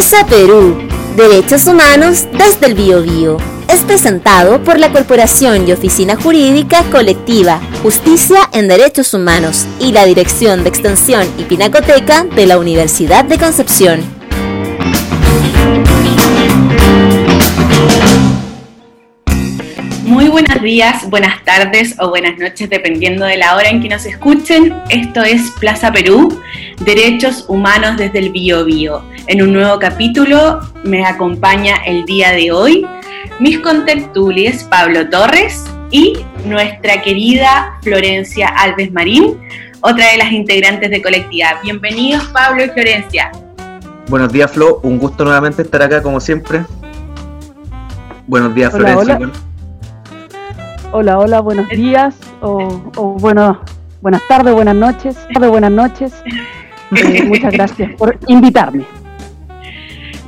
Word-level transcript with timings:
Plaza 0.00 0.26
Perú, 0.26 0.78
Derechos 1.14 1.66
Humanos 1.66 2.26
desde 2.32 2.68
el 2.68 2.74
Bio, 2.74 3.36
Es 3.68 3.80
presentado 3.82 4.64
por 4.64 4.78
la 4.78 4.90
Corporación 4.92 5.68
y 5.68 5.72
Oficina 5.72 6.16
Jurídica 6.16 6.84
Colectiva 6.84 7.60
Justicia 7.82 8.38
en 8.54 8.66
Derechos 8.66 9.12
Humanos 9.12 9.66
y 9.78 9.92
la 9.92 10.06
Dirección 10.06 10.62
de 10.62 10.70
Extensión 10.70 11.28
y 11.36 11.44
Pinacoteca 11.44 12.24
de 12.24 12.46
la 12.46 12.58
Universidad 12.58 13.26
de 13.26 13.36
Concepción. 13.36 14.00
Muy 20.04 20.28
buenos 20.28 20.62
días, 20.62 21.10
buenas 21.10 21.44
tardes 21.44 21.94
o 21.98 22.08
buenas 22.08 22.38
noches, 22.38 22.70
dependiendo 22.70 23.26
de 23.26 23.36
la 23.36 23.54
hora 23.54 23.68
en 23.68 23.82
que 23.82 23.90
nos 23.90 24.06
escuchen. 24.06 24.74
Esto 24.88 25.22
es 25.22 25.50
Plaza 25.60 25.92
Perú, 25.92 26.40
Derechos 26.80 27.44
Humanos 27.48 27.98
desde 27.98 28.20
el 28.20 28.30
Bio 28.30 28.64
Bio. 28.64 29.09
En 29.30 29.40
un 29.42 29.52
nuevo 29.52 29.78
capítulo 29.78 30.58
me 30.82 31.06
acompaña 31.06 31.76
el 31.86 32.04
día 32.04 32.32
de 32.32 32.50
hoy 32.50 32.84
mis 33.38 33.60
contertulies 33.60 34.64
Pablo 34.64 35.08
Torres 35.08 35.66
y 35.92 36.26
nuestra 36.46 37.00
querida 37.00 37.78
Florencia 37.80 38.48
Alves 38.48 38.90
Marín, 38.90 39.38
otra 39.82 40.10
de 40.10 40.18
las 40.18 40.32
integrantes 40.32 40.90
de 40.90 41.00
colectiva. 41.00 41.60
Bienvenidos 41.62 42.24
Pablo 42.32 42.64
y 42.64 42.70
Florencia. 42.70 43.30
Buenos 44.08 44.32
días 44.32 44.50
Flo, 44.50 44.80
un 44.82 44.98
gusto 44.98 45.22
nuevamente 45.22 45.62
estar 45.62 45.80
acá 45.80 46.02
como 46.02 46.18
siempre. 46.18 46.64
Buenos 48.26 48.52
días 48.52 48.72
Florencia. 48.72 49.30
Hola, 50.90 51.20
hola, 51.20 51.38
buenos 51.38 51.68
días 51.68 52.16
o, 52.40 52.66
bueno, 53.20 53.60
buenas 54.00 54.26
tardes, 54.26 54.52
buenas 54.52 54.74
noches, 54.74 55.16
tarde, 55.32 55.46
buenas 55.46 55.70
noches. 55.70 56.12
Eh, 56.92 57.22
muchas 57.22 57.52
gracias 57.52 57.94
por 57.94 58.18
invitarme. 58.26 58.84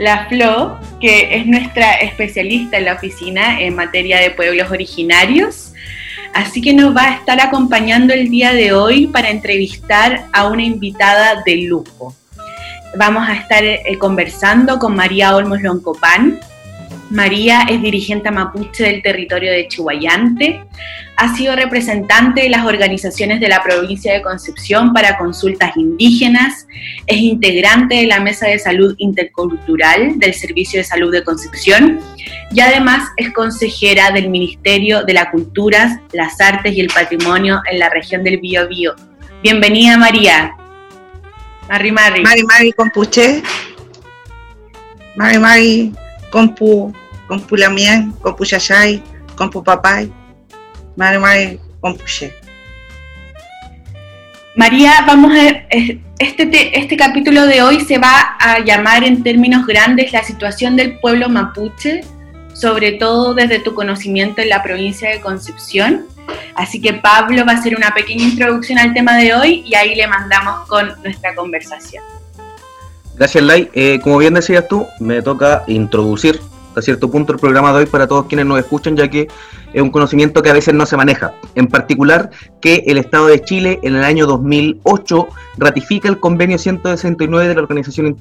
La 0.02 0.26
Flo, 0.26 0.80
que 1.00 1.36
es 1.36 1.46
nuestra 1.46 1.92
especialista 1.94 2.76
en 2.76 2.86
la 2.86 2.94
oficina 2.94 3.60
en 3.60 3.76
materia 3.76 4.18
de 4.18 4.32
pueblos 4.32 4.68
originarios, 4.68 5.74
así 6.34 6.60
que 6.60 6.74
nos 6.74 6.96
va 6.96 7.04
a 7.04 7.14
estar 7.14 7.40
acompañando 7.40 8.12
el 8.12 8.28
día 8.28 8.52
de 8.52 8.72
hoy 8.72 9.06
para 9.06 9.30
entrevistar 9.30 10.24
a 10.32 10.48
una 10.48 10.64
invitada 10.64 11.44
de 11.46 11.56
lujo. 11.58 12.16
Vamos 12.98 13.28
a 13.28 13.34
estar 13.34 13.62
eh, 13.62 13.80
conversando 14.00 14.80
con 14.80 14.96
María 14.96 15.36
Olmos 15.36 15.62
Loncopán, 15.62 16.40
María 17.12 17.66
es 17.68 17.82
dirigente 17.82 18.30
mapuche 18.30 18.84
del 18.84 19.02
territorio 19.02 19.52
de 19.52 19.68
Chihuayante, 19.68 20.64
ha 21.16 21.36
sido 21.36 21.54
representante 21.54 22.40
de 22.40 22.48
las 22.48 22.64
organizaciones 22.64 23.38
de 23.38 23.50
la 23.50 23.62
provincia 23.62 24.14
de 24.14 24.22
Concepción 24.22 24.94
para 24.94 25.18
consultas 25.18 25.76
indígenas, 25.76 26.66
es 27.06 27.18
integrante 27.18 27.96
de 27.96 28.06
la 28.06 28.20
Mesa 28.20 28.48
de 28.48 28.58
Salud 28.58 28.94
Intercultural 28.96 30.18
del 30.18 30.32
Servicio 30.32 30.80
de 30.80 30.84
Salud 30.84 31.12
de 31.12 31.22
Concepción 31.22 32.00
y 32.50 32.60
además 32.60 33.10
es 33.18 33.30
consejera 33.34 34.10
del 34.10 34.30
Ministerio 34.30 35.04
de 35.04 35.12
la 35.12 35.30
Culturas, 35.30 35.98
las 36.12 36.40
Artes 36.40 36.74
y 36.74 36.80
el 36.80 36.88
Patrimonio 36.88 37.60
en 37.70 37.78
la 37.78 37.90
región 37.90 38.24
del 38.24 38.40
Biobío. 38.40 38.94
Bienvenida 39.42 39.98
María. 39.98 40.56
Mari 41.68 41.92
Mari. 41.92 42.22
Mari 42.22 42.42
Mari 42.44 42.72
Compuche. 42.72 43.42
Mari 45.14 45.38
Mari 45.38 45.92
Compu 46.30 47.01
compu 47.32 47.56
Lamián, 47.56 48.12
compu 48.20 48.44
Yayay, 48.44 49.02
compu 49.36 49.64
Papay, 49.64 50.12
Mare, 50.96 51.58
compu 51.80 52.04
María, 54.54 54.92
vamos 55.06 55.32
a 55.32 55.64
este, 56.18 56.78
este 56.78 56.94
capítulo 56.94 57.46
de 57.46 57.62
hoy 57.62 57.80
se 57.80 57.96
va 57.96 58.36
a 58.38 58.58
llamar 58.58 59.02
en 59.02 59.22
términos 59.22 59.66
grandes 59.66 60.12
la 60.12 60.22
situación 60.22 60.76
del 60.76 60.98
pueblo 60.98 61.30
mapuche, 61.30 62.02
sobre 62.52 62.92
todo 62.92 63.32
desde 63.32 63.60
tu 63.60 63.72
conocimiento 63.72 64.42
en 64.42 64.50
la 64.50 64.62
provincia 64.62 65.08
de 65.08 65.22
Concepción. 65.22 66.04
Así 66.54 66.82
que 66.82 66.92
Pablo 66.92 67.46
va 67.46 67.52
a 67.52 67.54
hacer 67.56 67.74
una 67.74 67.94
pequeña 67.94 68.24
introducción 68.24 68.78
al 68.78 68.92
tema 68.92 69.16
de 69.16 69.34
hoy 69.34 69.64
y 69.66 69.74
ahí 69.74 69.94
le 69.94 70.06
mandamos 70.06 70.68
con 70.68 70.92
nuestra 71.02 71.34
conversación. 71.34 72.04
Gracias, 73.16 73.42
Lai. 73.42 73.70
Eh, 73.72 74.00
como 74.02 74.18
bien 74.18 74.34
decías 74.34 74.68
tú, 74.68 74.86
me 75.00 75.22
toca 75.22 75.64
introducir 75.66 76.38
hasta 76.72 76.80
cierto 76.80 77.10
punto 77.10 77.34
el 77.34 77.38
programa 77.38 77.70
de 77.70 77.80
hoy 77.80 77.86
para 77.86 78.06
todos 78.06 78.26
quienes 78.26 78.46
nos 78.46 78.58
escuchan, 78.58 78.96
ya 78.96 79.08
que 79.08 79.28
es 79.74 79.82
un 79.82 79.90
conocimiento 79.90 80.42
que 80.42 80.48
a 80.48 80.54
veces 80.54 80.72
no 80.72 80.86
se 80.86 80.96
maneja. 80.96 81.34
En 81.54 81.66
particular, 81.66 82.30
que 82.62 82.84
el 82.86 82.96
Estado 82.96 83.26
de 83.26 83.42
Chile 83.42 83.78
en 83.82 83.94
el 83.94 84.04
año 84.04 84.26
2008 84.26 85.28
ratifica 85.58 86.08
el 86.08 86.18
convenio 86.18 86.56
169 86.56 87.48
de 87.48 87.54
la 87.54 87.60
Organización 87.60 88.16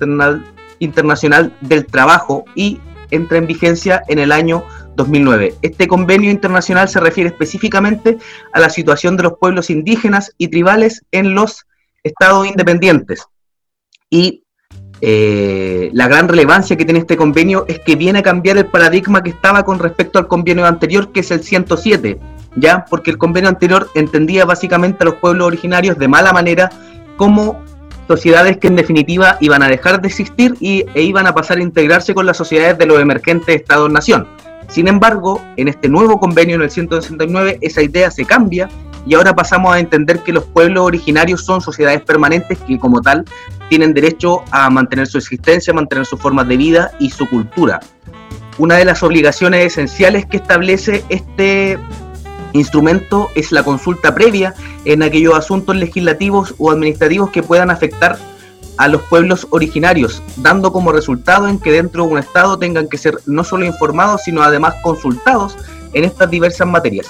Internacional 0.79 1.53
del 1.61 1.85
Trabajo 1.85 2.43
y 2.53 2.81
entra 3.09 3.37
en 3.37 3.47
vigencia 3.47 4.03
en 4.09 4.19
el 4.19 4.33
año 4.33 4.65
2009. 4.97 5.55
Este 5.61 5.87
convenio 5.87 6.29
internacional 6.29 6.89
se 6.89 6.99
refiere 6.99 7.29
específicamente 7.29 8.17
a 8.51 8.59
la 8.59 8.69
situación 8.69 9.15
de 9.15 9.23
los 9.23 9.37
pueblos 9.39 9.69
indígenas 9.69 10.33
y 10.37 10.49
tribales 10.49 11.05
en 11.11 11.35
los 11.35 11.65
estados 12.03 12.47
independientes. 12.47 13.25
Y 14.09 14.43
eh, 15.03 15.89
la 15.93 16.07
gran 16.07 16.27
relevancia 16.27 16.77
que 16.77 16.85
tiene 16.85 16.99
este 16.99 17.17
convenio 17.17 17.65
es 17.67 17.79
que 17.79 17.95
viene 17.95 18.19
a 18.19 18.23
cambiar 18.23 18.57
el 18.57 18.67
paradigma 18.67 19.23
que 19.23 19.31
estaba 19.31 19.63
con 19.63 19.79
respecto 19.79 20.19
al 20.19 20.27
convenio 20.27 20.65
anterior, 20.65 21.11
que 21.11 21.21
es 21.21 21.31
el 21.31 21.43
107, 21.43 22.19
¿ya? 22.55 22.85
Porque 22.87 23.09
el 23.09 23.17
convenio 23.17 23.49
anterior 23.49 23.89
entendía 23.95 24.45
básicamente 24.45 25.03
a 25.03 25.05
los 25.05 25.15
pueblos 25.15 25.47
originarios 25.47 25.97
de 25.97 26.07
mala 26.07 26.31
manera 26.31 26.69
como 27.17 27.59
sociedades 28.07 28.57
que 28.57 28.67
en 28.67 28.75
definitiva 28.75 29.37
iban 29.39 29.63
a 29.63 29.69
dejar 29.69 30.01
de 30.01 30.07
existir 30.07 30.55
y, 30.59 30.85
e 30.93 31.01
iban 31.01 31.25
a 31.25 31.33
pasar 31.33 31.57
a 31.57 31.63
integrarse 31.63 32.13
con 32.13 32.25
las 32.25 32.37
sociedades 32.37 32.77
de 32.77 32.85
los 32.85 32.99
emergentes 32.99 33.55
estados-nación. 33.55 34.27
Sin 34.67 34.87
embargo, 34.87 35.41
en 35.57 35.67
este 35.67 35.89
nuevo 35.89 36.19
convenio, 36.19 36.55
en 36.55 36.61
el 36.61 36.69
169, 36.69 37.57
esa 37.61 37.81
idea 37.81 38.11
se 38.11 38.25
cambia 38.25 38.69
y 39.05 39.15
ahora 39.15 39.33
pasamos 39.33 39.73
a 39.73 39.79
entender 39.79 40.19
que 40.19 40.31
los 40.31 40.43
pueblos 40.43 40.85
originarios 40.85 41.43
son 41.43 41.59
sociedades 41.59 42.01
permanentes 42.01 42.57
que 42.59 42.77
como 42.77 43.01
tal 43.01 43.25
tienen 43.71 43.93
derecho 43.93 44.43
a 44.51 44.69
mantener 44.69 45.07
su 45.07 45.17
existencia, 45.17 45.73
mantener 45.73 46.05
sus 46.05 46.19
formas 46.19 46.45
de 46.45 46.57
vida 46.57 46.91
y 46.99 47.09
su 47.09 47.25
cultura. 47.29 47.79
Una 48.57 48.75
de 48.75 48.83
las 48.83 49.01
obligaciones 49.01 49.65
esenciales 49.65 50.25
que 50.25 50.35
establece 50.35 51.05
este 51.07 51.79
instrumento 52.51 53.29
es 53.33 53.53
la 53.53 53.63
consulta 53.63 54.13
previa 54.13 54.53
en 54.83 55.03
aquellos 55.03 55.35
asuntos 55.35 55.77
legislativos 55.77 56.53
o 56.57 56.69
administrativos 56.69 57.29
que 57.29 57.43
puedan 57.43 57.69
afectar 57.69 58.17
a 58.75 58.89
los 58.89 59.03
pueblos 59.03 59.47
originarios, 59.51 60.21
dando 60.35 60.73
como 60.73 60.91
resultado 60.91 61.47
en 61.47 61.57
que 61.57 61.71
dentro 61.71 62.03
de 62.03 62.11
un 62.11 62.17
Estado 62.17 62.59
tengan 62.59 62.89
que 62.89 62.97
ser 62.97 63.19
no 63.25 63.45
solo 63.45 63.63
informados, 63.63 64.23
sino 64.25 64.43
además 64.43 64.75
consultados 64.83 65.55
en 65.93 66.03
estas 66.03 66.29
diversas 66.29 66.67
materias. 66.67 67.07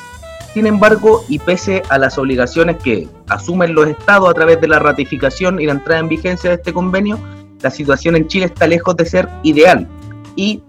Sin 0.53 0.67
embargo, 0.67 1.23
y 1.29 1.39
pese 1.39 1.81
a 1.89 1.97
las 1.97 2.17
obligaciones 2.17 2.77
que 2.77 3.07
asumen 3.29 3.73
los 3.73 3.87
estados 3.87 4.29
a 4.29 4.33
través 4.33 4.59
de 4.59 4.67
la 4.67 4.79
ratificación 4.79 5.61
y 5.61 5.65
la 5.65 5.73
entrada 5.73 6.01
en 6.01 6.09
vigencia 6.09 6.49
de 6.49 6.57
este 6.57 6.73
convenio, 6.73 7.17
la 7.61 7.71
situación 7.71 8.15
en 8.17 8.27
Chile 8.27 8.45
está 8.47 8.67
lejos 8.67 8.95
de 8.97 9.05
ser 9.05 9.29
ideal. 9.43 9.87
Y 10.35 10.61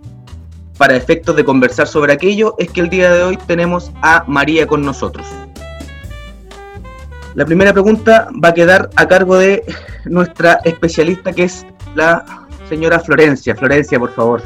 para 0.79 0.95
efectos 0.95 1.35
de 1.35 1.45
conversar 1.45 1.89
sobre 1.89 2.13
aquello, 2.13 2.55
es 2.59 2.71
que 2.71 2.81
el 2.81 2.91
día 2.91 3.13
de 3.13 3.23
hoy 3.25 3.37
tenemos 3.47 3.91
a 4.03 4.25
María 4.29 4.67
con 4.67 4.83
nosotros. 4.83 5.27
La 7.35 7.45
primera 7.45 7.73
pregunta 7.73 8.29
va 8.45 8.51
a 8.51 8.55
quedar 8.55 8.91
a 8.95 9.09
cargo 9.09 9.37
de 9.37 9.65
nuestra 10.05 10.61
especialista, 10.65 11.33
que 11.33 11.45
es 11.45 11.67
la 11.95 12.47
señora 12.69 13.01
Florencia. 13.01 13.57
Florencia, 13.57 13.99
por 13.99 14.13
favor. 14.15 14.43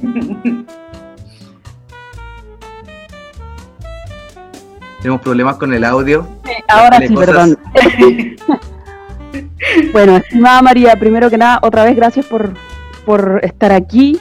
Tenemos 5.00 5.22
problemas 5.22 5.56
con 5.56 5.72
el 5.72 5.84
audio. 5.84 6.26
ahora 6.68 6.98
sí, 6.98 7.14
perdón. 7.14 7.58
bueno, 9.92 10.18
estimada 10.18 10.62
María, 10.62 10.96
primero 10.96 11.30
que 11.30 11.38
nada, 11.38 11.58
otra 11.62 11.84
vez 11.84 11.96
gracias 11.96 12.26
por, 12.26 12.52
por 13.06 13.40
estar 13.42 13.72
aquí, 13.72 14.20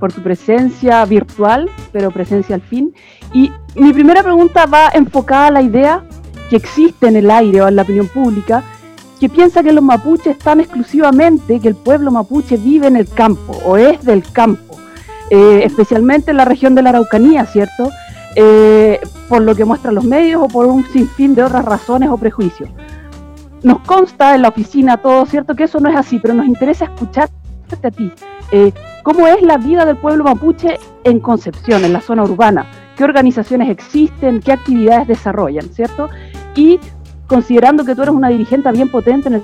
por 0.00 0.12
tu 0.12 0.22
presencia 0.22 1.04
virtual, 1.04 1.70
pero 1.92 2.10
presencia 2.10 2.54
al 2.54 2.62
fin. 2.62 2.94
Y 3.32 3.52
mi 3.74 3.92
primera 3.92 4.22
pregunta 4.22 4.66
va 4.66 4.90
enfocada 4.94 5.48
a 5.48 5.50
la 5.50 5.62
idea 5.62 6.04
que 6.48 6.56
existe 6.56 7.08
en 7.08 7.16
el 7.16 7.30
aire 7.30 7.62
o 7.62 7.68
en 7.68 7.76
la 7.76 7.82
opinión 7.82 8.08
pública, 8.08 8.62
que 9.20 9.28
piensa 9.28 9.62
que 9.62 9.72
los 9.72 9.84
mapuches 9.84 10.38
están 10.38 10.60
exclusivamente, 10.60 11.60
que 11.60 11.68
el 11.68 11.74
pueblo 11.74 12.10
mapuche 12.10 12.56
vive 12.56 12.86
en 12.86 12.96
el 12.96 13.08
campo 13.08 13.58
o 13.64 13.76
es 13.76 14.02
del 14.04 14.22
campo, 14.32 14.78
eh, 15.30 15.62
especialmente 15.64 16.30
en 16.30 16.38
la 16.38 16.44
región 16.44 16.74
de 16.74 16.82
la 16.82 16.90
Araucanía, 16.90 17.46
¿cierto? 17.46 17.90
Eh, 18.36 19.00
por 19.28 19.42
lo 19.42 19.54
que 19.54 19.64
muestran 19.64 19.94
los 19.94 20.04
medios 20.04 20.42
o 20.42 20.48
por 20.48 20.66
un 20.66 20.84
sinfín 20.84 21.34
de 21.34 21.42
otras 21.44 21.64
razones 21.64 22.08
o 22.10 22.16
prejuicios. 22.16 22.68
Nos 23.62 23.78
consta 23.80 24.34
en 24.34 24.42
la 24.42 24.48
oficina 24.48 24.96
todo, 24.96 25.24
¿cierto? 25.26 25.54
Que 25.54 25.64
eso 25.64 25.78
no 25.80 25.88
es 25.88 25.96
así, 25.96 26.18
pero 26.18 26.34
nos 26.34 26.46
interesa 26.46 26.84
escucharte 26.86 27.32
a 27.82 27.90
ti. 27.90 28.12
Eh, 28.50 28.72
¿Cómo 29.02 29.26
es 29.26 29.40
la 29.42 29.56
vida 29.56 29.84
del 29.86 29.96
pueblo 29.96 30.24
mapuche 30.24 30.78
en 31.04 31.20
Concepción, 31.20 31.84
en 31.84 31.92
la 31.92 32.00
zona 32.00 32.24
urbana? 32.24 32.66
¿Qué 32.96 33.04
organizaciones 33.04 33.70
existen? 33.70 34.40
¿Qué 34.40 34.52
actividades 34.52 35.06
desarrollan? 35.08 35.68
¿Cierto? 35.68 36.08
Y 36.54 36.78
considerando 37.26 37.84
que 37.84 37.94
tú 37.94 38.02
eres 38.02 38.14
una 38.14 38.28
dirigente 38.28 38.70
bien 38.72 38.90
potente 38.90 39.28
en 39.28 39.34
el 39.34 39.42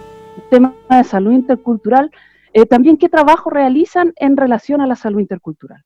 tema 0.51 0.75
de 0.91 1.05
salud 1.05 1.33
intercultural, 1.33 2.11
Eh, 2.53 2.67
también 2.67 2.97
qué 2.97 3.09
trabajo 3.09 3.49
realizan 3.49 4.13
en 4.17 4.37
relación 4.37 4.81
a 4.81 4.87
la 4.89 4.97
salud 4.97 5.21
intercultural. 5.21 5.85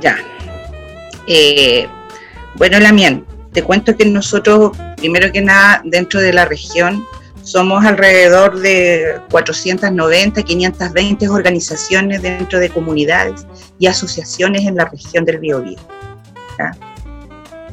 Ya. 0.00 0.16
Eh, 1.26 1.88
bueno, 2.56 2.78
Lamien, 2.80 3.24
te 3.52 3.62
cuento 3.62 3.96
que 3.96 4.04
nosotros, 4.04 4.76
primero 4.96 5.30
que 5.32 5.40
nada, 5.40 5.82
dentro 5.84 6.20
de 6.20 6.32
la 6.32 6.44
región, 6.44 7.04
somos 7.42 7.84
alrededor 7.84 8.58
de 8.58 9.20
490, 9.30 10.42
520 10.42 11.28
organizaciones 11.28 12.20
dentro 12.20 12.58
de 12.58 12.68
comunidades 12.68 13.46
y 13.78 13.86
asociaciones 13.86 14.66
en 14.66 14.76
la 14.76 14.84
región 14.84 15.24
del 15.24 15.38
Biobío. 15.38 15.78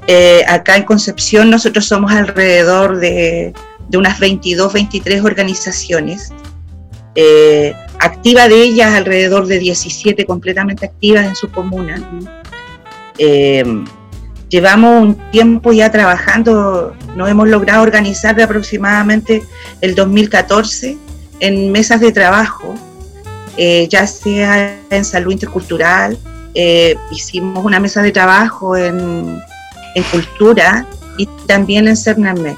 Eh, 0.07 0.45
acá 0.48 0.78
en 0.78 0.83
Concepción 0.83 1.50
nosotros 1.50 1.86
somos 1.86 2.12
alrededor 2.12 2.98
de, 3.00 3.54
unas 3.94 4.19
22, 4.19 4.71
23 4.71 5.24
organizaciones. 5.24 6.31
Eh, 7.16 7.74
activa 8.00 8.50
de 8.50 8.62
ellas 8.62 8.94
alrededor 8.94 9.48
de 9.48 9.58
17 9.58 10.26
completamente 10.26 10.86
activas 10.86 11.26
en 11.26 11.36
su 11.36 11.50
comuna. 11.50 12.22
Eh, 13.18 13.64
llevamos 14.50 15.02
un 15.02 15.32
tiempo 15.32 15.72
ya 15.72 15.90
trabajando, 15.90 16.94
nos 17.16 17.30
hemos 17.30 17.48
logrado 17.48 17.84
organizar 17.84 18.36
de 18.36 18.44
aproximadamente 18.44 19.44
el 19.80 19.96
2014 19.96 20.98
en 21.40 21.72
mesas 21.72 22.02
de 22.02 22.12
trabajo, 22.12 22.76
eh, 23.58 23.88
ya 23.90 24.06
sea 24.08 24.78
en 24.90 25.06
salud 25.06 25.32
intercultural, 25.32 26.18
hicimos 27.12 27.66
una 27.66 27.82
mesa 27.82 28.02
de 28.02 28.12
trabajo 28.12 28.78
en, 28.78 29.42
cultura 30.12 30.86
y 31.18 31.26
también 31.48 31.88
en 31.88 31.96
Cername. 31.96 32.56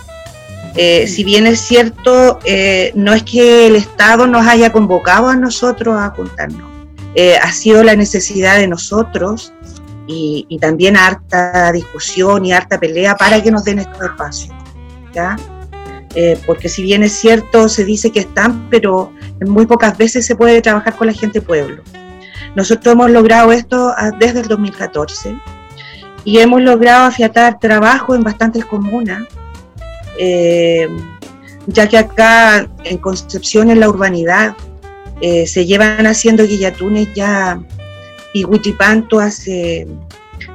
Eh, 0.77 1.07
si 1.07 1.23
bien 1.23 1.47
es 1.47 1.59
cierto, 1.59 2.39
no 2.95 3.13
es 3.13 3.23
que 3.23 3.67
el 3.67 3.75
Estado 3.75 4.27
nos 4.27 4.45
haya 4.45 4.71
convocado 4.71 5.27
a 5.27 5.35
nosotros 5.35 5.95
a 5.97 6.09
juntarnos, 6.11 6.69
ha 7.41 7.51
sido 7.51 7.83
la 7.83 7.95
necesidad 7.95 8.57
de 8.57 8.67
nosotros 8.67 9.53
y, 10.07 10.57
también 10.59 10.97
harta 10.97 11.71
discusión 11.71 12.45
y 12.45 12.53
harta 12.53 12.79
pelea 12.79 13.15
para 13.15 13.41
que 13.41 13.51
nos 13.51 13.63
den 13.63 13.79
estos 13.79 14.01
espacios. 14.01 14.55
¿ya? 15.13 15.35
Eh, 16.15 16.39
porque 16.45 16.69
si 16.69 16.81
bien 16.81 17.03
es 17.03 17.11
cierto, 17.11 17.69
se 17.69 17.83
dice 17.85 18.11
que 18.11 18.21
están, 18.21 18.69
pero 18.69 19.13
muy 19.45 19.65
pocas 19.65 19.97
veces 19.97 20.25
se 20.25 20.35
puede 20.35 20.61
trabajar 20.61 20.95
con 20.95 21.07
la 21.07 21.13
gente 21.13 21.41
pueblo. 21.41 21.83
Nosotros 22.55 22.93
hemos 22.93 23.11
logrado 23.11 23.51
esto 23.51 23.93
ah, 23.95 24.11
desde 24.17 24.39
el 24.39 24.47
2014 24.47 25.37
y 26.23 26.39
hemos 26.39 26.61
logrado 26.61 27.05
afiatar 27.05 27.59
trabajo 27.59 28.15
en 28.15 28.23
bastantes 28.23 28.65
comunas, 28.65 29.23
eh, 30.17 30.87
ya 31.67 31.87
que 31.87 31.97
acá 31.97 32.69
en 32.83 32.97
Concepción, 32.97 33.69
en 33.69 33.79
la 33.79 33.89
urbanidad, 33.89 34.55
eh, 35.21 35.47
se 35.47 35.65
llevan 35.65 36.05
haciendo 36.05 36.45
guillatunes 36.45 37.09
ya 37.15 37.59
y 38.33 38.45
Huichipanto 38.45 39.19
hace, 39.19 39.87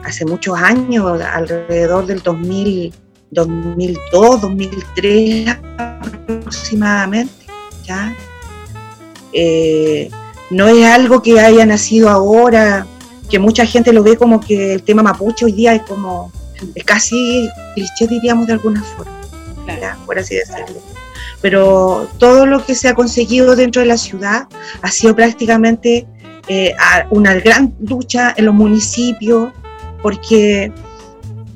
hace 0.05 0.25
muchos 0.25 0.57
años, 0.59 1.21
alrededor 1.21 2.07
del 2.07 2.23
2000, 2.23 2.95
2002, 3.31 4.41
2003 4.41 5.57
aproximadamente. 5.79 7.47
¿ya? 7.85 8.15
Eh, 9.33 10.11
no 10.51 10.69
es 10.69 10.85
algo 10.85 11.23
que 11.23 11.41
haya 11.41 11.65
nacido 11.67 12.09
ahora, 12.11 12.87
que 13.31 13.39
mucha 13.39 13.65
gente 13.65 13.93
lo 13.93 14.03
ve 14.03 14.17
como 14.17 14.41
que 14.41 14.75
el 14.75 14.83
tema 14.83 15.03
mapuche 15.03 15.47
hoy 15.47 15.53
día 15.53 15.75
es 15.75 15.83
como, 15.83 16.31
es 16.75 16.85
casi 16.85 17.49
cliché 17.75 18.07
diríamos 18.07 18.47
de 18.47 18.53
alguna 18.53 18.83
forma, 18.83 19.22
por 20.07 20.19
así 20.19 20.37
decirlo. 20.37 20.81
Pero 21.41 22.09
todo 22.19 22.47
lo 22.47 22.65
que 22.65 22.75
se 22.75 22.89
ha 22.89 22.95
conseguido 22.95 23.57
dentro 23.57 23.83
de 23.83 23.89
la 23.89 23.97
ciudad 23.97 24.47
ha 24.81 24.91
sido 24.91 25.15
prácticamente 25.15 26.07
eh, 26.49 26.75
una 27.11 27.35
gran 27.35 27.75
lucha 27.81 28.35
en 28.37 28.47
los 28.47 28.55
municipios, 28.55 29.53
porque 30.03 30.73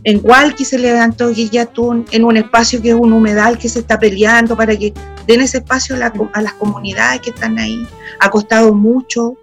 en 0.05 0.20
Hualqui 0.23 0.64
se 0.64 0.79
levantó 0.79 1.31
Guillatún 1.31 2.05
en 2.12 2.25
un 2.25 2.37
espacio 2.37 2.81
que 2.81 2.91
es 2.91 2.94
un 2.94 3.12
humedal 3.12 3.58
que 3.58 3.69
se 3.69 3.81
está 3.81 3.99
peleando 3.99 4.56
para 4.56 4.76
que 4.76 4.93
den 5.26 5.41
ese 5.41 5.59
espacio 5.59 5.97
a, 5.97 6.43
las 6.43 6.52
comunidades 6.55 7.20
que 7.20 7.31
están 7.31 7.59
ahí. 7.59 7.85
Ha 8.20 8.31
costado 8.31 8.73
mucho. 8.73 9.35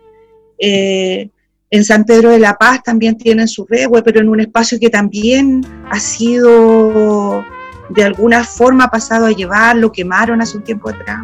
Eh, 0.57 1.29
en 1.69 1.83
San 1.83 2.05
Pedro 2.05 2.29
de 2.29 2.39
la 2.39 2.53
Paz 2.53 2.83
también 2.83 3.17
tienen 3.17 3.47
su 3.47 3.65
regue, 3.65 4.03
pero 4.03 4.21
en 4.21 4.29
un 4.29 4.39
espacio 4.39 4.79
que 4.79 4.89
también 4.89 5.65
ha 5.89 5.99
sido 5.99 7.43
de 7.89 8.03
alguna 8.03 8.43
forma 8.43 8.89
pasado 8.89 9.25
a 9.25 9.31
llevar, 9.31 9.75
lo 9.75 9.91
quemaron 9.91 10.41
hace 10.41 10.57
un 10.57 10.63
tiempo 10.63 10.89
atrás. 10.89 11.23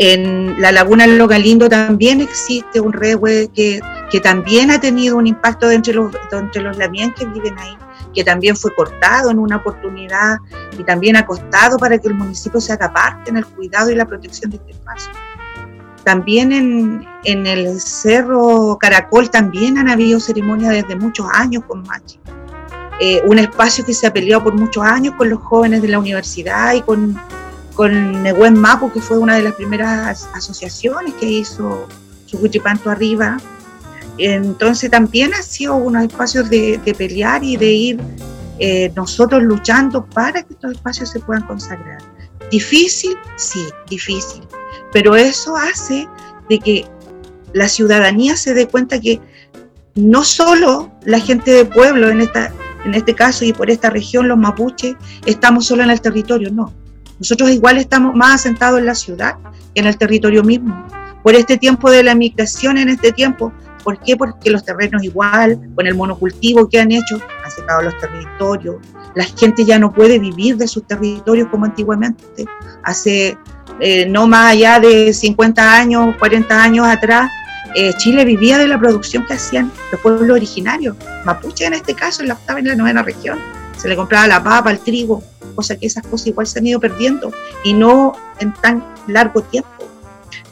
En 0.00 0.60
la 0.60 0.70
laguna 0.70 1.08
Logalindo 1.08 1.68
también 1.68 2.20
existe 2.20 2.80
un 2.80 2.92
rehue 2.92 3.50
que, 3.52 3.80
también 4.22 4.70
ha 4.70 4.80
tenido 4.80 5.16
un 5.16 5.26
impacto 5.26 5.70
entre 5.72 5.92
los, 5.92 6.14
entre 6.30 6.62
los 6.62 6.76
que 6.76 7.26
viven 7.26 7.58
ahí, 7.58 7.76
que 8.14 8.22
también 8.22 8.56
fue 8.56 8.72
cortado 8.76 9.30
en 9.30 9.40
una 9.40 9.56
oportunidad 9.56 10.36
y 10.78 10.84
también 10.84 11.16
ha 11.16 11.26
costado 11.26 11.78
para 11.78 11.98
que 11.98 12.06
el 12.06 12.14
municipio 12.14 12.60
se 12.60 12.72
haga 12.72 12.92
parte 12.92 13.30
en 13.30 13.38
el 13.38 13.46
cuidado 13.46 13.90
y 13.90 13.96
la 13.96 14.06
protección 14.06 14.52
de 14.52 14.58
este 14.58 14.70
espacio. 14.70 15.10
También 16.04 16.52
en, 16.52 17.04
en 17.24 17.46
el 17.48 17.80
Cerro 17.80 18.78
Caracol 18.80 19.28
también 19.30 19.78
han 19.78 19.88
habido 19.88 20.20
ceremonias 20.20 20.74
desde 20.74 20.94
muchos 20.94 21.26
años 21.32 21.64
con 21.66 21.82
Machi. 21.82 22.20
Eh, 23.00 23.22
un 23.24 23.38
espacio 23.38 23.84
que 23.84 23.94
se 23.94 24.06
ha 24.06 24.12
peleado 24.12 24.42
por 24.44 24.54
muchos 24.54 24.82
años 24.82 25.14
con 25.14 25.30
los 25.30 25.40
jóvenes 25.40 25.82
de 25.82 25.88
la 25.88 25.98
universidad 25.98 26.74
y 26.74 26.82
con, 26.82 27.16
con 27.74 28.22
Nehuen 28.24 28.58
Mapu, 28.58 28.92
que 28.92 29.00
fue 29.00 29.18
una 29.18 29.36
de 29.36 29.42
las 29.42 29.54
primeras 29.54 30.28
asociaciones 30.34 31.14
que 31.14 31.26
hizo 31.26 31.86
su 32.26 32.38
Cuchipanto 32.40 32.90
arriba. 32.90 33.38
Entonces 34.18 34.90
también 34.90 35.32
ha 35.32 35.42
sido 35.42 35.76
unos 35.76 36.02
espacios 36.02 36.50
de, 36.50 36.80
pelear 36.98 37.44
y 37.44 37.56
de 37.56 37.70
ir 37.70 38.00
eh, 38.58 38.90
nosotros 38.96 39.44
luchando 39.44 40.04
para 40.04 40.42
que 40.42 40.54
estos 40.54 40.72
espacios 40.72 41.10
se 41.10 41.20
puedan 41.20 41.44
consagrar. 41.44 41.98
Difícil, 42.50 43.16
sí, 43.36 43.64
difícil, 43.88 44.42
pero 44.92 45.14
eso 45.14 45.56
hace 45.56 46.08
de 46.48 46.58
que 46.58 46.84
la 47.52 47.68
ciudadanía 47.68 48.36
se 48.36 48.54
dé 48.54 48.66
cuenta 48.66 49.00
que 49.00 49.20
no 49.94 50.24
solo 50.24 50.90
la 51.04 51.20
gente 51.20 51.50
de 51.50 51.64
pueblo, 51.64 52.08
en, 52.08 52.22
esta, 52.22 52.52
en 52.84 52.94
este 52.94 53.14
caso 53.14 53.44
y 53.44 53.52
por 53.52 53.70
esta 53.70 53.90
región, 53.90 54.28
los 54.28 54.38
mapuches, 54.38 54.96
estamos 55.26 55.66
solo 55.66 55.82
en 55.82 55.90
el 55.90 56.00
territorio, 56.00 56.50
no. 56.50 56.72
Nosotros 57.18 57.50
igual 57.50 57.78
estamos 57.78 58.14
más 58.14 58.36
asentados 58.36 58.78
en 58.78 58.86
la 58.86 58.94
ciudad 58.94 59.36
que 59.74 59.80
en 59.80 59.86
el 59.86 59.96
territorio 59.96 60.42
mismo. 60.42 60.86
Por 61.22 61.34
este 61.34 61.56
tiempo 61.56 61.90
de 61.90 62.02
la 62.02 62.14
migración, 62.14 62.78
en 62.78 62.88
este 62.88 63.12
tiempo, 63.12 63.52
¿por 63.82 63.98
qué? 64.00 64.16
Porque 64.16 64.50
los 64.50 64.64
terrenos 64.64 65.02
igual, 65.02 65.58
con 65.74 65.86
el 65.86 65.94
monocultivo 65.94 66.68
que 66.68 66.80
han 66.80 66.92
hecho, 66.92 67.20
han 67.44 67.50
secado 67.50 67.82
los 67.82 67.98
territorios. 67.98 68.76
La 69.14 69.24
gente 69.24 69.64
ya 69.64 69.78
no 69.78 69.92
puede 69.92 70.18
vivir 70.18 70.56
de 70.56 70.68
sus 70.68 70.86
territorios 70.86 71.48
como 71.48 71.64
antiguamente. 71.64 72.44
Hace 72.84 73.36
eh, 73.80 74.06
no 74.06 74.26
más 74.26 74.52
allá 74.52 74.80
de 74.80 75.12
50 75.12 75.74
años, 75.74 76.16
40 76.18 76.62
años 76.62 76.86
atrás, 76.86 77.30
eh, 77.74 77.92
Chile 77.98 78.24
vivía 78.24 78.58
de 78.58 78.66
la 78.66 78.78
producción 78.78 79.26
que 79.26 79.34
hacían 79.34 79.70
los 79.92 80.00
pueblos 80.00 80.36
originarios, 80.36 80.96
mapuche 81.24 81.66
en 81.66 81.74
este 81.74 81.94
caso, 81.94 82.22
en 82.22 82.28
la 82.28 82.34
octava 82.34 82.60
y 82.60 82.64
la 82.64 82.74
novena 82.74 83.02
región. 83.02 83.38
Se 83.76 83.88
le 83.88 83.96
compraba 83.96 84.26
la 84.26 84.42
papa, 84.42 84.70
el 84.70 84.78
trigo, 84.80 85.22
cosa 85.54 85.76
que 85.76 85.86
esas 85.86 86.04
cosas 86.06 86.28
igual 86.28 86.46
se 86.46 86.58
han 86.58 86.66
ido 86.66 86.80
perdiendo 86.80 87.32
y 87.64 87.74
no 87.74 88.14
en 88.40 88.52
tan 88.54 88.84
largo 89.06 89.42
tiempo. 89.42 89.70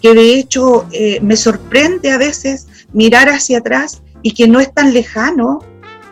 Que 0.00 0.14
de 0.14 0.34
hecho 0.34 0.86
eh, 0.92 1.18
me 1.22 1.36
sorprende 1.36 2.10
a 2.10 2.18
veces 2.18 2.66
mirar 2.92 3.28
hacia 3.28 3.58
atrás 3.58 4.02
y 4.22 4.32
que 4.32 4.46
no 4.46 4.60
es 4.60 4.72
tan 4.72 4.92
lejano 4.92 5.60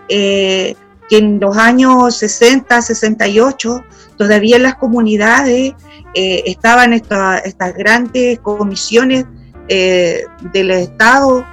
eh, 0.09 0.75
que 1.09 1.19
en 1.19 1.39
los 1.39 1.57
años 1.57 2.17
60, 2.17 2.81
68, 2.81 3.85
todavía 4.17 4.57
en 4.57 4.63
las 4.63 4.77
comunidades 4.77 5.75
estaban 6.17 6.93
estas 6.93 7.75
grandes 7.77 8.39
comisiones 8.39 9.27
del 9.69 10.71
Estado 10.71 11.45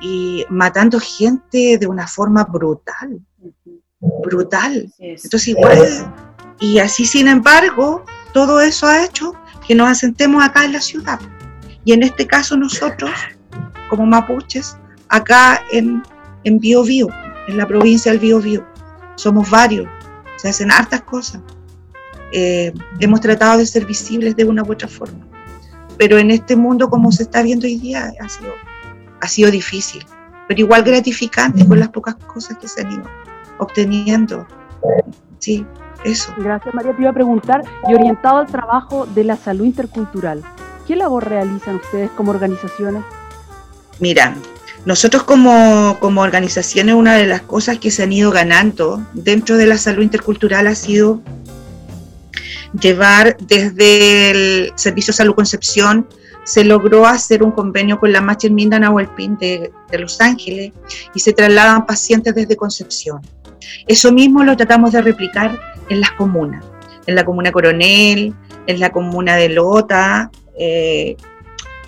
y 0.00 0.44
matando 0.50 1.00
gente 1.00 1.78
de 1.78 1.86
una 1.86 2.06
forma 2.06 2.44
brutal, 2.44 3.20
brutal. 4.22 4.92
Entonces 4.98 5.48
igual 5.48 6.12
y 6.60 6.78
así, 6.78 7.04
sin 7.04 7.28
embargo, 7.28 8.04
todo 8.32 8.60
eso 8.60 8.86
ha 8.86 9.04
hecho 9.04 9.34
que 9.66 9.74
nos 9.74 9.90
asentemos 9.90 10.42
acá 10.42 10.64
en 10.64 10.72
la 10.72 10.80
ciudad. 10.80 11.20
Y 11.84 11.92
en 11.92 12.02
este 12.02 12.26
caso 12.26 12.56
nosotros, 12.56 13.10
como 13.90 14.06
mapuches, 14.06 14.76
acá 15.08 15.62
en, 15.70 16.02
en 16.44 16.58
Bio, 16.58 16.82
Bio 16.82 17.08
en 17.48 17.56
la 17.56 17.66
provincia 17.66 18.10
del 18.12 18.20
Bio, 18.20 18.40
Bio 18.40 18.66
somos 19.16 19.48
varios, 19.50 19.88
se 20.36 20.48
hacen 20.48 20.70
hartas 20.70 21.02
cosas. 21.02 21.40
Eh, 22.32 22.72
hemos 23.00 23.20
tratado 23.20 23.58
de 23.58 23.66
ser 23.66 23.86
visibles 23.86 24.36
de 24.36 24.44
una 24.44 24.62
u 24.62 24.72
otra 24.72 24.88
forma. 24.88 25.26
Pero 25.98 26.18
en 26.18 26.30
este 26.30 26.56
mundo 26.56 26.88
como 26.88 27.10
se 27.12 27.24
está 27.24 27.42
viendo 27.42 27.66
hoy 27.66 27.78
día 27.78 28.12
ha 28.20 28.28
sido, 28.28 28.52
ha 29.20 29.28
sido 29.28 29.50
difícil, 29.50 30.04
pero 30.48 30.60
igual 30.60 30.82
gratificante 30.82 31.66
con 31.66 31.80
las 31.80 31.88
pocas 31.88 32.14
cosas 32.16 32.58
que 32.58 32.68
se 32.68 32.82
han 32.82 32.92
ido 32.92 33.04
obteniendo. 33.58 34.46
Sí, 35.38 35.66
Eso. 36.04 36.32
Gracias, 36.38 36.74
María. 36.74 36.94
Te 36.94 37.02
iba 37.02 37.10
a 37.10 37.14
preguntar, 37.14 37.62
y 37.88 37.94
orientado 37.94 38.38
al 38.38 38.46
trabajo 38.46 39.06
de 39.06 39.24
la 39.24 39.36
salud 39.36 39.64
intercultural, 39.64 40.42
¿qué 40.86 40.94
labor 40.96 41.28
realizan 41.28 41.76
ustedes 41.76 42.10
como 42.10 42.30
organizaciones? 42.30 43.02
Mira, 43.98 44.36
nosotros 44.84 45.24
como, 45.24 45.96
como 45.98 46.20
organizaciones, 46.20 46.94
una 46.94 47.14
de 47.14 47.26
las 47.26 47.42
cosas 47.42 47.78
que 47.78 47.90
se 47.90 48.04
han 48.04 48.12
ido 48.12 48.30
ganando 48.30 49.02
dentro 49.14 49.56
de 49.56 49.66
la 49.66 49.78
salud 49.78 50.02
intercultural 50.02 50.66
ha 50.68 50.74
sido 50.74 51.22
llevar 52.80 53.36
desde 53.38 54.30
el 54.30 54.72
Servicio 54.76 55.12
de 55.12 55.16
Salud 55.16 55.34
Concepción, 55.34 56.08
se 56.44 56.64
logró 56.64 57.06
hacer 57.06 57.42
un 57.42 57.50
convenio 57.50 57.98
con 57.98 58.12
la 58.12 58.20
Macher 58.20 58.52
Mindanao 58.52 58.98
de, 58.98 59.72
de 59.90 59.98
Los 59.98 60.20
Ángeles 60.20 60.72
y 61.12 61.18
se 61.18 61.32
trasladan 61.32 61.86
pacientes 61.86 62.34
desde 62.34 62.56
Concepción. 62.56 63.20
Eso 63.86 64.12
mismo 64.12 64.44
lo 64.44 64.56
tratamos 64.56 64.92
de 64.92 65.02
replicar 65.02 65.58
en 65.88 66.00
las 66.00 66.12
comunas, 66.12 66.64
en 67.06 67.14
la 67.16 67.24
comuna 67.24 67.50
Coronel, 67.50 68.34
en 68.66 68.80
la 68.80 68.90
comuna 68.90 69.36
de 69.36 69.48
Lota, 69.48 70.30
eh, 70.58 71.16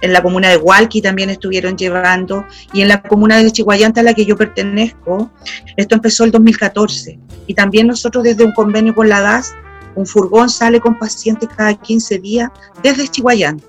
en 0.00 0.12
la 0.12 0.22
comuna 0.22 0.48
de 0.48 0.56
Hualqui 0.56 1.02
también 1.02 1.30
estuvieron 1.30 1.76
llevando, 1.76 2.44
y 2.72 2.82
en 2.82 2.88
la 2.88 3.02
comuna 3.02 3.38
de 3.38 3.50
Chihuayanta 3.50 4.00
a 4.00 4.04
la 4.04 4.14
que 4.14 4.24
yo 4.24 4.36
pertenezco, 4.36 5.30
esto 5.76 5.94
empezó 5.94 6.24
el 6.24 6.30
2014. 6.30 7.18
Y 7.46 7.54
también 7.54 7.86
nosotros 7.86 8.22
desde 8.24 8.44
un 8.44 8.52
convenio 8.52 8.94
con 8.94 9.08
la 9.08 9.20
DAS, 9.20 9.54
un 9.98 10.06
furgón 10.06 10.48
sale 10.48 10.80
con 10.80 10.98
pacientes 10.98 11.48
cada 11.56 11.74
15 11.74 12.18
días 12.18 12.50
desde 12.82 13.08
Chihuayante, 13.08 13.66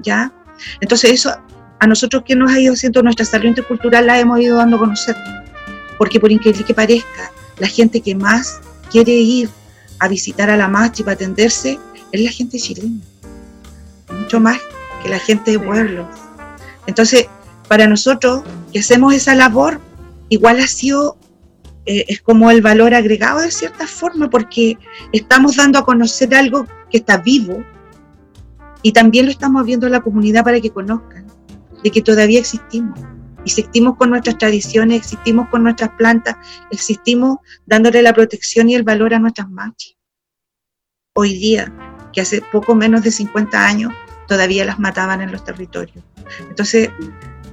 ¿ya? 0.00 0.32
Entonces 0.80 1.12
eso 1.12 1.30
a 1.78 1.86
nosotros 1.86 2.24
que 2.26 2.34
nos 2.34 2.50
ha 2.50 2.58
ido 2.58 2.74
haciendo 2.74 3.02
nuestra 3.02 3.24
salud 3.24 3.46
intercultural 3.46 4.06
la 4.06 4.18
hemos 4.18 4.40
ido 4.40 4.56
dando 4.56 4.76
a 4.76 4.80
conocer, 4.80 5.16
porque 5.96 6.18
por 6.18 6.32
increíble 6.32 6.64
que 6.64 6.74
parezca, 6.74 7.30
la 7.58 7.68
gente 7.68 8.00
que 8.00 8.14
más 8.14 8.60
quiere 8.90 9.12
ir 9.12 9.48
a 10.00 10.08
visitar 10.08 10.50
a 10.50 10.56
la 10.56 10.66
Machi 10.66 11.04
para 11.04 11.14
atenderse 11.14 11.78
es 12.10 12.20
la 12.20 12.30
gente 12.30 12.58
chilena, 12.58 13.00
mucho 14.18 14.40
más 14.40 14.58
que 15.02 15.08
la 15.08 15.18
gente 15.20 15.52
de 15.52 15.60
pueblo. 15.60 16.08
Entonces, 16.86 17.26
para 17.68 17.86
nosotros 17.86 18.42
que 18.72 18.80
hacemos 18.80 19.14
esa 19.14 19.34
labor, 19.34 19.80
igual 20.28 20.58
ha 20.58 20.66
sido, 20.66 21.17
eh, 21.90 22.04
es 22.06 22.20
como 22.20 22.50
el 22.50 22.60
valor 22.60 22.92
agregado 22.92 23.40
de 23.40 23.50
cierta 23.50 23.86
forma, 23.86 24.28
porque 24.28 24.76
estamos 25.10 25.56
dando 25.56 25.78
a 25.78 25.86
conocer 25.86 26.34
algo 26.34 26.66
que 26.90 26.98
está 26.98 27.16
vivo 27.16 27.64
y 28.82 28.92
también 28.92 29.24
lo 29.24 29.32
estamos 29.32 29.64
viendo 29.64 29.86
en 29.86 29.92
la 29.92 30.02
comunidad 30.02 30.44
para 30.44 30.60
que 30.60 30.68
conozcan 30.68 31.26
de 31.82 31.90
que 31.90 32.02
todavía 32.02 32.40
existimos. 32.40 33.00
Existimos 33.42 33.96
con 33.96 34.10
nuestras 34.10 34.36
tradiciones, 34.36 34.98
existimos 34.98 35.48
con 35.48 35.62
nuestras 35.62 35.88
plantas, 35.96 36.36
existimos 36.70 37.38
dándole 37.64 38.02
la 38.02 38.12
protección 38.12 38.68
y 38.68 38.74
el 38.74 38.82
valor 38.82 39.14
a 39.14 39.18
nuestras 39.18 39.48
machas. 39.48 39.96
Hoy 41.14 41.38
día, 41.38 41.72
que 42.12 42.20
hace 42.20 42.42
poco 42.52 42.74
menos 42.74 43.02
de 43.02 43.12
50 43.12 43.66
años, 43.66 43.94
todavía 44.26 44.66
las 44.66 44.78
mataban 44.78 45.22
en 45.22 45.32
los 45.32 45.42
territorios. 45.42 46.04
Entonces, 46.50 46.90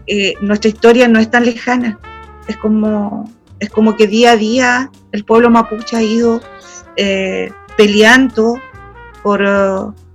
eh, 0.08 0.34
nuestra 0.42 0.68
historia 0.68 1.08
no 1.08 1.20
es 1.20 1.32
tan 1.32 1.46
lejana, 1.46 1.98
es 2.50 2.58
como, 2.58 3.32
es 3.60 3.70
como 3.70 3.96
que 3.96 4.08
día 4.08 4.32
a 4.32 4.38
día 4.38 4.92
el 5.12 5.24
pueblo 5.24 5.50
mapuche 5.50 5.96
ha 5.96 6.04
ido 6.04 6.42
eh, 6.98 7.52
peleando 7.78 8.60
por, 9.24 9.42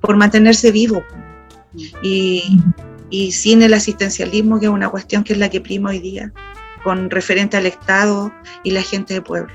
por, 0.01 0.17
mantenerse 0.17 0.71
vivo 0.71 1.03
y, 2.03 2.61
y, 3.11 3.33
sin 3.33 3.63
el 3.63 3.75
asistencialismo, 3.75 4.61
que 4.61 4.67
es 4.67 4.73
una 4.73 4.89
cuestión 4.89 5.25
que 5.25 5.33
es 5.33 5.39
la 5.39 5.49
que 5.49 5.61
prima 5.61 5.91
hoy 5.91 5.99
día, 5.99 6.33
con 6.85 7.11
referente 7.11 7.57
al 7.57 7.67
Estado 7.67 8.33
y 8.63 8.71
la 8.71 8.83
gente 8.83 9.15
de 9.15 9.23
pueblo. 9.23 9.53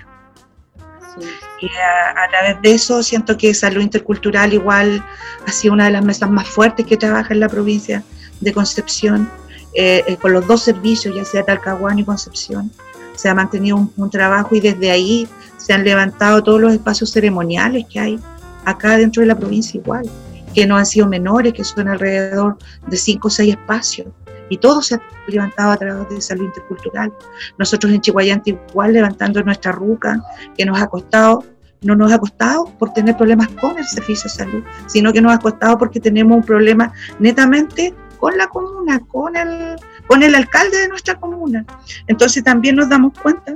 Y 1.62 1.68
a, 1.68 2.30
través 2.30 2.62
de 2.62 2.74
eso 2.74 3.02
siento 3.02 3.38
que 3.38 3.54
salud 3.54 3.82
intercultural 3.82 4.54
igual 4.54 5.04
ha 5.48 5.52
sido 5.52 5.74
una 5.74 5.86
de 5.86 5.92
las 5.92 6.04
mesas 6.04 6.30
más 6.30 6.48
fuertes 6.48 6.86
que 6.86 6.98
trabaja 6.98 7.34
en 7.34 7.40
la 7.40 7.50
provincia 7.50 8.04
de 8.42 8.54
Concepción, 8.54 9.30
eh, 9.74 10.04
eh, 10.06 10.18
con 10.18 10.34
los 10.34 10.46
dos 10.48 10.62
servicios, 10.64 11.16
ya 11.16 11.24
sea 11.24 11.44
Talcahuano 11.44 12.02
y 12.02 12.04
Concepción. 12.04 12.72
Se 13.16 13.30
ha 13.30 13.36
mantenido 13.36 13.90
un, 13.96 14.10
trabajo 14.10 14.56
y 14.56 14.60
desde 14.60 14.92
ahí 14.92 15.28
se 15.58 15.74
han 15.74 15.84
levantado 15.84 16.44
todos 16.44 16.62
los 16.62 16.74
espacios 16.74 17.12
ceremoniales 17.12 17.86
que 17.90 18.00
hay 18.00 18.20
acá 18.66 18.98
dentro 18.98 19.22
de 19.22 19.28
la 19.28 19.38
provincia 19.38 19.80
igual, 19.80 20.10
que 20.54 20.66
no 20.66 20.78
han 20.78 20.86
sido 20.86 21.08
menores, 21.08 21.54
que 21.54 21.64
son 21.64 21.88
alrededor 21.88 22.58
de 22.88 22.98
cinco 22.98 23.28
o 23.28 23.32
seis 23.32 23.52
espacios 23.52 24.08
y 24.50 24.58
todo 24.58 24.82
se 24.82 24.96
ha 24.96 25.02
levantado 25.28 25.72
a 25.72 25.78
través 25.78 26.10
de 26.10 26.22
salud 26.22 26.46
intercultural. 26.46 27.12
Nosotros 27.58 27.92
en 27.92 28.02
Chihuayante 28.02 28.52
igual 28.52 28.94
levantando 28.94 29.42
nuestra 29.44 29.72
ruca, 29.72 30.22
que 30.58 30.66
nos 30.66 30.80
ha 30.80 30.88
costado, 30.88 31.44
no 31.82 31.96
nos 31.96 32.12
ha 32.12 32.20
costado 32.20 32.66
por 32.78 32.94
tener 32.94 33.16
problemas 33.18 33.50
con 33.60 33.78
el 33.78 33.86
servicio 33.86 34.24
de 34.24 34.30
salud, 34.30 34.64
sino 34.88 35.12
que 35.12 35.22
nos 35.22 35.34
ha 35.34 35.40
costado 35.40 35.78
porque 35.78 36.00
tenemos 36.00 36.38
un 36.38 36.44
problema 36.44 36.94
netamente 37.20 37.94
con 38.20 38.38
la 38.38 38.48
comuna, 38.48 39.00
con 39.00 39.36
el, 39.36 39.76
con 40.08 40.24
el 40.24 40.36
alcalde 40.36 40.80
de 40.80 40.88
nuestra 40.88 41.16
comuna. 41.16 41.66
Entonces 42.08 42.44
también 42.44 42.76
nos 42.76 42.90
damos 42.90 43.14
cuenta 43.20 43.56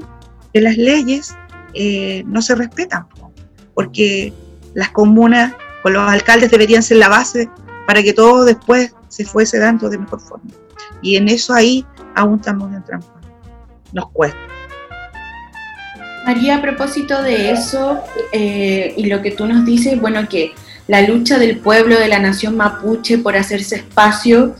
que 0.53 0.61
las 0.61 0.77
leyes 0.77 1.35
eh, 1.73 2.23
no 2.25 2.41
se 2.41 2.55
respetan, 2.55 3.07
porque 3.73 4.33
las 4.73 4.89
comunas 4.89 5.53
con 5.83 5.93
los 5.93 6.09
alcaldes 6.09 6.51
deberían 6.51 6.83
ser 6.83 6.97
la 6.97 7.09
base 7.09 7.49
para 7.87 8.03
que 8.03 8.13
todo 8.13 8.45
después 8.45 8.93
se 9.07 9.25
fuese 9.25 9.59
dando 9.59 9.89
de 9.89 9.97
mejor 9.97 10.19
forma. 10.19 10.51
Y 11.01 11.15
en 11.15 11.29
eso 11.29 11.53
ahí 11.53 11.85
aún 12.15 12.39
estamos 12.39 12.73
en 12.73 12.83
trampa. 12.83 13.21
Nos 13.93 14.09
cuesta. 14.11 14.37
María, 16.25 16.57
a 16.57 16.61
propósito 16.61 17.23
de 17.23 17.51
eso 17.51 18.03
eh, 18.31 18.93
y 18.95 19.07
lo 19.07 19.21
que 19.21 19.31
tú 19.31 19.47
nos 19.47 19.65
dices, 19.65 19.99
bueno, 19.99 20.27
que 20.29 20.53
la 20.87 21.01
lucha 21.01 21.39
del 21.39 21.57
pueblo 21.59 21.97
de 21.99 22.07
la 22.07 22.19
nación 22.19 22.57
mapuche 22.57 23.17
por 23.17 23.35
hacerse 23.35 23.77
espacio 23.77 24.55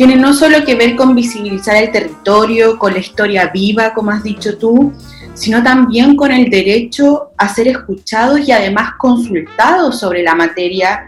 tiene 0.00 0.16
no 0.16 0.32
solo 0.32 0.64
que 0.64 0.76
ver 0.76 0.96
con 0.96 1.14
visibilizar 1.14 1.76
el 1.76 1.92
territorio, 1.92 2.78
con 2.78 2.94
la 2.94 3.00
historia 3.00 3.50
viva, 3.52 3.92
como 3.92 4.10
has 4.10 4.22
dicho 4.22 4.56
tú, 4.56 4.94
sino 5.34 5.62
también 5.62 6.16
con 6.16 6.32
el 6.32 6.48
derecho 6.48 7.32
a 7.36 7.52
ser 7.52 7.68
escuchados 7.68 8.48
y 8.48 8.50
además 8.50 8.92
consultados 8.96 10.00
sobre 10.00 10.22
la 10.22 10.34
materia 10.34 11.06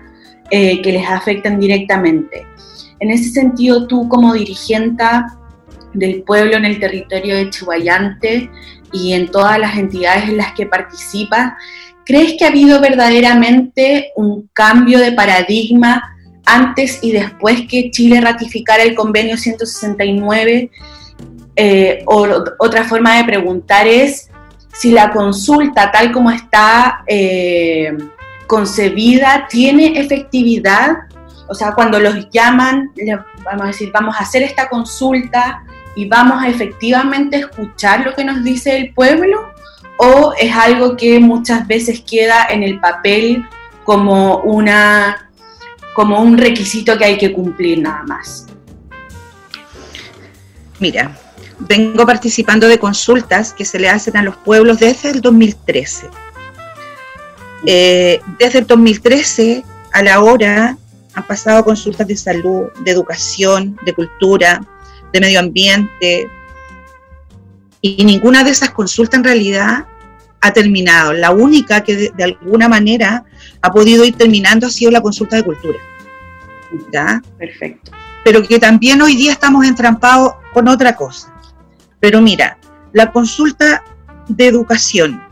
eh, 0.50 0.82
que 0.82 0.92
les 0.92 1.08
afectan 1.08 1.58
directamente. 1.58 2.46
En 3.00 3.10
ese 3.10 3.30
sentido, 3.30 3.86
tú 3.86 4.10
como 4.10 4.34
dirigenta 4.34 5.38
del 5.94 6.22
pueblo 6.24 6.58
en 6.58 6.66
el 6.66 6.78
territorio 6.78 7.36
de 7.36 7.48
Chihuayante 7.48 8.50
y 8.92 9.14
en 9.14 9.26
todas 9.30 9.58
las 9.58 9.74
entidades 9.78 10.28
en 10.28 10.36
las 10.36 10.52
que 10.52 10.66
participas, 10.66 11.54
¿crees 12.04 12.34
que 12.38 12.44
ha 12.44 12.48
habido 12.48 12.78
verdaderamente 12.78 14.10
un 14.16 14.50
cambio 14.52 14.98
de 14.98 15.12
paradigma 15.12 16.12
antes 16.44 16.98
y 17.02 17.12
después 17.12 17.62
que 17.68 17.90
Chile 17.90 18.20
ratificara 18.20 18.82
el 18.82 18.94
convenio 18.94 19.36
169? 19.36 20.70
Eh, 21.54 22.02
o, 22.06 22.26
otra 22.58 22.84
forma 22.84 23.18
de 23.18 23.24
preguntar 23.24 23.86
es 23.86 24.30
si 24.72 24.90
la 24.90 25.10
consulta 25.10 25.90
tal 25.90 26.10
como 26.10 26.30
está 26.30 27.04
eh, 27.06 27.92
concebida 28.46 29.46
tiene 29.50 30.00
efectividad 30.00 30.96
o 31.52 31.54
sea, 31.54 31.72
cuando 31.72 32.00
los 32.00 32.30
llaman, 32.30 32.92
vamos 33.44 33.64
a 33.64 33.66
decir, 33.66 33.90
vamos 33.92 34.16
a 34.16 34.20
hacer 34.20 34.42
esta 34.42 34.70
consulta 34.70 35.62
y 35.94 36.08
vamos 36.08 36.42
a 36.42 36.48
efectivamente 36.48 37.36
escuchar 37.36 38.06
lo 38.06 38.14
que 38.14 38.24
nos 38.24 38.42
dice 38.42 38.74
el 38.74 38.94
pueblo, 38.94 39.52
o 39.98 40.32
es 40.40 40.50
algo 40.56 40.96
que 40.96 41.20
muchas 41.20 41.66
veces 41.66 42.00
queda 42.00 42.46
en 42.48 42.62
el 42.62 42.80
papel 42.80 43.44
como 43.84 44.38
una 44.38 45.30
como 45.94 46.20
un 46.20 46.38
requisito 46.38 46.96
que 46.96 47.04
hay 47.04 47.18
que 47.18 47.32
cumplir 47.32 47.80
nada 47.80 48.02
más. 48.04 48.46
Mira, 50.78 51.16
vengo 51.58 52.06
participando 52.06 52.66
de 52.66 52.78
consultas 52.78 53.52
que 53.52 53.64
se 53.64 53.78
le 53.78 53.88
hacen 53.88 54.16
a 54.16 54.22
los 54.22 54.36
pueblos 54.36 54.78
desde 54.78 55.10
el 55.10 55.20
2013. 55.20 56.08
Eh, 57.66 58.20
desde 58.38 58.60
el 58.60 58.66
2013 58.66 59.64
a 59.92 60.02
la 60.02 60.20
hora 60.22 60.76
han 61.14 61.26
pasado 61.26 61.64
consultas 61.64 62.06
de 62.08 62.16
salud, 62.16 62.64
de 62.80 62.90
educación, 62.90 63.78
de 63.84 63.92
cultura, 63.92 64.66
de 65.12 65.20
medio 65.20 65.38
ambiente, 65.40 66.28
y 67.82 68.04
ninguna 68.04 68.44
de 68.44 68.50
esas 68.50 68.70
consultas 68.70 69.18
en 69.18 69.24
realidad 69.24 69.86
ha 70.42 70.52
terminado. 70.52 71.12
La 71.12 71.30
única 71.30 71.82
que 71.82 72.10
de, 72.14 72.24
alguna 72.24 72.68
manera 72.68 73.24
ha 73.62 73.72
podido 73.72 74.04
ir 74.04 74.16
terminando 74.16 74.66
ha 74.66 74.70
sido 74.70 74.90
la 74.90 75.00
consulta 75.00 75.36
de 75.36 75.44
cultura. 75.44 75.78
¿Ya? 76.92 77.22
Perfecto. 77.38 77.92
Pero 78.24 78.42
que 78.42 78.58
también 78.58 79.00
hoy 79.00 79.16
día 79.16 79.32
estamos 79.32 79.64
entrampados 79.66 80.34
con 80.52 80.68
otra 80.68 80.94
cosa. 80.96 81.32
Pero 82.00 82.20
mira, 82.20 82.58
la 82.92 83.12
consulta 83.12 83.82
de 84.28 84.48
educación 84.48 85.22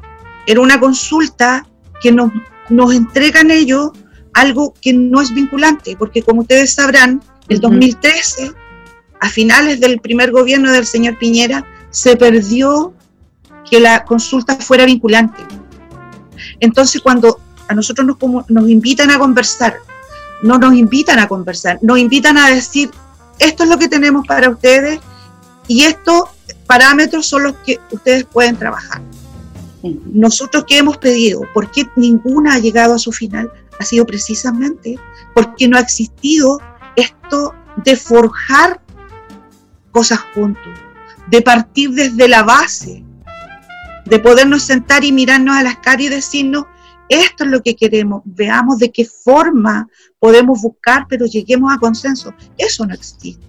era 0.46 0.60
una 0.60 0.78
consulta 0.78 1.66
que 2.00 2.12
nos, 2.12 2.30
nos 2.68 2.94
entregan 2.94 3.50
ellos 3.50 3.90
algo 4.32 4.74
que 4.80 4.92
no 4.92 5.20
es 5.20 5.34
vinculante, 5.34 5.96
porque 5.96 6.22
como 6.22 6.42
ustedes 6.42 6.74
sabrán, 6.74 7.20
el 7.48 7.60
2013, 7.60 8.52
a 9.20 9.28
finales 9.28 9.80
del 9.80 10.00
primer 10.00 10.30
gobierno 10.30 10.70
del 10.70 10.86
señor 10.86 11.18
Piñera, 11.18 11.66
se 11.90 12.16
perdió 12.16 12.94
que 13.70 13.80
la 13.80 14.04
consulta 14.04 14.56
fuera 14.56 14.84
vinculante. 14.84 15.42
Entonces, 16.58 17.00
cuando 17.00 17.40
a 17.68 17.74
nosotros 17.74 18.06
nos, 18.06 18.50
nos 18.50 18.68
invitan 18.68 19.10
a 19.10 19.18
conversar, 19.18 19.78
no 20.42 20.58
nos 20.58 20.74
invitan 20.74 21.18
a 21.18 21.28
conversar, 21.28 21.78
nos 21.82 21.98
invitan 21.98 22.36
a 22.38 22.48
decir, 22.48 22.90
esto 23.38 23.62
es 23.62 23.68
lo 23.68 23.78
que 23.78 23.88
tenemos 23.88 24.26
para 24.26 24.50
ustedes 24.50 25.00
y 25.68 25.82
estos 25.82 26.24
parámetros 26.66 27.26
son 27.26 27.44
los 27.44 27.54
que 27.64 27.78
ustedes 27.90 28.24
pueden 28.24 28.56
trabajar. 28.56 29.02
Nosotros 29.82 30.64
que 30.66 30.78
hemos 30.78 30.98
pedido, 30.98 31.42
¿por 31.54 31.70
qué 31.70 31.88
ninguna 31.96 32.54
ha 32.54 32.58
llegado 32.58 32.94
a 32.94 32.98
su 32.98 33.12
final? 33.12 33.50
Ha 33.78 33.84
sido 33.84 34.04
precisamente 34.04 34.98
porque 35.34 35.68
no 35.68 35.78
ha 35.78 35.80
existido 35.80 36.60
esto 36.96 37.54
de 37.76 37.96
forjar 37.96 38.80
cosas 39.90 40.20
juntos, 40.34 40.72
de 41.28 41.40
partir 41.40 41.90
desde 41.90 42.28
la 42.28 42.42
base, 42.42 43.02
de 44.06 44.18
podernos 44.18 44.62
sentar 44.62 45.04
y 45.04 45.12
mirarnos 45.12 45.56
a 45.56 45.62
las 45.62 45.76
caras 45.76 46.02
y 46.02 46.08
decirnos, 46.08 46.64
esto 47.08 47.44
es 47.44 47.50
lo 47.50 47.62
que 47.62 47.74
queremos, 47.74 48.22
veamos 48.24 48.78
de 48.78 48.92
qué 48.92 49.04
forma 49.04 49.88
podemos 50.18 50.62
buscar, 50.62 51.06
pero 51.08 51.26
lleguemos 51.26 51.72
a 51.72 51.78
consenso. 51.78 52.32
Eso 52.56 52.86
no 52.86 52.94
existe. 52.94 53.40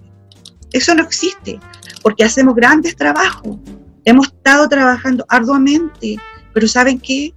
Eso 0.72 0.94
no 0.94 1.02
existe, 1.02 1.60
porque 2.02 2.24
hacemos 2.24 2.54
grandes 2.54 2.96
trabajos. 2.96 3.58
Hemos 4.04 4.28
estado 4.28 4.68
trabajando 4.68 5.24
arduamente, 5.28 6.16
pero 6.52 6.66
¿saben 6.66 6.98
qué? 6.98 7.34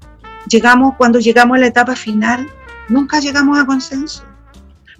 Llegamos, 0.49 0.95
cuando 0.97 1.19
llegamos 1.19 1.57
a 1.57 1.59
la 1.59 1.67
etapa 1.67 1.95
final, 1.95 2.47
nunca 2.89 3.19
llegamos 3.19 3.59
a 3.59 3.65
consenso. 3.65 4.23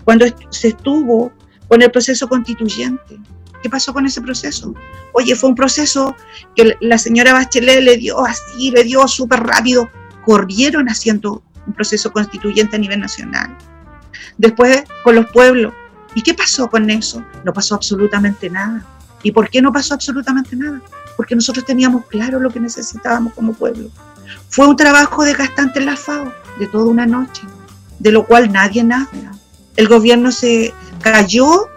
Cuando 0.04 0.26
se 0.50 0.70
estuvo 0.70 1.32
con 1.68 1.82
el 1.82 1.90
proceso 1.90 2.28
constituyente, 2.28 3.20
¿qué 3.66 3.70
pasó 3.72 3.94
con 3.94 4.06
ese 4.06 4.22
proceso? 4.22 4.76
Oye, 5.14 5.36
fue 5.36 5.50
un 5.50 5.56
proceso 5.56 6.16
que 6.56 6.78
la 6.82 7.00
señora 7.00 7.34
Bachelet 7.34 7.82
le 7.82 7.98
dio 7.98 8.24
así, 8.24 8.70
le 8.70 8.84
dio 8.84 9.08
súper 9.08 9.40
rápido, 9.40 9.90
corrieron 10.24 10.88
haciendo 10.88 11.42
un 11.66 11.74
proceso 11.74 12.12
constituyente 12.12 12.76
a 12.76 12.80
nivel 12.80 13.00
nacional. 13.00 13.58
Después 14.38 14.84
con 15.04 15.16
los 15.16 15.26
pueblos. 15.32 15.74
¿Y 16.14 16.22
qué 16.22 16.36
pasó 16.36 16.70
con 16.70 16.92
eso? 16.92 17.26
No 17.44 17.54
pasó 17.54 17.74
absolutamente 17.74 18.52
nada. 18.52 18.86
¿Y 19.24 19.32
por 19.32 19.50
qué 19.50 19.64
no 19.64 19.72
pasó 19.72 19.96
absolutamente 19.96 20.56
nada? 20.56 20.80
Porque 21.18 21.34
nosotros 21.34 21.66
teníamos 21.66 22.06
claro 22.06 22.40
lo 22.40 22.52
que 22.52 22.60
necesitábamos 22.60 23.34
como 23.34 23.54
pueblo. 23.54 23.90
Fue 24.50 24.68
un 24.68 24.76
trabajo 24.76 25.24
desgastante 25.24 25.80
en 25.80 25.88
la 25.88 25.98
FAO, 25.98 26.32
de 26.60 26.68
toda 26.68 26.86
una 26.86 27.08
noche, 27.08 27.42
de 27.98 28.12
lo 28.12 28.28
cual 28.28 28.52
nadie 28.52 28.82
habla. 28.82 29.32
El 29.76 29.88
gobierno 29.88 30.32
se 30.32 30.72
cayó 31.02 31.68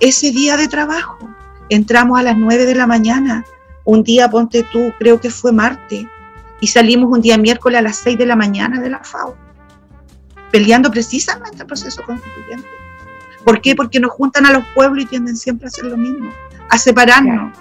ese 0.00 0.30
día 0.30 0.56
de 0.56 0.68
trabajo. 0.68 1.18
Entramos 1.68 2.18
a 2.18 2.22
las 2.22 2.36
9 2.36 2.64
de 2.64 2.74
la 2.74 2.86
mañana, 2.86 3.44
un 3.84 4.02
día, 4.02 4.30
ponte 4.30 4.64
tú, 4.72 4.92
creo 4.98 5.20
que 5.20 5.30
fue 5.30 5.52
martes, 5.52 6.06
y 6.60 6.66
salimos 6.66 7.10
un 7.10 7.20
día 7.20 7.38
miércoles 7.38 7.78
a 7.78 7.82
las 7.82 7.96
6 7.98 8.18
de 8.18 8.26
la 8.26 8.36
mañana 8.36 8.80
de 8.80 8.90
la 8.90 9.02
FAO, 9.02 9.36
peleando 10.50 10.90
precisamente 10.90 11.58
el 11.58 11.66
proceso 11.66 12.02
constituyente. 12.04 12.68
¿Por 13.44 13.60
qué? 13.60 13.74
Porque 13.76 14.00
nos 14.00 14.10
juntan 14.12 14.46
a 14.46 14.52
los 14.52 14.64
pueblos 14.74 15.04
y 15.04 15.06
tienden 15.06 15.36
siempre 15.36 15.66
a 15.66 15.68
hacer 15.68 15.84
lo 15.84 15.96
mismo, 15.96 16.32
a 16.70 16.78
separarnos. 16.78 17.56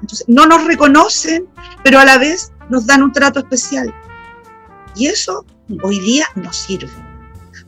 Entonces, 0.00 0.26
no 0.28 0.46
nos 0.46 0.64
reconocen, 0.64 1.46
pero 1.82 1.98
a 1.98 2.04
la 2.04 2.18
vez 2.18 2.52
nos 2.68 2.86
dan 2.86 3.02
un 3.02 3.12
trato 3.12 3.40
especial. 3.40 3.92
Y 4.94 5.06
eso 5.06 5.44
hoy 5.82 6.00
día 6.00 6.26
no 6.34 6.52
sirve. 6.52 6.90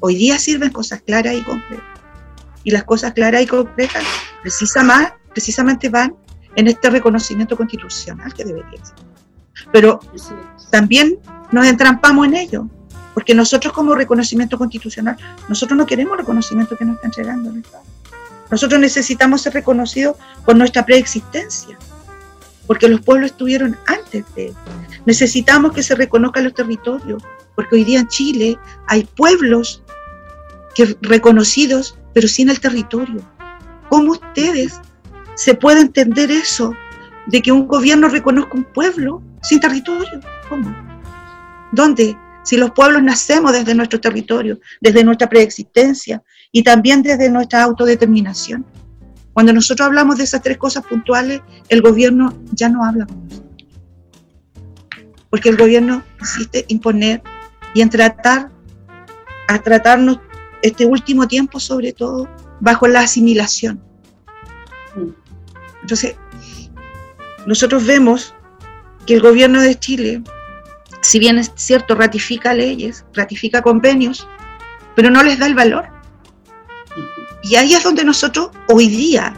Hoy 0.00 0.17
día 0.17 0.38
sirven 0.38 0.71
cosas 0.71 1.00
claras 1.02 1.35
y 1.35 1.43
concretas. 1.43 1.91
Y 2.64 2.71
las 2.71 2.85
cosas 2.85 3.12
claras 3.12 3.42
y 3.42 3.47
concretas 3.47 4.04
precisamente, 4.42 5.14
precisamente 5.33 5.88
van 5.88 6.14
en 6.57 6.69
este 6.69 6.90
reconocimiento 6.90 7.57
constitucional 7.57 8.33
que 8.35 8.45
debería 8.45 8.71
existir. 8.71 9.07
Pero 9.73 10.00
también 10.70 11.18
nos 11.51 11.66
entrampamos 11.66 12.27
en 12.27 12.35
ello, 12.35 12.68
porque 13.14 13.35
nosotros 13.35 13.72
como 13.72 13.94
reconocimiento 13.94 14.59
constitucional, 14.59 15.16
nosotros 15.48 15.77
no 15.77 15.87
queremos 15.87 16.16
reconocimiento 16.16 16.77
que 16.77 16.85
nos 16.85 16.96
está 16.96 17.07
entregando 17.09 17.51
el 17.51 17.59
Estado. 17.59 17.85
Nosotros 18.51 18.81
necesitamos 18.81 19.42
ser 19.42 19.55
reconocidos 19.55 20.16
por 20.44 20.57
nuestra 20.57 20.85
preexistencia, 20.85 21.79
porque 22.66 22.88
los 22.88 23.01
pueblos 23.01 23.31
estuvieron 23.31 23.77
antes 23.87 24.25
de 24.35 24.55
Necesitamos 25.05 25.72
que 25.72 25.83
se 25.83 25.94
reconozcan 25.94 26.44
los 26.44 26.55
territorios, 26.55 27.22
porque 27.55 27.77
hoy 27.77 27.85
día 27.85 28.01
en 28.01 28.09
Chile 28.09 28.59
hay 28.87 29.05
pueblos 29.05 29.83
que 30.75 30.96
reconocidos, 31.01 31.98
pero 32.14 32.29
sin 32.29 32.51
el 32.51 32.61
territorio. 32.61 33.22
¿Cómo 33.88 34.12
ustedes 34.12 34.81
se 35.35 35.55
puede 35.55 35.81
entender 35.81 36.31
eso 36.31 36.75
de 37.27 37.40
que 37.42 37.53
un 37.53 37.66
gobierno 37.66 38.09
reconozca 38.09 38.55
un 38.55 38.64
pueblo 38.64 39.22
sin 39.42 39.61
territorio. 39.61 40.20
¿Cómo? 40.48 40.75
¿Dónde? 41.72 42.16
Si 42.44 42.57
los 42.57 42.72
pueblos 42.72 43.03
nacemos 43.03 43.53
desde 43.53 43.75
nuestro 43.75 44.01
territorio, 44.01 44.59
desde 44.81 45.05
nuestra 45.05 45.29
preexistencia 45.29 46.22
y 46.51 46.62
también 46.62 47.03
desde 47.03 47.31
nuestra 47.31 47.62
autodeterminación. 47.62 48.66
Cuando 49.33 49.53
nosotros 49.53 49.87
hablamos 49.87 50.18
de 50.18 50.25
esas 50.25 50.42
tres 50.42 50.59
cosas 50.59 50.85
puntuales, 50.85 51.40
el 51.68 51.81
gobierno 51.81 52.37
ya 52.53 52.68
no 52.68 52.85
habla 52.85 53.07
con 53.07 53.25
nosotros. 53.25 53.53
Porque 55.31 55.48
el 55.48 55.57
gobierno 55.57 56.03
insiste 56.20 56.64
imponer 56.68 57.22
y 57.75 57.81
en 57.81 57.88
tratar, 57.88 58.51
a 59.48 59.59
tratarnos 59.61 60.18
este 60.62 60.87
último 60.87 61.29
tiempo 61.29 61.61
sobre 61.61 61.92
todo 61.92 62.29
bajo 62.61 62.87
la 62.87 63.01
asimilación. 63.01 63.83
Entonces, 65.83 66.16
nosotros 67.46 67.85
vemos 67.85 68.35
que 69.07 69.14
el 69.14 69.20
gobierno 69.20 69.61
de 69.61 69.79
Chile, 69.79 70.22
si 71.01 71.18
bien 71.18 71.38
es 71.38 71.53
cierto, 71.57 71.94
ratifica 71.94 72.55
leyes, 72.55 73.05
ratifica 73.12 73.62
convenios, 73.62 74.29
pero 74.94 75.11
no 75.11 75.22
les 75.22 75.38
da 75.38 75.46
el 75.46 75.55
valor. 75.55 75.87
Y 77.42 77.57
ahí 77.57 77.75
es 77.75 77.83
donde 77.83 78.05
nosotros 78.05 78.51
hoy 78.68 78.87
día, 78.87 79.35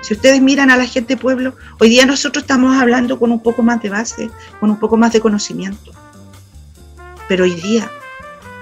si 0.00 0.14
ustedes 0.14 0.42
miran 0.42 0.70
a 0.70 0.76
la 0.76 0.86
gente 0.86 1.16
pueblo, 1.16 1.54
hoy 1.78 1.88
día 1.88 2.04
nosotros 2.04 2.42
estamos 2.42 2.76
hablando 2.76 3.18
con 3.18 3.30
un 3.30 3.40
poco 3.40 3.62
más 3.62 3.80
de 3.80 3.90
base, 3.90 4.30
con 4.58 4.70
un 4.70 4.78
poco 4.78 4.96
más 4.96 5.12
de 5.12 5.20
conocimiento. 5.20 5.92
Pero 7.28 7.44
hoy 7.44 7.54
día, 7.54 7.88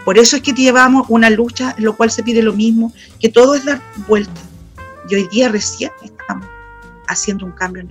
por 0.07 0.19
eso 0.19 0.37
es 0.37 0.43
que 0.43 0.53
llevamos 0.53 1.07
una 1.09 1.31
lucha 1.31 1.75
en 1.77 1.85
lo 1.85 1.97
cual 1.97 2.13
se 2.13 2.23
pide 2.23 2.41
lo 2.41 2.53
mismo, 2.53 2.93
que 3.19 3.29
todo 3.29 3.57
es 3.57 3.65
dar 3.65 3.83
vuelta. 4.07 4.41
Y 5.11 5.17
hoy 5.17 5.27
día 5.33 5.49
recién 5.49 5.91
estamos 6.01 6.47
haciendo 7.09 7.45
un 7.45 7.51
cambio 7.51 7.83
en 7.83 7.91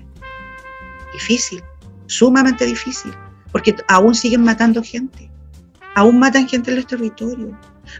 difícil, 1.11 1.61
sumamente 2.07 2.65
difícil, 2.65 3.11
porque 3.51 3.75
aún 3.89 4.15
siguen 4.15 4.45
matando 4.45 4.81
gente, 4.81 5.29
aún 5.93 6.17
matan 6.17 6.47
gente 6.47 6.71
en 6.71 6.77
los 6.77 6.87
territorios, 6.87 7.51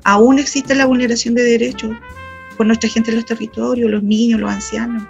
aún 0.05 0.39
existe 0.39 0.73
la 0.75 0.85
vulneración 0.85 1.35
de 1.35 1.43
derechos 1.43 1.91
por 2.55 2.65
nuestra 2.65 2.89
gente 2.89 3.11
en 3.11 3.17
los 3.17 3.25
territorios, 3.25 3.91
los 3.91 4.01
niños, 4.01 4.39
los 4.39 4.49
ancianos, 4.49 5.03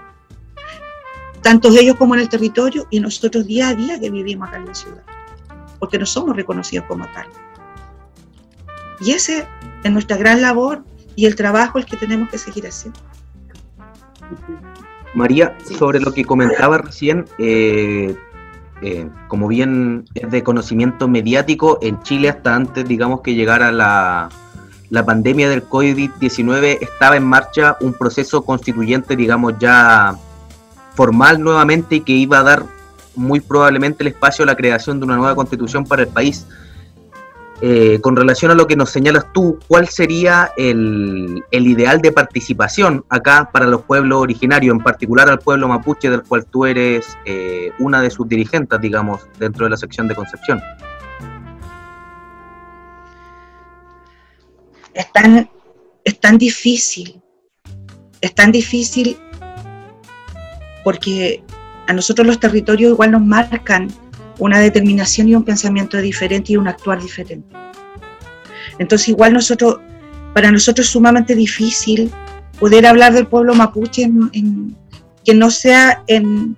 tanto 1.43 1.69
ellos 1.69 1.95
como 1.97 2.15
en 2.15 2.21
el 2.21 2.29
territorio 2.29 2.87
y 2.89 2.99
nosotros 2.99 3.45
día 3.45 3.69
a 3.69 3.75
día 3.75 3.99
que 3.99 4.09
vivimos 4.09 4.47
acá 4.47 4.57
en 4.57 4.65
la 4.65 4.73
ciudad, 4.73 5.03
porque 5.77 5.99
no 5.99 6.07
somos 6.07 6.35
reconocidos 6.35 6.87
como 6.87 7.05
tal. 7.11 7.27
Y 9.01 9.11
ese 9.11 9.47
es 9.83 9.91
nuestra 9.91 10.17
gran 10.17 10.41
labor 10.41 10.83
y 11.15 11.25
el 11.25 11.35
trabajo 11.35 11.77
el 11.77 11.85
que 11.85 11.97
tenemos 11.97 12.29
que 12.29 12.37
seguir 12.37 12.67
haciendo. 12.67 12.99
María, 15.13 15.57
sobre 15.77 15.99
lo 15.99 16.13
que 16.13 16.25
comentaba 16.25 16.77
recién, 16.77 17.25
eh, 17.37 18.15
eh, 18.81 19.09
como 19.27 19.47
bien 19.47 20.05
es 20.13 20.29
de 20.29 20.43
conocimiento 20.43 21.07
mediático, 21.07 21.79
en 21.81 22.01
Chile 22.03 22.29
hasta 22.29 22.55
antes, 22.55 22.85
digamos, 22.85 23.21
que 23.21 23.33
llegara 23.33 23.71
la, 23.71 24.29
la 24.89 25.05
pandemia 25.05 25.49
del 25.49 25.67
COVID-19, 25.67 26.79
estaba 26.81 27.15
en 27.15 27.23
marcha 27.23 27.77
un 27.79 27.93
proceso 27.93 28.43
constituyente, 28.43 29.15
digamos, 29.15 29.53
ya 29.57 30.15
formal 30.95 31.41
nuevamente 31.41 31.95
y 31.95 32.01
que 32.01 32.13
iba 32.13 32.39
a 32.39 32.43
dar 32.43 32.65
muy 33.15 33.39
probablemente 33.39 34.03
el 34.03 34.07
espacio 34.07 34.43
a 34.43 34.47
la 34.47 34.55
creación 34.55 34.99
de 34.99 35.05
una 35.05 35.15
nueva 35.15 35.35
constitución 35.35 35.85
para 35.85 36.03
el 36.03 36.09
país. 36.09 36.45
Eh, 37.61 37.99
con 38.01 38.17
relación 38.17 38.51
a 38.51 38.53
lo 38.53 38.67
que 38.67 38.75
nos 38.75 38.89
señalas 38.89 39.31
tú, 39.33 39.57
¿cuál 39.67 39.87
sería 39.87 40.51
el, 40.57 41.43
ideal 41.51 42.01
de 42.01 42.11
participación 42.11 43.05
acá 43.09 43.49
para 43.51 43.65
los 43.65 43.83
pueblos 43.83 44.21
originarios, 44.21 44.75
en 44.75 44.83
particular 44.83 45.29
al 45.29 45.39
pueblo 45.39 45.69
mapuche, 45.69 46.09
del 46.09 46.23
cual 46.23 46.45
tú 46.45 46.65
eres 46.65 47.17
eh, 47.25 47.71
una 47.79 48.01
de 48.01 48.09
sus 48.09 48.27
dirigentes, 48.27 48.79
digamos, 48.81 49.21
dentro 49.39 49.65
de 49.65 49.69
la 49.69 49.77
sección 49.77 50.07
de 50.09 50.15
Concepción? 50.15 50.61
Es 54.93 55.11
tan, 55.13 55.49
es 56.03 56.19
tan 56.19 56.37
difícil, 56.37 57.21
es 58.19 58.35
tan 58.35 58.51
difícil 58.51 59.17
porque 60.83 61.41
a 61.87 61.93
nosotros 61.93 62.27
los 62.27 62.39
territorios 62.39 62.91
igual 62.91 63.11
nos 63.11 63.21
marcan 63.21 63.87
una 64.39 64.59
determinación 64.59 65.27
y 65.27 65.35
un 65.35 65.43
pensamiento 65.43 65.97
diferente 65.97 66.53
y 66.53 66.57
un 66.57 66.67
actuar 66.67 67.01
diferente. 67.01 67.55
Entonces 68.79 69.09
igual 69.09 69.33
nosotros, 69.33 69.79
para 70.33 70.51
nosotros 70.51 70.87
es 70.87 70.91
sumamente 70.91 71.35
difícil 71.35 72.11
poder 72.59 72.85
hablar 72.85 73.13
del 73.13 73.27
pueblo 73.27 73.53
mapuche 73.53 74.03
en, 74.03 74.75
que 75.23 75.33
no 75.33 75.49
sea 75.49 76.03
en, 76.07 76.55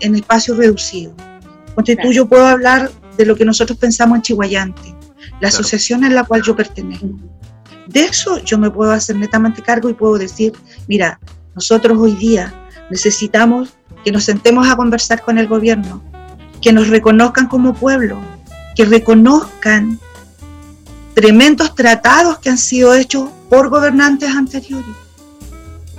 en 0.00 0.14
espacios 0.14 0.56
reducidos. 0.56 1.14
Ponte 1.74 1.96
tú, 1.96 2.12
yo 2.12 2.26
puedo 2.26 2.46
hablar 2.46 2.90
de 3.16 3.26
lo 3.26 3.36
que 3.36 3.44
nosotros 3.44 3.78
pensamos 3.78 4.16
en 4.16 4.22
Chihuayante. 4.22 4.94
la 5.40 5.48
asociación 5.48 6.04
a 6.04 6.10
la 6.10 6.24
cual 6.24 6.42
yo 6.42 6.54
pertenezco. 6.54 7.08
De 7.86 8.04
eso 8.04 8.38
yo 8.38 8.58
me 8.58 8.70
puedo 8.70 8.92
hacer 8.92 9.16
netamente 9.16 9.62
cargo 9.62 9.88
y 9.88 9.94
puedo 9.94 10.16
decir, 10.16 10.52
mira, 10.88 11.18
nosotros 11.54 11.98
hoy 11.98 12.12
día 12.12 12.52
necesitamos 12.90 13.74
que 14.04 14.12
nos 14.12 14.24
sentemos 14.24 14.68
a 14.68 14.76
conversar 14.76 15.22
con 15.22 15.38
el 15.38 15.48
gobierno, 15.48 16.02
que 16.64 16.72
nos 16.72 16.88
reconozcan 16.88 17.46
como 17.46 17.74
pueblo, 17.74 18.18
que 18.74 18.86
reconozcan 18.86 20.00
tremendos 21.12 21.74
tratados 21.74 22.38
que 22.38 22.48
han 22.48 22.56
sido 22.56 22.94
hechos 22.94 23.28
por 23.50 23.68
gobernantes 23.68 24.30
anteriores, 24.30 24.96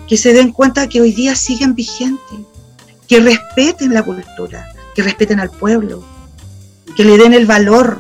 que 0.08 0.18
se 0.18 0.34
den 0.34 0.52
cuenta 0.52 0.90
que 0.90 1.02
hoy 1.02 1.12
día 1.12 1.36
siguen 1.36 1.76
vigentes, 1.76 2.40
que 3.08 3.20
respeten 3.20 3.94
la 3.94 4.02
cultura, 4.02 4.66
que 4.96 5.04
respeten 5.04 5.40
al 5.40 5.52
pueblo, 5.52 6.04
que 6.96 7.06
le 7.06 7.20
den 7.20 7.34
el 7.34 7.46
valor, 7.46 8.00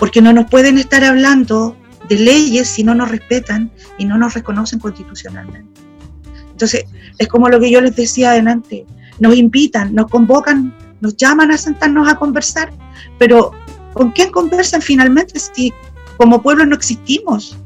porque 0.00 0.20
no 0.20 0.32
nos 0.32 0.50
pueden 0.50 0.78
estar 0.78 1.04
hablando 1.04 1.76
de 2.08 2.16
leyes 2.16 2.66
si 2.66 2.82
no 2.82 2.96
nos 2.96 3.12
respetan 3.12 3.70
y 3.96 4.06
no 4.06 4.18
nos 4.18 4.34
reconocen 4.34 4.80
constitucionalmente. 4.80 5.80
Entonces, 6.50 6.86
es 7.16 7.28
como 7.28 7.48
lo 7.48 7.60
que 7.60 7.70
yo 7.70 7.80
les 7.80 7.94
decía 7.94 8.30
adelante, 8.30 8.86
nos 9.20 9.36
invitan, 9.36 9.94
nos 9.94 10.10
convocan, 10.10 10.74
nos 11.00 11.16
llaman 11.16 11.50
a 11.50 11.58
sentarnos 11.58 12.08
a 12.08 12.16
conversar, 12.16 12.72
pero 13.18 13.52
¿con 13.92 14.12
quién 14.12 14.30
conversan 14.30 14.82
finalmente 14.82 15.38
si 15.38 15.72
como 16.16 16.42
pueblo 16.42 16.64
no 16.66 16.76
existimos? 16.76 17.56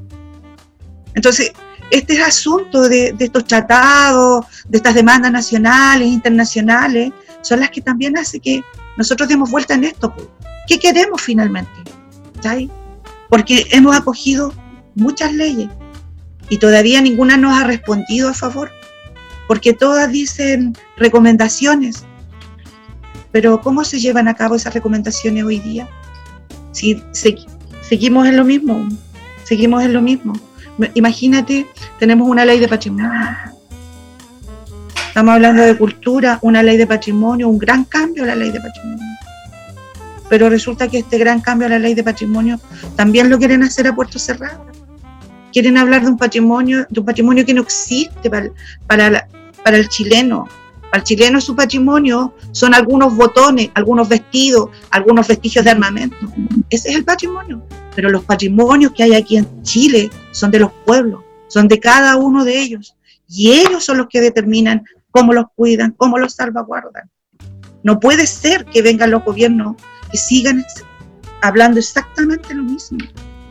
Entonces, 1.15 1.53
este 1.91 2.23
asunto 2.23 2.89
de, 2.89 3.13
de 3.13 3.25
estos 3.25 3.45
tratados, 3.45 4.47
de 4.69 4.79
estas 4.79 4.95
demandas 4.95 5.33
nacionales, 5.33 6.09
internacionales, 6.09 7.13
son 7.43 7.61
las 7.61 7.71
que 7.71 7.81
también 7.81 8.17
hacen 8.17 8.41
que 8.41 8.63
nosotros 8.97 9.29
demos 9.29 9.51
vuelta 9.51 9.75
en 9.75 9.85
esto. 9.85 10.15
¿Qué 10.67 10.79
queremos 10.79 11.21
finalmente? 11.23 11.73
Porque 13.29 13.67
hemos 13.71 13.97
acogido 13.97 14.53
muchas 14.95 15.33
leyes 15.33 15.69
y 16.49 16.59
todavía 16.59 17.01
ninguna 17.01 17.37
nos 17.37 17.59
ha 17.59 17.65
respondido 17.65 18.29
a 18.29 18.35
favor, 18.35 18.71
porque 19.47 19.73
todas 19.73 20.11
dicen 20.11 20.77
recomendaciones. 20.97 22.05
Pero 23.33 23.61
¿cómo 23.61 23.85
se 23.85 23.99
llevan 23.99 24.29
a 24.29 24.35
cabo 24.35 24.55
esas 24.55 24.75
recomendaciones 24.75 25.45
hoy 25.45 25.59
día? 25.59 25.89
Si 26.73 27.03
seguimos 27.83 28.27
en 28.27 28.37
lo 28.37 28.45
mismo, 28.45 28.89
seguimos 29.45 29.83
en 29.83 29.93
lo 29.93 30.03
mismo. 30.03 30.33
Imagínate, 30.95 31.67
tenemos 31.99 32.29
una 32.29 32.45
ley 32.45 32.59
de 32.59 32.69
patrimonio. 32.69 33.11
Estamos 35.09 35.35
hablando 35.35 35.63
de 35.63 35.77
cultura, 35.77 36.39
una 36.43 36.63
ley 36.63 36.77
de 36.77 36.87
patrimonio, 36.87 37.49
un 37.49 37.59
gran 37.59 37.85
cambio 37.85 38.23
a 38.23 38.27
la 38.27 38.37
ley 38.37 38.51
de 38.51 38.61
patrimonio 38.61 39.11
pero 40.31 40.49
resulta 40.49 40.89
que 40.89 40.99
este 40.99 41.19
gran 41.19 41.41
cambio 41.41 41.67
a 41.67 41.71
la 41.71 41.79
ley 41.81 41.93
de 41.93 42.05
patrimonio 42.05 42.61
también 42.95 43.29
lo 43.29 43.37
quieren 43.37 43.65
hacer 43.65 43.89
a 43.89 43.95
puerto 43.95 44.19
cerrado. 44.19 44.65
Quieren 45.53 45.77
hablar 45.77 46.03
de 46.03 46.09
un 46.09 46.17
patrimonio, 46.17 46.87
de 46.89 47.01
un 47.01 47.05
patrimonio 47.05 47.45
que 47.45 47.53
no 47.53 47.63
existe 47.63 48.31
para, 48.87 49.27
el 49.67 49.89
chileno. 49.89 50.49
El 50.93 51.03
chileno 51.05 51.41
su 51.41 51.55
patrimonio 51.55 52.35
son 52.53 52.75
algunos 52.75 53.15
botones, 53.15 53.71
algunos 53.75 54.09
vestidos, 54.09 54.71
algunos 54.91 55.29
vestigios 55.29 55.65
de 55.65 55.71
armamento. 55.71 56.17
Ese 56.69 56.91
es 56.91 56.97
el 56.97 57.05
patrimonio. 57.05 57.63
Pero 57.95 58.11
los 58.11 58.25
patrimonios 58.25 58.93
que 58.93 59.05
hay 59.05 59.15
aquí 59.15 59.37
en 59.37 59.63
Chile 59.63 60.11
son 60.33 60.51
de 60.51 60.61
los 60.61 60.73
pueblos, 60.85 61.23
son 61.49 61.69
de 61.69 61.79
cada 61.79 62.17
uno 62.17 62.45
de 62.45 62.61
ellos. 62.61 62.97
Y 63.29 63.53
ellos 63.53 63.85
son 63.85 63.99
los 63.99 64.09
que 64.09 64.21
determinan 64.21 64.85
cómo 65.11 65.33
los 65.33 65.47
cuidan, 65.55 65.93
cómo 65.97 66.19
los 66.19 66.35
salvaguardan. 66.35 67.09
No 67.83 68.01
puede 68.01 68.27
ser 68.27 68.65
que 68.65 68.83
vengan 68.83 69.11
los 69.11 69.25
gobiernos 69.25 69.77
que 70.11 70.19
sigan 70.19 70.65
hablando 71.43 71.79
exactamente 71.79 72.55
lo 72.55 72.65
mismo. 72.65 72.99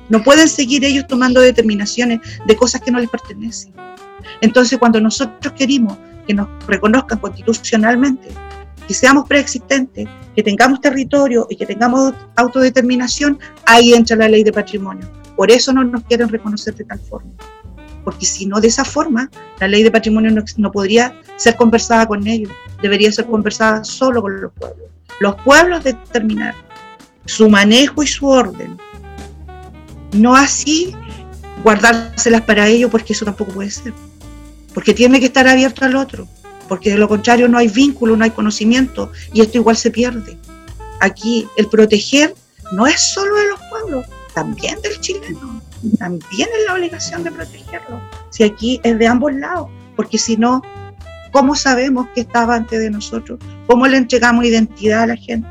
No 0.10 0.24
pueden 0.24 0.50
seguir 0.50 0.84
ellos 0.84 1.08
tomando 1.08 1.40
determinaciones 1.40 2.20
de 2.46 2.56
cosas 2.56 2.82
que 2.82 2.92
no 2.92 3.00
les 3.00 3.10
pertenecen. 3.10 3.74
Entonces, 4.42 4.78
cuando 4.80 5.00
nosotros 5.00 5.54
queremos 5.54 5.98
que 6.30 6.36
nos 6.36 6.48
reconozcan 6.68 7.18
constitucionalmente, 7.18 8.28
que 8.88 8.94
seamos 8.94 9.28
preexistentes, 9.28 10.08
que 10.36 10.44
tengamos 10.44 10.80
territorio 10.80 11.48
y 11.50 11.56
que 11.56 11.66
tengamos 11.66 12.14
autodeterminación, 12.36 13.40
ahí 13.66 13.96
entra 13.96 14.16
la 14.16 14.30
ley 14.30 14.44
de 14.44 14.54
patrimonio. 14.54 15.10
Por 15.36 15.50
eso 15.50 15.74
no 15.74 15.84
nos 15.84 16.04
quieren 16.04 16.30
reconocer 16.30 16.76
de 16.76 16.84
tal 16.84 17.00
forma. 17.00 17.32
Porque 18.04 18.28
si 18.28 18.46
no 18.46 18.62
de 18.62 18.68
esa 18.68 18.86
forma, 18.86 19.28
la 19.60 19.68
ley 19.68 19.82
de 19.82 19.90
patrimonio 19.90 20.30
no, 20.30 20.44
no 20.58 20.72
podría 20.72 21.20
ser 21.36 21.56
conversada 21.56 22.06
con 22.06 22.28
ellos, 22.28 22.52
debería 22.80 23.12
ser 23.12 23.26
conversada 23.26 23.84
solo 23.84 24.22
con 24.22 24.40
los 24.40 24.54
pueblos 24.54 24.90
los 25.20 25.36
pueblos 25.42 25.84
determinar 25.84 26.54
su 27.26 27.50
manejo 27.50 28.04
y 28.04 28.08
su 28.08 28.28
orden. 28.28 28.78
No 30.14 30.36
así 30.36 30.96
guardárselas 31.64 32.44
para 32.44 32.68
ellos 32.68 32.90
porque 32.90 33.14
eso 33.14 33.26
tampoco 33.26 33.52
puede 33.52 33.72
ser. 33.72 33.94
Porque 34.74 34.94
tiene 34.94 35.20
que 35.20 35.28
estar 35.28 35.48
abierto 35.48 35.86
al 35.86 35.96
otro. 35.96 36.28
Porque 36.68 36.92
de 36.92 36.98
lo 36.98 37.08
contrario 37.08 37.48
no 37.48 37.58
hay 37.58 37.68
vínculo, 37.68 38.16
no 38.16 38.24
hay 38.24 38.32
conocimiento 38.32 39.12
y 39.34 39.42
esto 39.42 39.58
igual 39.58 39.76
se 39.76 39.90
pierde. 39.90 40.38
Aquí 41.00 41.48
el 41.58 41.68
proteger 41.68 42.36
no 42.74 42.86
es 42.86 43.02
solo 43.14 43.36
de 43.36 43.48
los 43.48 43.60
pueblos, 43.70 44.06
también 44.34 44.80
del 44.82 45.00
chileno. 45.00 45.62
También 45.98 46.50
es 46.60 46.66
la 46.68 46.76
obligación 46.76 47.24
de 47.24 47.32
protegerlo. 47.32 48.00
Si 48.30 48.44
aquí 48.44 48.80
es 48.84 49.00
de 49.00 49.08
ambos 49.08 49.34
lados. 49.34 49.70
Porque 49.96 50.18
si 50.18 50.38
no, 50.38 50.62
¿Cómo 51.32 51.56
sabemos 51.56 52.08
que 52.16 52.22
estaba 52.22 52.56
antes 52.56 52.80
de 52.80 52.90
nosotros? 52.90 53.40
¿Cómo 53.68 53.86
le 53.88 53.98
entregamos 53.98 54.46
identidad 54.46 55.04
a 55.04 55.08
la 55.08 55.16
gente? 55.16 55.48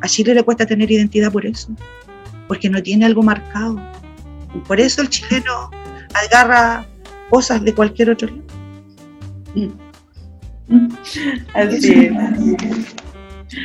A 0.00 0.06
Chile 0.06 0.34
le 0.34 0.44
cuesta 0.44 0.64
tener 0.64 0.90
identidad 0.90 1.32
por 1.32 1.44
eso, 1.44 1.68
porque 2.46 2.70
no 2.70 2.80
tiene 2.82 3.04
algo 3.04 3.22
marcado. 3.22 3.80
Por 4.66 4.78
eso 4.78 5.02
el 5.02 5.08
chileno 5.08 5.70
agarra 6.14 6.86
cosas 7.30 7.62
de 7.64 7.74
cualquier 7.74 8.10
otro 8.10 8.28
lado. 8.28 8.42
Así 11.54 12.10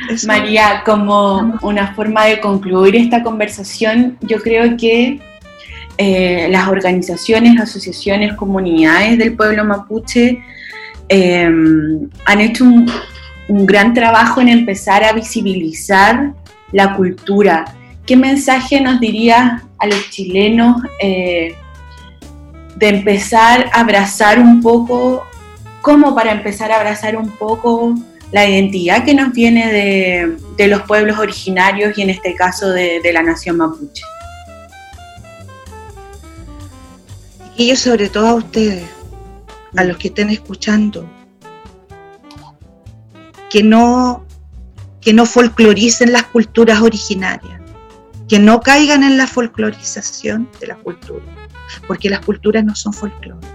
es. 0.08 0.26
María, 0.26 0.82
como 0.84 1.58
una 1.62 1.94
forma 1.94 2.26
de 2.26 2.40
concluir 2.40 2.96
esta 2.96 3.22
conversación, 3.22 4.16
yo 4.20 4.38
creo 4.38 4.76
que 4.76 5.20
eh, 5.98 6.48
las 6.50 6.68
organizaciones, 6.68 7.60
asociaciones, 7.60 8.34
comunidades 8.34 9.18
del 9.18 9.34
pueblo 9.34 9.64
mapuche 9.64 10.42
Em, 11.14 12.08
han 12.24 12.40
hecho 12.40 12.64
un, 12.64 12.86
gran 13.66 13.92
trabajo 13.92 14.40
en 14.40 14.48
empezar 14.48 15.04
a 15.04 15.12
visibilizar 15.12 16.32
la 16.72 16.96
cultura. 16.96 17.66
¿Qué 18.06 18.16
mensaje 18.16 18.80
nos 18.80 18.98
dirías 18.98 19.62
a 19.78 19.86
los 19.86 20.08
chilenos 20.08 20.80
eh, 21.02 21.54
de 22.76 22.88
empezar 22.88 23.70
a 23.72 23.80
abrazar 23.80 24.38
un 24.38 24.60
poco, 24.60 25.24
como 25.80 26.14
para 26.14 26.32
empezar 26.32 26.72
a 26.72 26.76
abrazar 26.76 27.16
un 27.16 27.30
poco 27.30 27.94
la 28.32 28.48
identidad 28.48 29.04
que 29.04 29.14
nos 29.14 29.32
viene 29.32 30.36
de, 30.56 30.66
los 30.66 30.82
pueblos 30.82 31.18
originarios 31.18 31.96
y 31.98 32.02
en 32.02 32.10
este 32.10 32.34
caso 32.34 32.70
de, 32.70 33.00
de 33.02 33.12
la 33.12 33.22
nación 33.22 33.58
mapuche? 33.58 34.02
Y 37.56 37.68
yo 37.68 37.76
sobre 37.76 38.08
todo 38.08 38.28
a 38.28 38.34
ustedes, 38.34 38.88
a 39.76 39.84
los 39.84 39.98
que 39.98 40.08
estén 40.08 40.30
escuchando, 40.30 41.08
que 43.50 43.62
no, 43.62 44.24
que 45.02 45.12
no 45.12 45.26
folcloricen 45.26 46.12
las 46.12 46.24
culturas 46.24 46.80
originarias, 46.80 47.60
que 48.28 48.38
no 48.38 48.62
caigan 48.62 49.02
en 49.02 49.18
la 49.18 49.26
folclorización 49.26 50.48
de 50.58 50.68
la 50.68 50.76
cultura, 50.76 51.22
porque 51.86 52.10
las 52.10 52.24
culturas 52.24 52.64
no 52.64 52.74
son 52.74 52.92
folclore. 52.92 53.46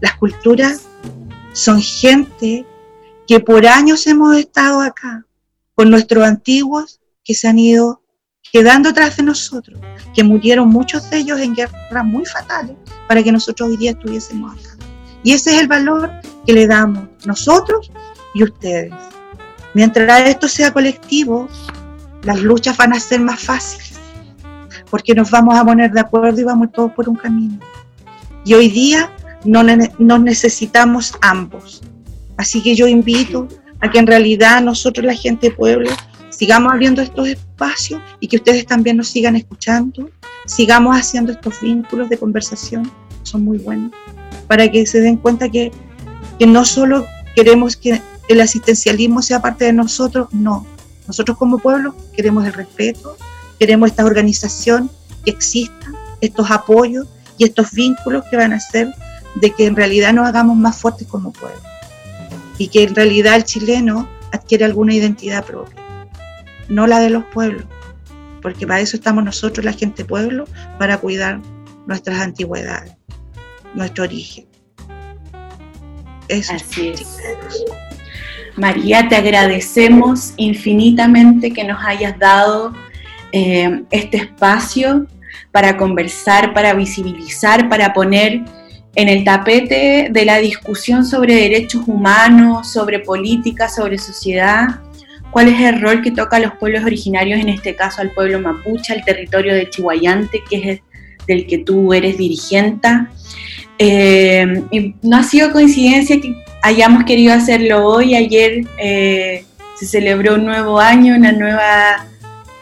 Las 0.00 0.16
culturas 0.16 0.82
son 1.52 1.80
gente 1.80 2.66
que 3.26 3.40
por 3.40 3.66
años 3.66 4.06
hemos 4.06 4.36
estado 4.36 4.80
acá, 4.80 5.24
con 5.74 5.90
nuestros 5.90 6.24
antiguos 6.24 7.00
que 7.24 7.34
se 7.34 7.48
han 7.48 7.58
ido 7.58 8.02
quedando 8.52 8.90
atrás 8.90 9.16
de 9.16 9.22
nosotros, 9.22 9.80
que 10.14 10.22
murieron 10.22 10.68
muchos 10.68 11.08
de 11.10 11.18
ellos 11.18 11.40
en 11.40 11.54
guerras 11.54 12.04
muy 12.04 12.24
fatales 12.24 12.76
para 13.08 13.22
que 13.22 13.32
nosotros 13.32 13.70
hoy 13.70 13.76
día 13.76 13.92
estuviésemos 13.92 14.52
acá. 14.52 14.76
Y 15.22 15.32
ese 15.32 15.54
es 15.54 15.60
el 15.62 15.68
valor 15.68 16.10
que 16.46 16.52
le 16.52 16.66
damos 16.66 17.08
nosotros 17.24 17.90
y 18.34 18.44
ustedes. 18.44 18.92
Mientras 19.72 20.28
esto 20.28 20.46
sea 20.46 20.72
colectivo, 20.72 21.48
las 22.22 22.40
luchas 22.40 22.76
van 22.76 22.92
a 22.92 23.00
ser 23.00 23.20
más 23.20 23.40
fáciles, 23.40 23.93
porque 24.90 25.14
nos 25.14 25.30
vamos 25.30 25.56
a 25.56 25.64
poner 25.64 25.90
de 25.92 26.00
acuerdo 26.00 26.40
y 26.40 26.44
vamos 26.44 26.72
todos 26.72 26.92
por 26.92 27.08
un 27.08 27.16
camino. 27.16 27.58
Y 28.44 28.54
hoy 28.54 28.68
día 28.68 29.10
no, 29.44 29.62
nos 29.62 30.20
necesitamos 30.20 31.14
ambos. 31.20 31.82
Así 32.36 32.62
que 32.62 32.74
yo 32.74 32.86
invito 32.86 33.48
a 33.80 33.90
que 33.90 33.98
en 33.98 34.06
realidad 34.06 34.62
nosotros, 34.62 35.04
la 35.04 35.14
gente 35.14 35.48
de 35.48 35.54
pueblo, 35.54 35.90
sigamos 36.30 36.72
abriendo 36.72 37.00
estos 37.00 37.28
espacios 37.28 38.00
y 38.20 38.28
que 38.28 38.36
ustedes 38.36 38.66
también 38.66 38.96
nos 38.96 39.08
sigan 39.08 39.36
escuchando, 39.36 40.10
sigamos 40.46 40.96
haciendo 40.96 41.32
estos 41.32 41.60
vínculos 41.60 42.08
de 42.08 42.18
conversación, 42.18 42.90
son 43.22 43.44
muy 43.44 43.58
buenos 43.58 43.92
para 44.46 44.70
que 44.70 44.86
se 44.86 45.00
den 45.00 45.16
cuenta 45.16 45.48
que, 45.48 45.72
no 46.46 46.64
solo 46.64 47.06
queremos 47.34 47.76
que 47.76 48.00
el 48.28 48.40
asistencialismo 48.40 49.22
sea 49.22 49.40
parte 49.40 49.64
de 49.64 49.72
nosotros, 49.72 50.28
no. 50.32 50.66
Nosotros 51.06 51.38
como 51.38 51.58
pueblo 51.58 51.94
queremos 52.14 52.44
el 52.44 52.52
respeto, 52.52 53.16
queremos 53.58 53.90
esta 53.90 54.04
organización 54.04 54.90
que 55.24 55.30
existan 55.30 55.94
estos 56.20 56.50
apoyos 56.50 57.06
y 57.38 57.44
estos 57.44 57.72
vínculos 57.72 58.24
que 58.30 58.36
van 58.36 58.52
a 58.52 58.56
hacer 58.56 58.92
de 59.36 59.50
que 59.50 59.66
en 59.66 59.76
realidad 59.76 60.12
nos 60.12 60.26
hagamos 60.26 60.56
más 60.56 60.76
fuertes 60.76 61.06
como 61.08 61.32
pueblo 61.32 61.60
y 62.58 62.68
que 62.68 62.84
en 62.84 62.94
realidad 62.94 63.36
el 63.36 63.44
chileno 63.44 64.08
adquiere 64.32 64.64
alguna 64.64 64.94
identidad 64.94 65.44
propia, 65.44 65.76
no 66.68 66.86
la 66.86 67.00
de 67.00 67.10
los 67.10 67.24
pueblos, 67.24 67.64
porque 68.42 68.66
para 68.66 68.80
eso 68.80 68.96
estamos 68.96 69.24
nosotros, 69.24 69.64
la 69.64 69.72
gente 69.72 70.04
pueblo, 70.04 70.46
para 70.78 70.98
cuidar 70.98 71.40
nuestras 71.86 72.20
antigüedades, 72.20 72.92
nuestro 73.74 74.04
origen. 74.04 74.46
Eso 76.28 76.54
Así 76.54 76.88
es. 76.88 77.18
María, 78.56 79.08
te 79.08 79.16
agradecemos 79.16 80.32
infinitamente 80.36 81.52
que 81.52 81.64
nos 81.64 81.84
hayas 81.84 82.18
dado 82.18 82.72
eh, 83.36 83.82
este 83.90 84.18
espacio 84.18 85.08
para 85.50 85.76
conversar, 85.76 86.54
para 86.54 86.72
visibilizar, 86.72 87.68
para 87.68 87.92
poner 87.92 88.42
en 88.94 89.08
el 89.08 89.24
tapete 89.24 90.06
de 90.08 90.24
la 90.24 90.38
discusión 90.38 91.04
sobre 91.04 91.34
derechos 91.34 91.82
humanos, 91.88 92.72
sobre 92.72 93.00
política, 93.00 93.68
sobre 93.68 93.98
sociedad, 93.98 94.68
cuál 95.32 95.48
es 95.48 95.60
el 95.60 95.80
rol 95.80 96.00
que 96.00 96.12
toca 96.12 96.36
a 96.36 96.38
los 96.40 96.52
pueblos 96.52 96.84
originarios, 96.84 97.40
en 97.40 97.48
este 97.48 97.74
caso 97.74 98.02
al 98.02 98.12
pueblo 98.12 98.38
mapuche, 98.38 98.92
al 98.92 99.04
territorio 99.04 99.52
de 99.52 99.68
Chihuayante, 99.68 100.40
que 100.48 100.56
es 100.56 100.80
del 101.26 101.48
que 101.48 101.58
tú 101.58 101.92
eres 101.92 102.16
dirigente. 102.16 102.88
Eh, 103.80 104.62
y 104.70 104.94
no 105.02 105.16
ha 105.16 105.24
sido 105.24 105.50
coincidencia 105.50 106.20
que 106.20 106.36
hayamos 106.62 107.02
querido 107.02 107.34
hacerlo 107.34 107.84
hoy. 107.84 108.14
Ayer 108.14 108.64
eh, 108.78 109.44
se 109.76 109.86
celebró 109.86 110.36
un 110.36 110.44
nuevo 110.44 110.78
año, 110.78 111.16
una 111.16 111.32
nueva 111.32 112.06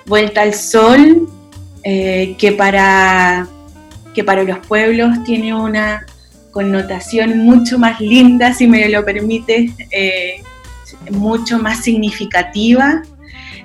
vuelta 0.07 0.43
al 0.43 0.55
sol, 0.55 1.29
eh, 1.85 2.35
que, 2.38 2.53
para, 2.53 3.47
que 4.15 4.25
para 4.25 4.45
los 4.45 4.59
pueblos 4.67 5.25
tiene 5.25 5.55
una 5.55 6.07
connotación 6.51 7.38
mucho 7.38 7.79
más 7.79 8.01
linda, 8.01 8.53
si 8.53 8.67
me 8.67 8.88
lo 8.88 9.05
permite, 9.05 9.73
eh, 9.91 10.43
mucho 11.11 11.59
más 11.59 11.83
significativa. 11.83 13.03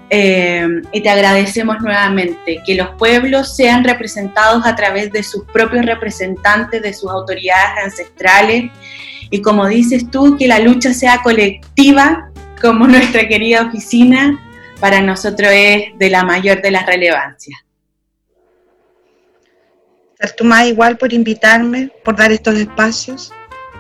y 0.10 1.02
te 1.02 1.10
agradecemos 1.10 1.82
nuevamente 1.82 2.62
que 2.66 2.76
los 2.76 2.92
pueblos 2.98 3.58
sean 3.58 3.84
representados 3.84 4.66
a 4.66 4.74
través 4.74 5.12
de 5.12 5.22
sus 5.22 5.44
propios 5.52 5.86
representantes, 5.86 6.82
de 6.82 6.94
sus 6.94 7.12
autoridades 7.12 7.84
ancestrales 7.84 8.72
y 9.30 9.42
como 9.42 9.68
dices 9.68 10.10
tú, 10.10 10.38
que 10.38 10.48
la 10.48 10.60
lucha 10.60 10.94
sea 10.94 11.22
colectiva, 11.22 12.30
como 12.62 12.88
nuestra 12.88 13.28
querida 13.28 13.64
oficina, 13.64 14.40
para 14.80 15.02
nosotros 15.02 15.50
es 15.52 15.98
de 15.98 16.10
la 16.10 16.24
mayor 16.24 16.62
de 16.62 16.72
las 16.72 16.86
relevancias. 16.86 17.60
Más 20.44 20.66
igual 20.68 20.98
por 20.98 21.14
invitarme, 21.14 21.92
por 22.04 22.16
dar 22.16 22.32
estos 22.32 22.56
espacios. 22.56 23.32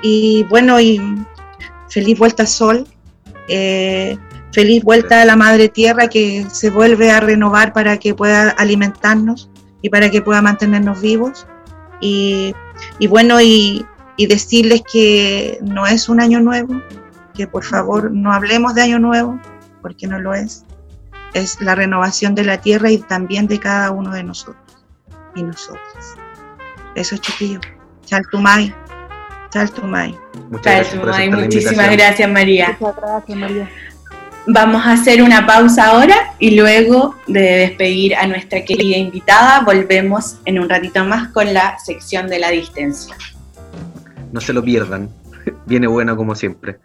Y 0.02 0.44
bueno, 0.50 0.80
y 0.80 1.02
feliz 1.90 2.18
vuelta 2.18 2.44
al 2.44 2.50
sol, 2.50 2.88
eh, 3.48 4.18
feliz 4.52 4.84
vuelta 4.84 5.22
a 5.22 5.26
la 5.26 5.36
madre 5.36 5.70
tierra 5.70 6.08
que 6.08 6.46
se 6.52 6.70
vuelve 6.70 7.12
a 7.12 7.20
renovar 7.20 7.74
para 7.74 7.98
que 7.98 8.14
pueda 8.14 8.52
alimentarnos 8.52 9.50
y 9.82 9.90
para 9.90 10.12
que 10.12 10.22
pueda 10.22 10.42
mantenernos 10.42 11.02
vivos. 11.02 11.48
Y, 12.00 12.54
bueno, 13.10 13.42
y 13.42 13.86
decirles 14.18 14.84
que 14.92 15.58
no 15.64 15.88
es 15.88 16.10
un 16.10 16.22
año 16.22 16.40
nuevo, 16.40 16.80
que 17.34 17.48
por 17.48 17.64
favor 17.64 18.12
no 18.12 18.32
hablemos 18.32 18.76
de 18.76 18.84
año 18.84 19.00
nuevo, 19.00 19.40
porque 19.82 20.06
no 20.06 20.20
lo 20.20 20.36
es. 20.36 20.67
Es 21.34 21.62
la 21.62 21.76
renovación 21.76 22.36
de 22.36 22.44
la 22.44 22.60
tierra 22.60 22.90
y 22.90 22.98
también 22.98 23.48
de 23.48 23.60
cada 23.60 23.92
uno 23.92 24.12
de 24.12 24.24
nosotros 24.24 24.86
y 25.36 25.44
nosotras. 25.44 26.16
Eso, 26.96 27.18
chiquillo. 27.18 27.60
Chaltumay. 28.06 28.74
Chaltumay. 29.52 30.18
Muchas 30.50 30.94
gracias 30.96 31.32
Muchísimas 31.32 31.92
gracias, 31.92 32.30
María. 32.30 32.78
Muchas 32.80 32.96
gracias, 32.98 33.38
María. 33.38 33.70
Vamos 34.50 34.86
a 34.86 34.94
hacer 34.94 35.22
una 35.22 35.46
pausa 35.46 35.88
ahora 35.88 36.34
y 36.40 36.56
luego 36.56 37.16
de 37.28 37.42
despedir 37.42 38.16
a 38.16 38.26
nuestra 38.28 38.64
querida 38.64 38.96
invitada, 38.98 39.60
volvemos 39.60 40.38
en 40.46 40.60
un 40.60 40.70
ratito 40.70 41.04
más 41.04 41.28
con 41.34 41.54
la 41.54 41.78
sección 41.80 42.28
de 42.28 42.40
la 42.40 42.50
distancia. 42.50 43.14
No 44.32 44.40
se 44.40 44.54
lo 44.54 44.64
pierdan. 44.64 45.10
Viene 45.66 45.88
bueno 45.88 46.16
como 46.16 46.34
siempre. 46.34 46.80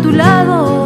tu 0.00 0.10
lado. 0.10 0.79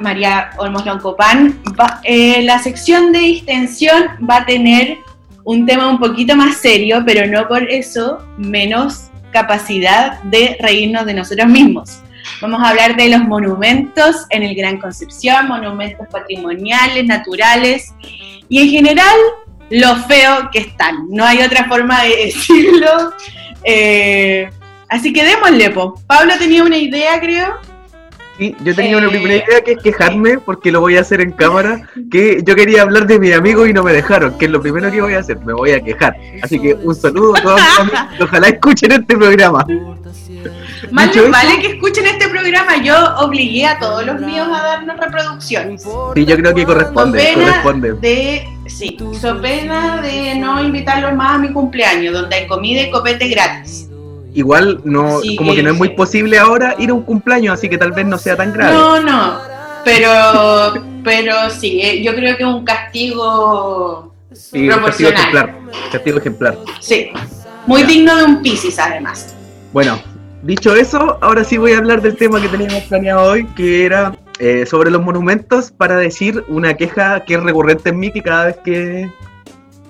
María 0.00 0.50
Olmos 0.58 0.84
Loncopán, 0.84 1.60
eh, 2.04 2.42
la 2.42 2.58
sección 2.58 3.12
de 3.12 3.18
distensión 3.20 4.04
va 4.28 4.38
a 4.38 4.46
tener 4.46 4.98
un 5.44 5.66
tema 5.66 5.88
un 5.88 5.98
poquito 5.98 6.34
más 6.34 6.56
serio, 6.56 7.02
pero 7.06 7.26
no 7.26 7.46
por 7.46 7.62
eso 7.70 8.18
menos 8.36 9.10
capacidad 9.30 10.22
de 10.24 10.56
reírnos 10.60 11.06
de 11.06 11.14
nosotros 11.14 11.46
mismos. 11.48 12.00
Vamos 12.40 12.62
a 12.62 12.70
hablar 12.70 12.96
de 12.96 13.08
los 13.08 13.20
monumentos 13.20 14.26
en 14.30 14.42
el 14.42 14.54
Gran 14.54 14.78
Concepción, 14.78 15.48
monumentos 15.48 16.06
patrimoniales, 16.10 17.04
naturales 17.04 17.94
y 18.48 18.60
en 18.60 18.70
general 18.70 19.16
lo 19.70 19.96
feo 20.04 20.50
que 20.52 20.60
están. 20.60 21.06
No 21.10 21.24
hay 21.24 21.42
otra 21.42 21.64
forma 21.68 22.02
de 22.02 22.16
decirlo. 22.26 23.12
Eh, 23.62 24.50
así 24.88 25.12
que 25.12 25.24
démosle, 25.24 25.70
po. 25.70 26.00
Pablo 26.06 26.34
tenía 26.38 26.62
una 26.62 26.76
idea, 26.76 27.20
creo. 27.20 27.75
Sí, 28.38 28.54
yo 28.62 28.74
tenía 28.74 28.98
una 28.98 29.06
Eh, 29.06 29.10
primera 29.10 29.34
idea 29.34 29.60
que 29.62 29.72
es 29.72 29.78
quejarme, 29.82 30.38
porque 30.38 30.70
lo 30.70 30.80
voy 30.80 30.96
a 30.96 31.00
hacer 31.00 31.20
en 31.20 31.32
cámara, 31.32 31.88
que 32.10 32.42
yo 32.44 32.54
quería 32.54 32.82
hablar 32.82 33.06
de 33.06 33.18
mis 33.18 33.34
amigos 33.34 33.68
y 33.68 33.72
no 33.72 33.82
me 33.82 33.92
dejaron, 33.92 34.36
que 34.36 34.44
es 34.44 34.50
lo 34.50 34.60
primero 34.60 34.90
que 34.90 35.00
voy 35.00 35.14
a 35.14 35.20
hacer, 35.20 35.38
me 35.38 35.54
voy 35.54 35.70
a 35.72 35.80
quejar. 35.80 36.14
Así 36.42 36.60
que 36.60 36.74
un 36.74 36.94
saludo 36.94 37.34
a 37.36 37.40
todos 37.40 37.60
ojalá 38.20 38.48
escuchen 38.48 38.92
este 38.92 39.16
programa. 39.16 39.64
Más 40.90 41.16
les 41.16 41.30
vale 41.30 41.60
que 41.60 41.68
escuchen 41.68 42.06
este 42.06 42.28
programa. 42.28 42.76
Yo 42.82 42.94
obligué 43.18 43.66
a 43.66 43.78
todos 43.78 44.04
los 44.04 44.20
míos 44.20 44.46
a 44.48 44.62
darnos 44.62 44.96
reproducciones. 44.98 45.82
Sí, 46.14 46.24
yo 46.24 46.36
creo 46.36 46.54
que 46.54 46.64
corresponde, 46.64 47.18
pena 47.18 47.62
corresponde. 47.62 47.94
de, 47.94 48.48
sí, 48.66 48.96
so 49.20 49.40
pena 49.40 50.00
de 50.02 50.36
no 50.36 50.62
invitarlos 50.62 51.14
más 51.14 51.36
a 51.36 51.38
mi 51.38 51.52
cumpleaños, 51.52 52.12
donde 52.12 52.36
hay 52.36 52.46
comida 52.46 52.82
y 52.82 52.90
copete 52.90 53.28
gratis. 53.28 53.88
Igual 54.36 54.82
no, 54.84 55.20
Sí, 55.20 55.34
como 55.34 55.54
que 55.54 55.62
no 55.62 55.70
es 55.70 55.76
muy 55.78 55.88
posible 55.90 56.38
ahora 56.38 56.74
ir 56.78 56.90
a 56.90 56.94
un 56.94 57.02
cumpleaños, 57.02 57.54
así 57.54 57.70
que 57.70 57.78
tal 57.78 57.92
vez 57.92 58.04
no 58.06 58.18
sea 58.18 58.36
tan 58.36 58.52
grave. 58.52 58.74
No, 58.74 59.00
no. 59.00 59.38
Pero, 59.82 60.74
pero 61.02 61.48
sí, 61.48 61.80
eh, 61.82 62.02
yo 62.02 62.14
creo 62.14 62.36
que 62.36 62.42
es 62.42 62.48
un 62.48 62.62
castigo, 62.64 64.12
Sí, 64.32 64.68
un 64.68 64.82
castigo 64.82 65.08
proporcional. 65.10 65.14
ejemplar. 65.14 65.54
Castigo 65.90 66.18
ejemplar. 66.18 66.58
sí, 66.80 67.10
muy 67.66 67.82
digno 67.84 68.14
de 68.16 68.24
un 68.24 68.42
Piscis 68.42 68.78
además. 68.78 69.34
Bueno, 69.72 69.98
dicho 70.42 70.74
eso, 70.76 71.16
ahora 71.22 71.42
sí 71.42 71.56
voy 71.56 71.72
a 71.72 71.78
hablar 71.78 72.02
del 72.02 72.16
tema 72.16 72.38
que 72.40 72.48
teníamos 72.48 72.82
planeado 72.84 73.22
hoy, 73.32 73.46
que 73.56 73.86
era 73.86 74.14
eh, 74.38 74.66
sobre 74.66 74.90
los 74.90 75.02
monumentos, 75.02 75.70
para 75.70 75.96
decir 75.96 76.44
una 76.48 76.74
queja 76.74 77.20
que 77.24 77.34
es 77.36 77.42
recurrente 77.42 77.88
en 77.88 77.98
mí, 77.98 78.10
que 78.12 78.22
cada 78.22 78.46
vez 78.46 78.56
que, 78.62 79.10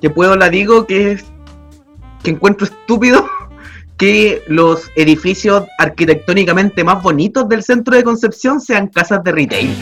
que 0.01 0.09
puedo 0.09 0.37
la 0.37 0.49
digo, 0.51 0.87
que 0.87 1.13
es 1.13 1.25
que 2.23 2.31
encuentro 2.31 2.67
estúpido 2.67 3.29
que 3.97 4.43
los 4.47 4.91
edificios 4.97 5.65
arquitectónicamente 5.79 6.85
más 6.85 7.03
bonitos 7.03 7.49
del 7.49 7.63
centro 7.63 7.97
de 7.97 8.05
Concepción 8.05 8.61
sean 8.61 8.89
casas 8.89 9.25
de 9.25 9.33
retail. 9.33 9.75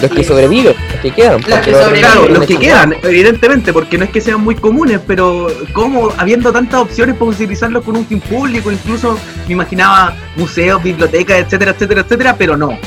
Los 0.00 0.10
que 0.12 0.22
sobreviven, 0.22 0.74
los 0.92 1.00
que 1.02 1.10
quedan. 1.10 1.40
que 1.40 1.50
porque 1.50 1.72
sobreviven. 1.72 2.00
Claro, 2.00 2.28
los 2.28 2.46
que 2.46 2.56
quedan, 2.56 2.94
evidentemente, 3.02 3.72
porque 3.72 3.98
no 3.98 4.04
es 4.04 4.10
que 4.10 4.20
sean 4.20 4.40
muy 4.42 4.54
comunes, 4.54 5.00
pero 5.06 5.48
como 5.72 6.10
habiendo 6.18 6.52
tantas 6.52 6.80
opciones 6.82 7.16
para 7.16 7.30
utilizarlos 7.32 7.84
con 7.84 7.96
un 7.96 8.06
fin 8.06 8.20
público, 8.20 8.70
incluso 8.70 9.18
me 9.46 9.54
imaginaba 9.54 10.14
museos, 10.36 10.80
bibliotecas, 10.82 11.38
etcétera, 11.38 11.72
etcétera, 11.72 12.00
etcétera, 12.02 12.36
pero 12.38 12.56
no, 12.56 12.78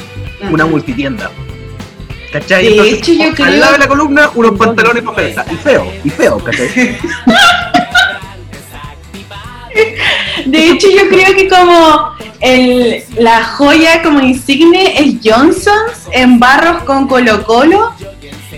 una 0.52 0.66
multitienda. 0.66 1.30
¿Cachai? 2.32 2.64
De 2.64 2.72
Entonces, 2.72 2.94
hecho, 3.00 3.12
yo 3.14 3.24
al 3.24 3.34
creo- 3.36 3.50
lado 3.60 3.74
de 3.74 3.80
la 3.80 3.88
columna, 3.88 4.30
unos 4.36 4.58
pantalones 4.58 5.04
papeleta. 5.04 5.46
Y 5.52 5.56
feo, 5.56 5.86
y 6.06 6.10
feo, 6.10 6.38
¿cachai? 6.40 6.98
De 10.46 10.70
hecho, 10.70 10.88
yo 10.90 11.08
creo 11.10 11.36
que 11.36 11.48
como 11.48 12.16
el, 12.40 13.04
la 13.18 13.44
joya 13.44 14.02
como 14.02 14.22
insigne 14.22 15.00
es 15.00 15.16
Johnson's 15.24 16.08
en 16.12 16.40
barros 16.40 16.84
con 16.84 17.08
Colo 17.08 17.44
Colo, 17.46 17.94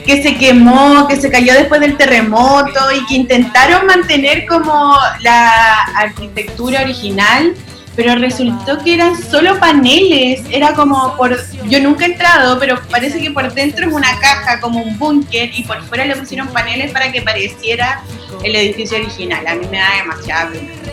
que 0.05 0.21
se 0.21 0.35
quemó, 0.35 1.07
que 1.07 1.15
se 1.15 1.29
cayó 1.29 1.53
después 1.53 1.81
del 1.81 1.97
terremoto 1.97 2.91
y 2.95 3.05
que 3.05 3.15
intentaron 3.15 3.85
mantener 3.85 4.45
como 4.45 4.95
la 5.21 5.83
arquitectura 5.95 6.81
original, 6.81 7.53
pero 7.95 8.15
resultó 8.15 8.79
que 8.79 8.95
eran 8.95 9.21
solo 9.21 9.59
paneles, 9.59 10.41
era 10.49 10.73
como 10.73 11.15
por, 11.15 11.37
yo 11.67 11.79
nunca 11.79 12.05
he 12.05 12.11
entrado, 12.11 12.57
pero 12.59 12.79
parece 12.89 13.21
que 13.21 13.31
por 13.31 13.53
dentro 13.53 13.87
es 13.87 13.93
una 13.93 14.19
caja, 14.19 14.59
como 14.59 14.81
un 14.81 14.97
búnker, 14.97 15.51
y 15.53 15.63
por 15.63 15.81
fuera 15.83 16.05
le 16.05 16.15
pusieron 16.15 16.47
paneles 16.47 16.91
para 16.91 17.11
que 17.11 17.21
pareciera 17.21 18.01
el 18.43 18.55
edificio 18.55 18.97
original, 18.97 19.45
a 19.45 19.55
mí 19.55 19.67
me 19.69 19.77
da 19.77 19.89
demasiada 19.97 20.49
pena. 20.49 20.92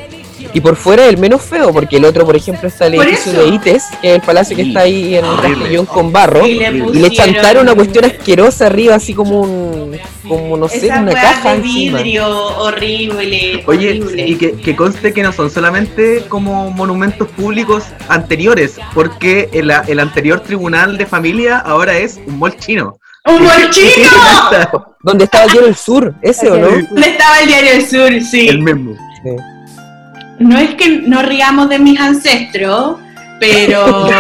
Y 0.53 0.61
por 0.61 0.77
fuera 0.77 1.07
el 1.07 1.19
menos 1.19 1.43
feo, 1.43 1.73
porque 1.73 1.97
el 1.97 2.05
otro, 2.05 2.25
por 2.27 2.37
ejemplo, 2.37 2.69
está 2.69 2.87
el 2.87 2.95
edificio 2.95 3.33
de 3.33 3.49
ITES, 3.49 3.85
que 4.01 4.09
es 4.11 4.15
el 4.17 4.21
palacio 4.23 4.57
que 4.57 4.63
está 4.63 4.81
ahí 4.81 5.17
en 5.17 5.25
horrible. 5.25 5.57
Castellón 5.59 5.87
con 5.87 6.13
barro. 6.13 6.47
Y 6.47 6.55
le 6.55 6.69
Y 6.69 6.73
le 6.73 6.83
pusieron- 6.85 7.11
chantaron 7.13 7.63
una 7.65 7.75
cuestión 7.75 8.05
asquerosa 8.05 8.67
arriba, 8.67 8.95
así 8.95 9.15
como 9.15 9.41
un. 9.43 9.99
como 10.29 10.57
no 10.57 10.69
sé, 10.69 10.87
Esa 10.87 11.01
una 11.01 11.13
caja 11.13 11.51
de 11.53 11.57
encima. 11.59 11.99
vidrio 11.99 12.29
horrible, 12.59 13.63
Oye, 13.67 13.91
horrible. 14.01 14.27
y 14.29 14.35
que, 14.37 14.53
que 14.53 14.77
conste 14.77 15.13
que 15.13 15.23
no 15.23 15.33
son 15.33 15.51
solamente 15.51 16.25
como 16.29 16.71
monumentos 16.71 17.29
públicos 17.29 17.85
anteriores, 18.09 18.77
porque 18.95 19.49
el, 19.53 19.73
el 19.89 19.99
anterior 20.01 20.41
tribunal 20.41 20.99
de 20.99 21.07
familia 21.07 21.59
ahora 21.59 21.97
es 21.99 22.21
un 22.27 22.39
mall 22.39 22.57
chino. 22.59 22.97
¡Un 23.27 23.43
molchino! 23.43 24.09
¿Dónde 25.03 25.25
estaba 25.25 25.45
el 25.45 25.51
diario 25.53 25.67
del 25.67 25.77
sur? 25.77 26.15
¿Ese 26.23 26.51
o 26.51 26.57
no? 26.57 26.69
¿Dónde 26.69 27.09
estaba 27.09 27.39
el 27.41 27.49
diario 27.49 27.71
del 27.73 27.87
sur? 27.87 28.11
Sí. 28.23 28.49
El 28.49 28.61
mismo. 28.63 28.95
Sí. 29.23 29.31
No 30.41 30.59
es 30.59 30.75
que 30.75 31.03
no 31.07 31.23
riamos 31.23 31.69
de 31.69 31.79
mis 31.79 32.01
ancestros, 32.01 32.97
pero. 33.39 34.09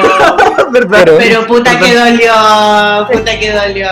Pero- 0.72 1.18
pero 1.18 1.46
puta 1.48 1.78
que 1.80 1.94
dolió, 1.94 2.32
puta 3.12 3.38
que 3.40 3.50
dolió. 3.52 3.88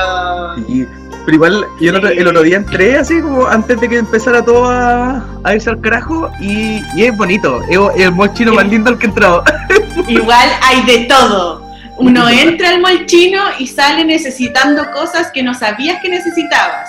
Y- 0.68 0.86
pero 1.24 1.34
igual, 1.34 1.64
yo 1.80 1.90
el 1.90 1.96
otro, 1.96 2.08
el 2.08 2.26
otro 2.28 2.42
día 2.42 2.56
entré 2.56 2.96
así 2.96 3.20
como 3.20 3.46
antes 3.46 3.78
de 3.80 3.88
que 3.88 3.98
empezara 3.98 4.42
todo 4.44 4.64
a, 4.70 5.22
a 5.44 5.54
irse 5.54 5.68
al 5.68 5.80
carajo 5.80 6.30
y, 6.40 6.80
y 6.94 7.04
es 7.04 7.14
bonito, 7.16 7.60
es 7.68 7.78
el 8.02 8.12
mall 8.12 8.32
chino 8.32 8.54
más 8.54 8.66
lindo 8.66 8.88
al 8.90 8.98
que 8.98 9.06
he 9.06 9.08
entrado. 9.10 9.42
Igual 10.08 10.48
hay 10.62 10.82
de 10.86 10.98
todo. 11.06 11.68
Uno 11.98 12.28
entra 12.30 12.70
al 12.70 12.80
molchino 12.80 13.42
y 13.58 13.66
sale 13.66 14.04
necesitando 14.04 14.90
cosas 14.92 15.30
que 15.32 15.42
no 15.42 15.52
sabías 15.52 16.00
que 16.00 16.08
necesitabas. 16.08 16.88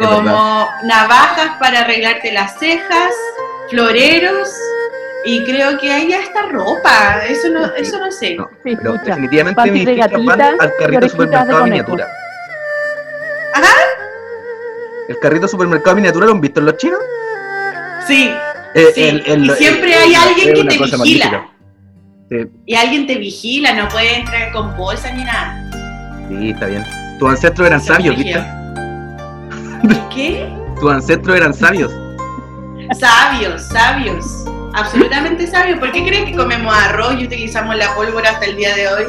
Es 0.00 0.06
Como 0.06 0.68
navajas 0.84 1.56
para 1.58 1.80
arreglarte 1.80 2.32
las 2.32 2.56
cejas, 2.58 3.10
floreros 3.70 4.50
y 5.24 5.44
creo 5.44 5.78
que 5.78 5.90
hay 5.92 6.12
hasta 6.12 6.42
ropa. 6.50 7.24
Eso 7.28 7.48
no, 7.50 7.66
eso 7.74 7.98
no 7.98 8.10
sé. 8.10 8.36
No, 8.36 8.48
Sí, 8.64 8.76
pero 8.76 8.94
escucha, 8.94 9.14
definitivamente 9.16 9.70
mis 9.70 9.84
de 9.86 9.96
van 9.96 10.10
gatita 10.10 10.48
al 10.60 10.72
carrito 10.78 11.00
de 11.00 11.08
supermercado 11.08 11.46
conejo. 11.46 11.64
miniatura. 11.64 12.06
Ajá. 13.54 13.72
¿El 15.08 15.18
carrito 15.20 15.48
supermercado 15.48 15.96
miniatura 15.96 16.26
lo 16.26 16.32
han 16.32 16.40
visto 16.40 16.60
en 16.60 16.66
los 16.66 16.76
chinos? 16.76 16.98
Sí. 18.06 18.30
Eh, 18.74 18.92
Sí, 18.94 19.02
el- 19.04 19.22
el- 19.26 19.44
y 19.46 19.50
siempre 19.50 19.92
el- 19.94 20.02
hay 20.02 20.14
alguien 20.14 20.54
que 20.54 20.64
te 20.64 20.68
vigila. 20.78 20.96
magnífica. 20.98 21.48
Sí, 22.28 22.36
Y 22.66 22.74
alguien 22.74 23.06
te 23.06 23.14
vigila, 23.16 23.72
no 23.74 23.88
puede 23.88 24.16
entrar 24.16 24.52
con 24.52 24.76
bolsa 24.76 25.12
ni 25.12 25.24
nada. 25.24 25.62
sí, 26.28 26.50
está 26.50 26.66
bien. 26.66 26.84
Tus 27.18 27.30
ancestros 27.30 27.66
eran 27.66 27.80
sabios. 27.80 28.16
¿viste? 28.16 28.44
¿Qué? 30.14 30.48
Tus 30.80 30.92
ancestros 30.92 31.36
eran 31.36 31.54
sabios. 31.54 31.92
Sabios, 32.94 33.62
sabios. 33.62 34.44
Absolutamente 34.74 35.46
sabios. 35.46 35.78
¿Por 35.78 35.90
qué 35.92 36.04
creen 36.04 36.26
que 36.26 36.36
comemos 36.36 36.74
arroz 36.74 37.14
y 37.18 37.24
utilizamos 37.24 37.76
la 37.76 37.94
pólvora 37.94 38.30
hasta 38.30 38.46
el 38.46 38.56
día 38.56 38.74
de 38.74 38.88
hoy? 38.88 39.04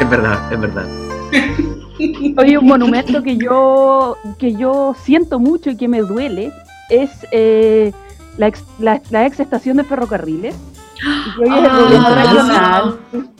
Es 0.00 0.08
verdad, 0.10 0.52
es 0.52 0.60
verdad. 0.60 0.86
Oye, 2.38 2.58
un 2.58 2.66
monumento 2.66 3.22
que 3.22 3.36
yo, 3.36 4.16
que 4.38 4.54
yo 4.54 4.94
siento 5.00 5.38
mucho 5.38 5.70
y 5.70 5.76
que 5.76 5.88
me 5.88 6.00
duele 6.00 6.52
es 6.90 7.10
eh, 7.30 7.92
la, 8.36 8.48
ex, 8.48 8.64
la, 8.78 9.00
la 9.10 9.26
ex 9.26 9.40
estación 9.40 9.76
de 9.76 9.84
ferrocarriles. 9.84 10.54
Y 10.96 11.44
que 11.44 11.50
hoy 11.50 11.58
es 11.58 11.64
el 11.64 11.66
Ah. 11.66 12.82
gobierno. 13.10 13.30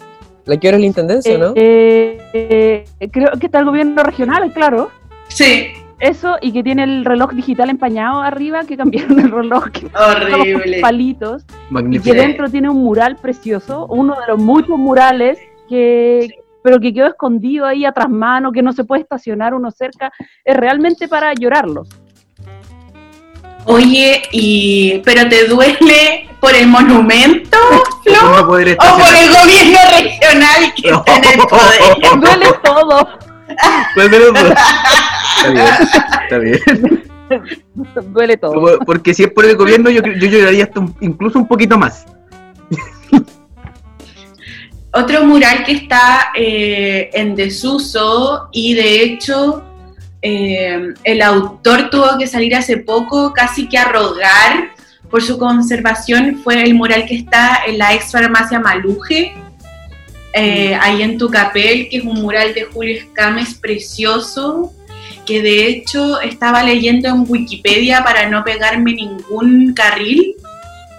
¿La 0.46 0.56
que 0.58 0.68
ahora 0.68 0.76
es 0.76 0.80
la 0.82 0.86
intendencia, 0.86 1.38
no? 1.38 1.52
Eh, 1.56 2.18
eh, 2.34 2.84
creo 3.10 3.30
que 3.40 3.46
está 3.46 3.60
el 3.60 3.64
gobierno 3.64 4.02
regional, 4.02 4.52
claro. 4.52 4.90
Sí, 5.28 5.68
Eso, 6.00 6.36
y 6.40 6.52
que 6.52 6.62
tiene 6.62 6.84
el 6.84 7.04
reloj 7.04 7.32
digital 7.32 7.70
empañado 7.70 8.20
arriba, 8.20 8.64
que 8.64 8.76
cambiaron 8.76 9.18
el 9.20 9.30
reloj. 9.30 9.70
que 9.70 9.86
horrible. 9.94 10.80
palitos. 10.82 11.42
Y 11.42 11.46
que 11.46 11.72
Magnífico. 11.72 12.14
dentro 12.16 12.50
tiene 12.50 12.68
un 12.68 12.82
mural 12.82 13.16
precioso, 13.16 13.86
uno 13.88 14.14
de 14.14 14.26
los 14.28 14.38
muchos 14.38 14.78
murales 14.78 15.38
que 15.68 16.28
pero 16.62 16.80
que 16.80 16.94
quedó 16.94 17.08
escondido 17.08 17.66
ahí 17.66 17.84
a 17.84 17.92
tras 17.92 18.08
mano, 18.08 18.50
que 18.50 18.62
no 18.62 18.72
se 18.72 18.84
puede 18.84 19.02
estacionar 19.02 19.52
uno 19.52 19.70
cerca, 19.70 20.10
es 20.42 20.56
realmente 20.56 21.08
para 21.08 21.34
llorarlos. 21.34 21.90
Oye, 23.66 24.22
y 24.32 24.98
pero 25.04 25.28
te 25.28 25.46
duele 25.46 26.30
por 26.40 26.54
el 26.54 26.66
monumento 26.66 27.58
Flo? 28.02 28.14
no 28.22 28.40
o 28.40 28.46
por 28.46 28.60
el 28.62 28.76
gobierno 28.76 29.78
regional 29.90 30.74
que 30.74 30.88
está 30.88 31.16
en 31.16 31.24
el 31.24 31.46
poder. 31.46 32.20
Duele 32.20 32.46
todo, 32.62 33.08
Puede 33.94 34.10
ser 34.10 34.20
los 34.20 34.32
dos. 34.34 34.52
Está 35.36 35.50
bien, 35.50 35.66
está 36.22 36.38
bien. 36.38 37.04
duele 38.12 38.36
todo. 38.36 38.54
Como- 38.54 38.78
Porque 38.86 39.12
si 39.14 39.24
es 39.24 39.32
por 39.32 39.44
el 39.44 39.56
gobierno, 39.56 39.90
yo, 39.90 40.02
yo 40.02 40.26
lloraría 40.28 40.64
hasta 40.64 40.80
un- 40.80 40.94
incluso 41.00 41.38
un 41.38 41.46
poquito 41.46 41.76
más. 41.78 42.04
otro 44.92 45.24
mural 45.24 45.64
que 45.64 45.72
está 45.72 46.30
eh, 46.36 47.10
en 47.12 47.34
desuso 47.34 48.48
y 48.52 48.74
de 48.74 49.02
hecho 49.02 49.64
eh, 50.22 50.94
el 51.02 51.22
autor 51.22 51.90
tuvo 51.90 52.16
que 52.18 52.26
salir 52.26 52.54
hace 52.54 52.76
poco 52.78 53.32
casi 53.32 53.68
que 53.68 53.76
a 53.76 53.86
rogar 53.90 54.70
por 55.10 55.22
su 55.22 55.36
conservación 55.38 56.40
fue 56.42 56.62
el 56.62 56.74
mural 56.74 57.06
que 57.06 57.16
está 57.16 57.60
en 57.66 57.78
la 57.78 57.92
ex 57.94 58.12
farmacia 58.12 58.58
Maluje, 58.60 59.34
eh, 60.34 60.76
ahí 60.80 61.02
en 61.02 61.16
Tucapel, 61.16 61.88
que 61.88 61.98
es 61.98 62.04
un 62.04 62.20
mural 62.20 62.54
de 62.54 62.64
Julio 62.64 62.96
Escames 62.96 63.54
precioso, 63.54 64.72
que 65.24 65.40
de 65.40 65.68
hecho 65.68 66.20
estaba 66.20 66.64
leyendo 66.64 67.08
en 67.08 67.24
Wikipedia 67.26 68.02
para 68.02 68.28
no 68.28 68.44
pegarme 68.44 68.94
ningún 68.94 69.72
carril. 69.74 70.34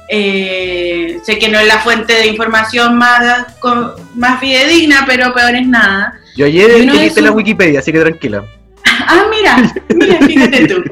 Eh, 0.08 1.20
sé 1.24 1.38
que 1.38 1.50
no 1.50 1.60
es 1.60 1.68
la 1.68 1.80
fuente 1.80 2.14
de 2.14 2.28
información 2.28 2.98
más, 2.98 3.46
más 4.16 4.40
fidedigna, 4.40 5.04
pero 5.06 5.34
peor 5.34 5.56
es 5.56 5.68
nada. 5.68 6.18
Yo 6.38 6.46
ayer 6.46 6.86
leíste 6.86 7.22
la 7.22 7.32
Wikipedia, 7.32 7.80
así 7.80 7.92
que 7.92 8.00
tranquila. 8.00 8.46
Ah, 9.08 9.26
mira, 9.30 9.74
mira, 9.94 10.18
fíjate 10.26 10.68
tú. 10.68 10.84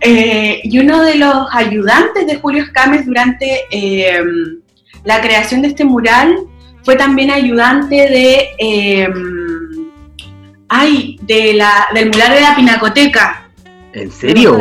Eh, 0.00 0.60
y 0.64 0.78
uno 0.78 1.02
de 1.02 1.16
los 1.16 1.46
ayudantes 1.52 2.26
de 2.26 2.36
Julio 2.36 2.62
Escames 2.62 3.06
durante 3.06 3.62
eh, 3.70 4.20
la 5.04 5.20
creación 5.20 5.62
de 5.62 5.68
este 5.68 5.84
mural 5.84 6.36
fue 6.84 6.96
también 6.96 7.30
ayudante 7.30 7.94
de, 7.96 8.48
eh, 8.58 9.08
ay, 10.68 11.18
de 11.22 11.54
la, 11.54 11.86
del 11.94 12.06
mural 12.10 12.32
de 12.34 12.40
la 12.40 12.54
Pinacoteca. 12.56 13.48
¿En 13.92 14.10
serio? 14.10 14.58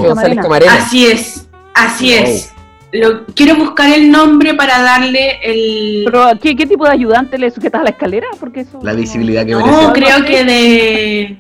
Así 0.70 1.06
es, 1.08 1.48
así 1.74 2.10
Wow. 2.14 2.24
es. 2.24 2.50
Lo, 2.96 3.26
quiero 3.36 3.56
buscar 3.56 3.90
el 3.92 4.12
nombre 4.12 4.54
para 4.54 4.80
darle 4.84 5.40
el... 5.42 6.04
Pero 6.06 6.28
¿qué, 6.40 6.56
qué 6.56 6.68
tipo 6.68 6.86
de 6.86 6.92
ayudante 6.92 7.40
le 7.40 7.50
sujetas 7.50 7.82
a 7.82 7.84
la 7.86 7.90
escalera? 7.90 8.28
Porque 8.40 8.60
eso 8.62 8.80
La 8.84 8.94
no- 8.94 9.00
visibilidad 9.00 9.44
que 9.44 9.54
No, 9.54 9.66
merece. 9.66 9.94
creo 9.94 10.26
que 10.26 10.44
de... 10.46 11.38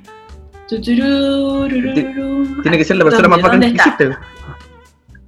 Tiene 2.63 2.77
que 2.77 2.83
ser 2.83 2.95
la 2.97 3.03
persona 3.03 3.27
más 3.27 3.41
¿Dónde- 3.41 3.67
bacana 3.67 3.67
que 3.67 3.75
existe. 3.75 4.09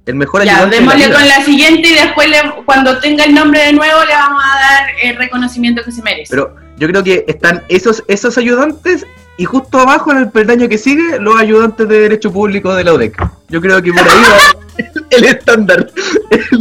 El 0.06 0.14
mejor 0.14 0.44
Ya, 0.44 0.52
ayudante 0.54 0.76
de 0.76 0.82
la 0.86 0.92
démosle 0.94 1.14
con 1.14 1.28
la 1.28 1.44
siguiente 1.44 1.88
y 1.88 1.94
después 1.94 2.28
le- 2.30 2.52
cuando 2.64 2.98
tenga 2.98 3.24
el 3.24 3.34
nombre 3.34 3.60
de 3.64 3.72
nuevo 3.72 4.04
le 4.04 4.14
vamos 4.14 4.42
a 4.42 4.58
dar 4.60 4.86
el 5.02 5.16
reconocimiento 5.16 5.82
que 5.84 5.90
se 5.92 6.00
merece. 6.02 6.28
Pero 6.30 6.54
yo 6.78 6.88
creo 6.88 7.02
que 7.02 7.24
están 7.26 7.62
esos, 7.68 8.02
esos 8.06 8.38
ayudantes 8.38 9.04
y 9.36 9.44
justo 9.44 9.80
abajo 9.80 10.12
en 10.12 10.18
el 10.18 10.30
peldaño 10.30 10.68
que 10.68 10.78
sigue 10.78 11.18
los 11.18 11.36
ayudantes 11.38 11.88
de 11.88 12.00
Derecho 12.00 12.32
Público 12.32 12.74
de 12.74 12.84
la 12.84 12.94
UDEC. 12.94 13.20
Yo 13.48 13.60
creo 13.60 13.82
que 13.82 13.92
por 13.92 14.08
ahí 14.08 14.22
va 14.22 15.02
el 15.10 15.24
estándar. 15.24 15.90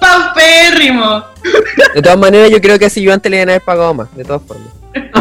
¡Paupérrimo! 0.00 1.24
De 1.94 2.02
todas 2.02 2.18
maneras, 2.18 2.50
yo 2.50 2.60
creo 2.60 2.78
que 2.78 2.88
si 2.88 3.02
yo 3.02 3.12
antes 3.12 3.30
le 3.30 3.36
iban 3.38 3.48
a 3.48 3.52
haber 3.52 3.62
pagado 3.64 3.94
más, 3.94 4.14
de 4.16 4.24
todas 4.24 4.42
formas. 4.42 4.68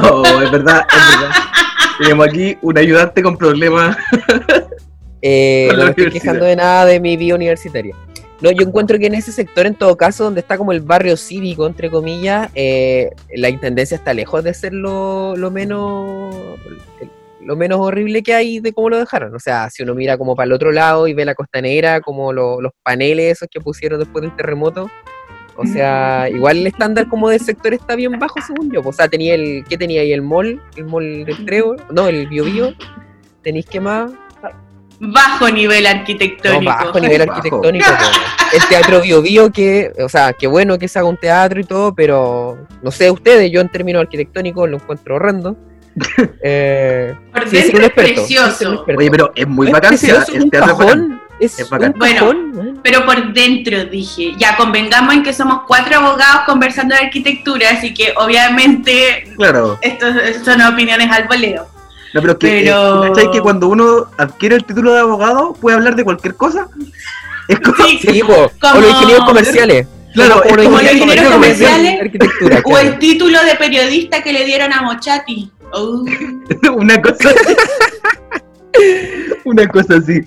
Oh, 0.02 0.24
es 0.42 0.52
verdad, 0.52 0.86
es 0.90 1.20
verdad. 1.20 1.36
Tenemos 2.00 2.28
aquí 2.28 2.58
un 2.62 2.78
ayudante 2.78 3.24
con 3.24 3.38
problemas. 3.38 3.98
Eh, 5.22 5.68
no 5.76 5.84
me 5.86 5.90
estoy 5.92 6.10
quejando 6.12 6.46
de 6.46 6.56
nada 6.56 6.86
de 6.86 7.00
mi 7.00 7.18
vida 7.18 7.36
universitaria. 7.36 7.96
No, 8.40 8.52
yo 8.52 8.68
encuentro 8.68 9.00
que 9.00 9.08
en 9.08 9.16
ese 9.16 9.32
sector, 9.32 9.66
en 9.66 9.74
todo 9.74 9.98
caso, 9.98 10.24
donde 10.26 10.42
está 10.42 10.58
como 10.60 10.72
el 10.72 10.82
barrio 10.82 11.18
cívico, 11.18 11.66
entre 11.66 11.90
comillas, 11.90 12.50
eh, 12.54 13.10
la 13.36 13.50
intendencia 13.50 13.96
está 13.96 14.14
lejos 14.14 14.44
de 14.44 14.54
ser 14.54 14.74
lo, 14.74 15.36
lo 15.36 15.50
menos 15.50 16.36
lo 17.42 17.56
menos 17.56 17.80
horrible 17.80 18.22
que 18.24 18.34
hay 18.34 18.60
de 18.60 18.74
cómo 18.74 18.90
lo 18.90 18.98
dejaron. 19.00 19.34
O 19.34 19.40
sea, 19.40 19.70
si 19.70 19.82
uno 19.82 19.96
mira 19.96 20.18
como 20.18 20.36
para 20.36 20.46
el 20.48 20.52
otro 20.52 20.72
lado 20.72 21.08
y 21.08 21.14
ve 21.14 21.24
la 21.24 21.34
costanera, 21.34 22.02
como 22.02 22.34
lo- 22.34 22.60
los 22.62 22.74
paneles 22.84 23.38
esos 23.38 23.48
que 23.50 23.62
pusieron 23.62 24.00
después 24.00 24.22
del 24.22 24.36
terremoto, 24.36 24.90
o 25.56 25.66
sea, 25.66 26.28
igual 26.30 26.58
el 26.58 26.68
estándar 26.68 27.08
como 27.08 27.30
del 27.30 27.40
sector 27.40 27.74
está 27.74 27.96
bien 27.96 28.20
bajo 28.20 28.36
según 28.46 28.70
yo. 28.72 28.82
O 28.84 28.92
sea, 28.94 29.08
tenía 29.08 29.34
el, 29.34 29.64
¿qué 29.68 29.78
tenía 29.78 30.02
ahí? 30.02 30.12
El 30.12 30.22
mall, 30.22 30.62
el 30.76 30.86
mall 30.86 31.24
del 31.26 31.46
Trébol, 31.46 31.78
no, 31.90 32.08
el 32.08 32.28
Bio 32.28 32.44
Bio. 32.44 32.74
¿Tenéis 33.42 33.66
que 33.66 33.80
más? 33.80 34.12
Bajo 35.00 35.50
nivel 35.50 35.86
arquitectónico. 35.86 36.62
No, 36.64 36.70
bajo 36.86 37.00
nivel 37.00 37.20
Bajo. 37.20 37.32
arquitectónico. 37.34 37.86
El 38.54 38.64
teatro 38.68 39.02
Bio 39.02 39.22
Bio 39.22 39.52
que, 39.52 39.92
o 40.04 40.10
sea, 40.10 40.34
qué 40.34 40.48
bueno 40.48 40.80
que 40.80 40.88
se 40.88 40.98
haga 41.00 41.08
un 41.08 41.18
teatro 41.18 41.60
y 41.60 41.64
todo, 41.64 41.94
pero 41.94 42.58
no 42.82 42.90
sé 42.92 43.12
ustedes, 43.12 43.52
yo 43.52 43.62
en 43.62 43.70
términos 43.70 44.02
arquitectónicos 44.02 44.70
lo 44.70 44.78
encuentro 44.78 45.16
horrendo. 45.16 45.56
Eh, 46.44 47.16
Por 47.34 47.42
un 47.42 47.48
es 47.48 47.54
experto, 47.66 47.88
un 47.88 47.92
precioso. 48.16 48.74
experto. 48.74 49.00
Oye, 49.00 49.12
pero 49.12 49.32
es 49.36 49.48
muy 49.48 49.68
Es 49.68 49.74
bacán. 49.74 49.90
precioso, 49.90 50.32
sí, 50.32 50.38
un 50.40 50.50
teatro 50.50 50.78
cajón, 50.78 51.22
es, 51.40 51.60
Es 51.60 51.70
bacán. 51.70 51.94
Bueno. 51.98 52.34
Pero 52.84 53.06
por 53.06 53.34
dentro 53.34 53.86
dije, 53.86 54.34
ya 54.38 54.56
convengamos 54.56 55.14
en 55.16 55.24
que 55.24 55.34
somos 55.34 55.62
cuatro 55.68 55.98
abogados 55.98 56.42
conversando 56.46 56.96
de 56.96 57.02
arquitectura, 57.06 57.72
así 57.72 57.94
que 57.94 58.14
obviamente 58.16 59.34
Claro. 59.36 59.78
estos 59.82 60.14
son 60.46 60.62
opiniones 60.62 61.10
al 61.12 61.28
voleo. 61.28 61.68
No, 62.18 62.22
pero 62.22 62.40
que, 62.40 62.48
Pero- 62.64 63.06
eh, 63.06 63.10
¿cachai? 63.10 63.32
Que 63.32 63.42
cuando 63.42 63.68
uno 63.68 64.08
adquiere 64.18 64.56
el 64.56 64.64
título 64.66 64.94
de 64.94 65.00
abogado 65.02 65.54
puede 65.54 65.78
hablar 65.78 65.96
de 65.96 66.04
cualquier 66.04 66.36
cosa. 66.36 66.68
Es 67.48 67.60
como, 67.62 67.78
Sí, 67.88 68.00
Sí, 68.02 68.22
po, 68.24 68.52
Como- 68.60 68.78
o 68.78 68.82
los 68.82 68.90
ingenieros 68.92 69.26
comerciales. 69.26 69.88
claro, 70.14 70.42
Como 70.44 70.56
como 70.64 70.78
los 70.82 70.92
ingenieros 70.94 71.32
comerciales. 71.34 71.94
de 71.94 72.00
arquitectura. 72.02 72.60
O 72.60 72.70
claro. 72.72 72.88
el 72.90 73.00
título 73.00 73.44
de 73.46 73.56
periodista 73.56 74.22
que 74.22 74.34
le 74.34 74.44
dieron 74.46 74.74
a 74.74 74.82
Mochati. 74.82 75.50
Oh. 75.72 76.04
una 76.76 77.02
cosa 77.02 77.30
Una 79.46 79.68
cosa 79.68 79.96
así. 79.96 80.22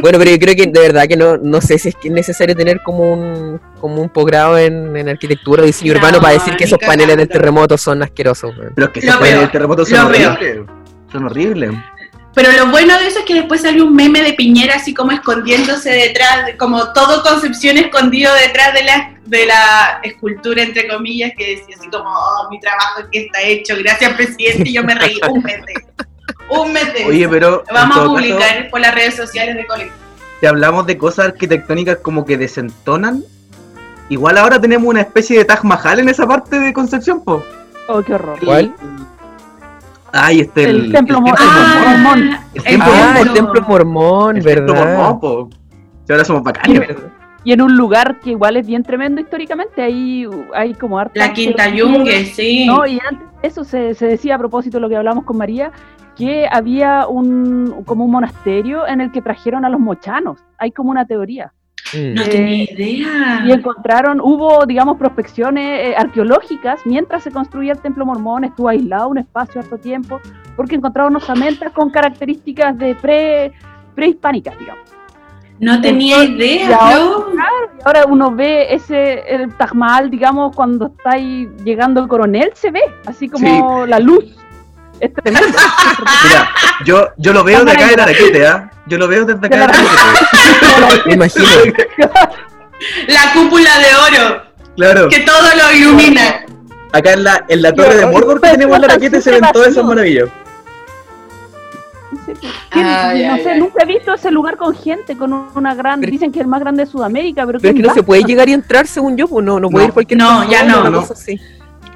Bueno, 0.00 0.18
pero 0.18 0.30
yo 0.30 0.38
creo 0.38 0.54
que 0.56 0.66
de 0.66 0.80
verdad 0.80 1.06
que 1.06 1.16
no, 1.16 1.36
no 1.36 1.60
sé 1.60 1.78
si 1.78 1.90
es 1.90 1.94
que 1.94 2.08
es 2.08 2.14
necesario 2.14 2.56
tener 2.56 2.80
como 2.82 3.12
un, 3.12 3.60
como 3.80 4.00
un 4.02 4.08
posgrado 4.08 4.58
en, 4.58 4.96
en 4.96 5.08
arquitectura 5.08 5.62
o 5.62 5.66
diseño 5.66 5.92
No, 5.92 5.98
urbano 6.00 6.20
para 6.20 6.32
decir 6.34 6.56
que 6.56 6.64
esos 6.64 6.78
paneles 6.78 7.16
del 7.16 7.28
terremoto 7.28 7.76
son 7.78 8.02
asquerosos. 8.02 8.52
Pero 8.74 8.86
es 8.88 8.92
que 8.92 9.06
Lo 9.06 9.12
se 9.12 9.18
puede 9.18 9.32
veo, 9.34 9.42
el 9.42 9.50
terremoto 9.50 9.84
son 9.84 9.98
horribles. 10.06 10.60
Son 11.12 11.24
horribles. 11.24 11.72
Pero 12.34 12.52
lo 12.52 12.70
bueno 12.70 12.98
de 12.98 13.06
eso 13.06 13.20
es 13.20 13.24
que 13.24 13.32
después 13.34 13.62
salió 13.62 13.84
un 13.86 13.94
meme 13.96 14.20
de 14.22 14.34
Piñera 14.34 14.74
así 14.76 14.92
como 14.92 15.10
escondiéndose 15.12 15.88
detrás, 15.90 16.44
de- 16.46 16.56
como 16.58 16.92
todo 16.92 17.22
Concepción 17.22 17.78
escondido 17.78 18.30
detrás 18.34 18.74
de 18.74 18.84
la, 18.84 19.14
de 19.24 19.46
la 19.46 20.00
escultura, 20.02 20.62
entre 20.62 20.86
comillas, 20.86 21.32
que 21.36 21.56
decía 21.56 21.76
así 21.78 21.88
como, 21.88 22.04
oh, 22.10 22.48
mi 22.50 22.60
trabajo 22.60 23.00
es 23.00 23.06
que 23.10 23.18
está 23.26 23.40
hecho, 23.42 23.74
gracias 23.78 24.12
presidente, 24.14 24.68
y 24.68 24.74
yo 24.74 24.82
me 24.84 24.94
reí 24.94 25.18
un 25.30 25.42
mes 25.42 25.64
de 25.64 25.72
eso. 25.72 25.86
Un 26.62 26.72
mes 26.74 26.92
de 26.92 27.04
Oye, 27.06 27.28
pero 27.28 27.64
Vamos 27.72 27.96
a 27.96 28.04
publicar 28.04 28.56
caso, 28.58 28.70
por 28.70 28.80
las 28.80 28.94
redes 28.94 29.16
sociales 29.16 29.56
de 29.56 29.66
Colegio. 29.66 29.92
si 30.40 30.46
hablamos 30.46 30.86
de 30.86 30.98
cosas 30.98 31.26
arquitectónicas 31.28 31.98
como 32.02 32.26
que 32.26 32.36
desentonan, 32.36 33.24
igual 34.10 34.36
ahora 34.36 34.60
tenemos 34.60 34.86
una 34.86 35.00
especie 35.00 35.38
de 35.38 35.44
Taj 35.46 35.64
Mahal 35.64 36.00
en 36.00 36.10
esa 36.10 36.26
parte 36.26 36.58
de 36.60 36.72
Concepción, 36.74 37.24
po. 37.24 37.42
Oh, 37.88 38.02
qué 38.02 38.12
horror. 38.14 38.38
¿Cuál? 38.44 38.74
Ay, 40.18 40.40
este 40.40 40.64
El 40.64 40.92
templo. 40.92 41.18
El 41.18 41.24
el 41.26 41.34
templo 41.34 41.36
Ah, 41.38 41.96
mormón. 42.02 42.30
el 42.54 43.32
templo 43.32 43.62
mormón, 43.68 44.36
El 44.38 44.44
templo 44.44 44.74
¿verdad? 44.74 44.98
mormón, 45.20 45.50
ahora 46.08 46.24
somos 46.24 46.42
Y, 46.42 46.44
bacanes. 46.44 46.96
y 47.44 47.52
en 47.52 47.60
un 47.62 47.76
lugar 47.76 48.20
que 48.20 48.30
igual 48.30 48.56
es 48.56 48.66
bien 48.66 48.82
tremendo 48.82 49.20
históricamente, 49.20 49.82
ahí 49.82 50.26
hay 50.54 50.74
como 50.74 50.98
harta 50.98 51.18
La 51.18 51.32
Quinta. 51.32 51.68
Yungue, 51.68 52.24
sí. 52.26 52.66
No, 52.66 52.86
y 52.86 52.98
antes 53.08 53.26
de 53.42 53.48
eso 53.48 53.64
se, 53.64 53.94
se 53.94 54.06
decía 54.06 54.34
a 54.36 54.38
propósito 54.38 54.76
de 54.78 54.80
lo 54.82 54.88
que 54.88 54.96
hablamos 54.96 55.24
con 55.24 55.36
María, 55.36 55.70
que 56.16 56.48
había 56.50 57.06
un 57.06 57.82
como 57.84 58.04
un 58.04 58.10
monasterio 58.10 58.86
en 58.86 59.00
el 59.02 59.12
que 59.12 59.20
trajeron 59.22 59.64
a 59.64 59.68
los 59.68 59.80
mochanos. 59.80 60.38
Hay 60.58 60.72
como 60.72 60.90
una 60.90 61.04
teoría. 61.06 61.52
Mm. 61.94 62.14
No 62.14 62.22
Eh, 62.22 62.28
tenía 62.28 62.64
idea. 62.64 63.42
Y 63.46 63.52
encontraron, 63.52 64.20
hubo, 64.20 64.66
digamos, 64.66 64.96
prospecciones 64.96 65.88
eh, 65.88 65.94
arqueológicas 65.96 66.80
mientras 66.84 67.22
se 67.22 67.30
construía 67.30 67.72
el 67.72 67.78
templo 67.80 68.04
mormón, 68.04 68.44
estuvo 68.44 68.68
aislado 68.68 69.08
un 69.08 69.18
espacio 69.18 69.60
harto 69.60 69.78
tiempo, 69.78 70.20
porque 70.56 70.74
encontraron 70.74 71.14
osamentas 71.16 71.72
con 71.72 71.90
características 71.90 72.76
de 72.78 72.94
pre 72.96 73.52
prehispánicas, 73.94 74.58
digamos. 74.58 74.82
No 75.58 75.80
tenía 75.80 76.16
Entonces, 76.22 76.36
idea, 76.36 76.68
y 76.68 76.72
ahora- 76.72 76.96
Flo. 76.96 77.26
Y 77.78 77.82
ahora 77.86 78.04
uno 78.06 78.30
ve 78.30 78.74
ese 78.74 79.20
el 79.34 79.54
Taj 79.56 79.72
Mahal, 79.74 80.10
digamos, 80.10 80.54
cuando 80.54 80.86
está 80.88 81.12
ahí 81.12 81.48
llegando 81.64 82.02
el 82.02 82.08
coronel, 82.08 82.50
se 82.54 82.70
ve, 82.70 82.82
así 83.06 83.28
como 83.28 83.86
la 83.86 83.98
luz. 83.98 84.36
Es 85.00 85.12
tremendo. 85.24 85.58
Mira, 86.24 86.50
yo, 86.84 87.08
yo 87.16 87.32
lo 87.32 87.44
veo 87.44 87.64
de 87.64 87.72
acá 87.72 87.86
del 87.88 88.00
Araquete, 88.00 88.46
¿ah? 88.46 88.70
Yo 88.86 88.98
lo 88.98 89.08
veo 89.08 89.24
desde 89.24 89.46
acá 89.46 89.56
del 89.56 89.62
Araquete. 89.62 91.02
Me 91.06 91.14
imagino. 91.14 91.46
La 93.08 93.32
cúpula 93.32 93.78
de 93.78 93.94
oro, 93.94 94.42
Claro. 94.76 95.08
que 95.08 95.20
todo 95.20 95.48
lo 95.56 95.72
ilumina. 95.76 96.44
Acá 96.92 97.12
en 97.12 97.24
la, 97.24 97.44
en 97.48 97.62
la 97.62 97.72
torre 97.74 97.96
de 97.96 98.06
Mordor 98.06 98.40
que 98.40 98.50
tenemos 98.50 98.76
en 98.76 98.84
el 98.84 98.90
Araquete 98.90 99.20
se 99.20 99.30
ven 99.32 99.42
todas 99.52 99.68
esas 99.68 99.84
maravillas. 99.84 100.28
No. 100.32 100.46
Ay, 102.70 103.26
no 103.26 103.34
ay, 103.34 103.42
sé, 103.42 103.50
ay. 103.52 103.60
nunca 103.60 103.82
he 103.82 103.86
visto 103.86 104.14
ese 104.14 104.30
lugar 104.30 104.56
con 104.56 104.74
gente, 104.74 105.16
con 105.16 105.32
una 105.54 105.74
gran, 105.74 106.00
Pero- 106.00 106.12
dicen 106.12 106.32
que 106.32 106.38
es 106.40 106.44
el 106.44 106.48
más 106.48 106.60
grande 106.60 106.84
de 106.84 106.90
Sudamérica, 106.90 107.46
pero, 107.46 107.58
Pero 107.60 107.70
es 107.74 107.80
que 107.80 107.86
no 107.86 107.94
se 107.94 108.02
puede 108.02 108.22
llegar 108.24 108.48
y 108.48 108.52
entrar 108.52 108.86
según 108.86 109.16
yo, 109.16 109.28
pues 109.28 109.44
no, 109.44 109.60
no 109.60 109.68
puede 109.68 109.84
No. 109.84 109.88
ir 109.88 109.94
cualquier 109.94 110.18
No, 110.18 110.48
ya 110.50 110.62
no. 110.64 110.88
No. 110.90 111.06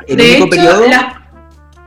El 0.06 0.16
de 0.16 0.22
único 0.42 0.46
hecho, 0.46 0.50
periodo. 0.50 0.86
las- 0.88 1.14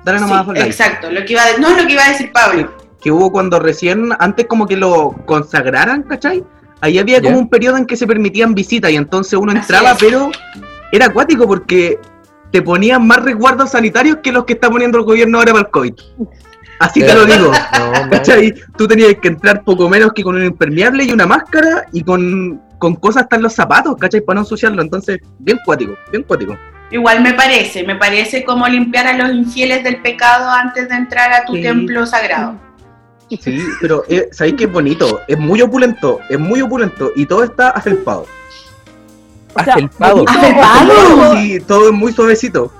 Dale 0.03 0.19
sí, 0.19 0.25
nomás, 0.25 0.45
Forlán. 0.45 0.65
exacto, 0.67 1.09
lo 1.11 1.23
que 1.25 1.33
iba 1.33 1.41
a, 1.43 1.57
no 1.59 1.69
lo 1.69 1.87
que 1.87 1.93
iba 1.93 2.05
a 2.05 2.09
decir 2.09 2.31
Pablo. 2.31 2.73
que 3.01 3.11
hubo 3.11 3.31
cuando 3.31 3.59
recién, 3.59 4.09
antes 4.19 4.45
como 4.47 4.65
que 4.65 4.77
lo 4.77 5.15
consagraran, 5.25 6.03
¿cachai? 6.03 6.43
Ahí 6.81 6.99
había 6.99 7.21
como 7.21 7.39
un 7.39 7.49
periodo 7.49 7.77
en 7.77 7.85
que 7.85 7.95
se 7.95 8.05
permitían 8.05 8.53
visitas 8.53 8.91
y 8.91 8.97
entonces 8.97 9.39
uno 9.39 9.53
entraba, 9.53 9.91
es. 9.91 9.97
pero 9.99 10.31
era 10.91 11.05
acuático 11.05 11.47
porque 11.47 11.97
te 12.51 12.61
ponían 12.61 13.07
más 13.07 13.23
resguardos 13.23 13.71
sanitarios 13.71 14.17
que 14.21 14.31
los 14.31 14.45
que 14.45 14.53
está 14.53 14.69
poniendo 14.69 14.97
el 14.97 15.05
gobierno 15.05 15.39
ahora 15.39 15.53
para 15.53 15.65
el 15.65 15.71
COVID. 15.71 15.93
Así 16.79 16.99
te 16.99 17.13
lo 17.13 17.25
digo. 17.25 17.51
No, 17.79 18.09
¿Cachai? 18.09 18.53
Tú 18.77 18.87
tenías 18.87 19.15
que 19.21 19.29
entrar 19.29 19.63
poco 19.63 19.89
menos 19.89 20.13
que 20.13 20.23
con 20.23 20.35
un 20.35 20.43
impermeable 20.43 21.03
y 21.03 21.11
una 21.11 21.25
máscara 21.25 21.85
y 21.91 22.03
con, 22.03 22.61
con 22.77 22.95
cosas 22.95 23.23
hasta 23.23 23.37
en 23.37 23.43
los 23.43 23.53
zapatos, 23.53 23.95
¿cachai? 23.99 24.21
Para 24.21 24.35
no 24.35 24.41
ensuciarlo. 24.41 24.81
Entonces, 24.81 25.19
bien 25.39 25.57
cuático, 25.65 25.93
bien 26.11 26.23
cuático. 26.23 26.57
Igual 26.93 27.21
me 27.23 27.33
parece, 27.33 27.83
me 27.83 27.95
parece 27.95 28.43
como 28.45 28.67
limpiar 28.67 29.07
a 29.07 29.13
los 29.17 29.33
infieles 29.33 29.83
del 29.83 29.97
pecado 30.01 30.49
antes 30.49 30.87
de 30.87 30.95
entrar 30.95 31.33
a 31.33 31.43
tu 31.43 31.55
Sí. 31.55 31.61
templo 31.63 32.05
sagrado. 32.05 32.55
Sí, 33.41 33.59
pero 33.81 34.03
eh, 34.07 34.29
¿sabéis 34.31 34.55
qué 34.59 34.65
es 34.65 34.71
bonito? 34.71 35.21
Es 35.27 35.39
muy 35.39 35.59
opulento, 35.63 36.19
es 36.29 36.37
muy 36.39 36.61
opulento 36.61 37.11
y 37.15 37.25
todo 37.25 37.43
está 37.43 37.69
afelpado. 37.71 38.27
O 39.55 39.63
sea, 39.63 39.73
Afelpado. 39.73 40.23
Sí, 41.35 41.59
todo 41.67 41.87
es 41.87 41.93
muy 41.93 42.13
suavecito. 42.13 42.71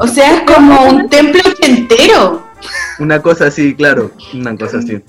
O 0.00 0.06
sea, 0.06 0.34
es 0.36 0.40
como 0.50 0.84
un 0.86 1.08
templo 1.10 1.42
entero. 1.60 2.42
Una 2.98 3.20
cosa 3.20 3.48
así, 3.48 3.74
claro, 3.74 4.10
una 4.32 4.56
cosa 4.56 4.78
así. 4.78 5.02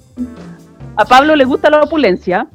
a 0.98 1.06
Pablo 1.06 1.36
le 1.38 1.46
gusta 1.46 1.70
la 1.70 1.82
opulencia, 1.82 2.48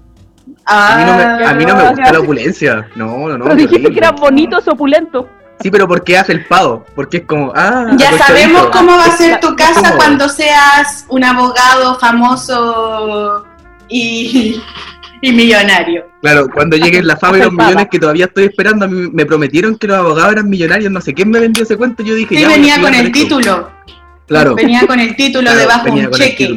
A 0.67 0.97
mí 0.97 1.05
no 1.05 1.17
me, 1.17 1.23
a 1.47 1.55
mí 1.55 1.65
no 1.65 1.77
me 1.77 1.83
Ah, 1.83 1.91
gusta 1.91 2.13
la 2.13 2.21
opulencia. 2.21 2.89
No, 2.97 3.29
no, 3.29 3.39
no. 3.39 3.45
pero 3.45 3.57
dijiste 3.57 3.81
que 3.81 3.87
horrible. 3.87 3.99
era 4.07 4.11
bonito, 4.13 4.59
es 4.59 4.69
opulento. 4.69 5.29
Sí, 5.63 5.71
pero 5.71 5.87
¿por 5.87 6.03
qué 6.05 6.17
afelpado? 6.17 6.87
Porque 6.95 7.19
es 7.19 7.25
como, 7.27 7.53
ah, 7.55 7.89
Ya 7.99 8.13
sabemos 8.17 8.69
cómo 8.73 8.93
va 8.97 9.05
a 9.05 9.17
ser 9.17 9.41
tu 9.41 9.55
casa 9.57 9.95
cuando 9.97 10.29
seas 10.29 11.05
un 11.09 11.23
abogado 11.23 11.99
famoso 11.99 13.45
y, 13.89 14.63
y 15.21 15.33
millonario. 15.33 16.07
Claro, 16.23 16.47
cuando 16.55 16.77
lleguen 16.79 17.07
la 17.07 17.17
fama 17.17 17.39
y 17.39 17.43
los 17.43 17.53
millones 17.53 17.89
que 17.91 17.99
todavía 17.99 18.25
estoy 18.27 18.45
esperando, 18.45 18.87
a 18.87 18.89
mí 18.89 19.11
me 19.13 19.27
prometieron 19.27 19.77
que 19.77 19.87
los 19.87 19.99
abogados 19.99 20.33
eran 20.33 20.49
millonarios, 20.49 20.91
no 20.91 21.01
sé 21.01 21.13
quién 21.13 21.31
me 21.31 21.41
vendió 21.41 21.63
ese 21.65 21.77
cuento, 21.77 22.03
yo 22.03 22.15
dije, 22.15 22.37
Sí, 22.37 22.41
ya, 22.43 22.49
venía 22.49 22.81
con 22.81 22.95
sí, 22.95 23.01
el 23.01 23.13
título. 23.13 23.71
Claro. 24.27 24.55
Venía 24.55 24.87
con 24.87 24.99
el 25.01 25.15
título 25.17 25.43
claro, 25.43 25.59
debajo 25.59 25.85
venía 25.85 26.05
un 26.05 26.11
con 26.13 26.23
el 26.23 26.29
cheque. 26.29 26.57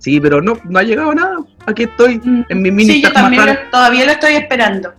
Sí, 0.00 0.18
pero 0.20 0.40
no, 0.42 0.58
no 0.64 0.78
ha 0.78 0.82
llegado 0.82 1.14
nada. 1.14 1.36
Aquí 1.66 1.84
estoy 1.84 2.18
Mm, 2.18 2.44
en 2.48 2.62
mi 2.62 2.70
mini 2.72 2.94
Sí, 2.94 3.02
yo 3.02 3.12
también 3.12 3.46
lo- 3.46 3.54
todavía 3.70 4.06
lo 4.06 4.12
estoy 4.12 4.32
esperando. 4.34 4.92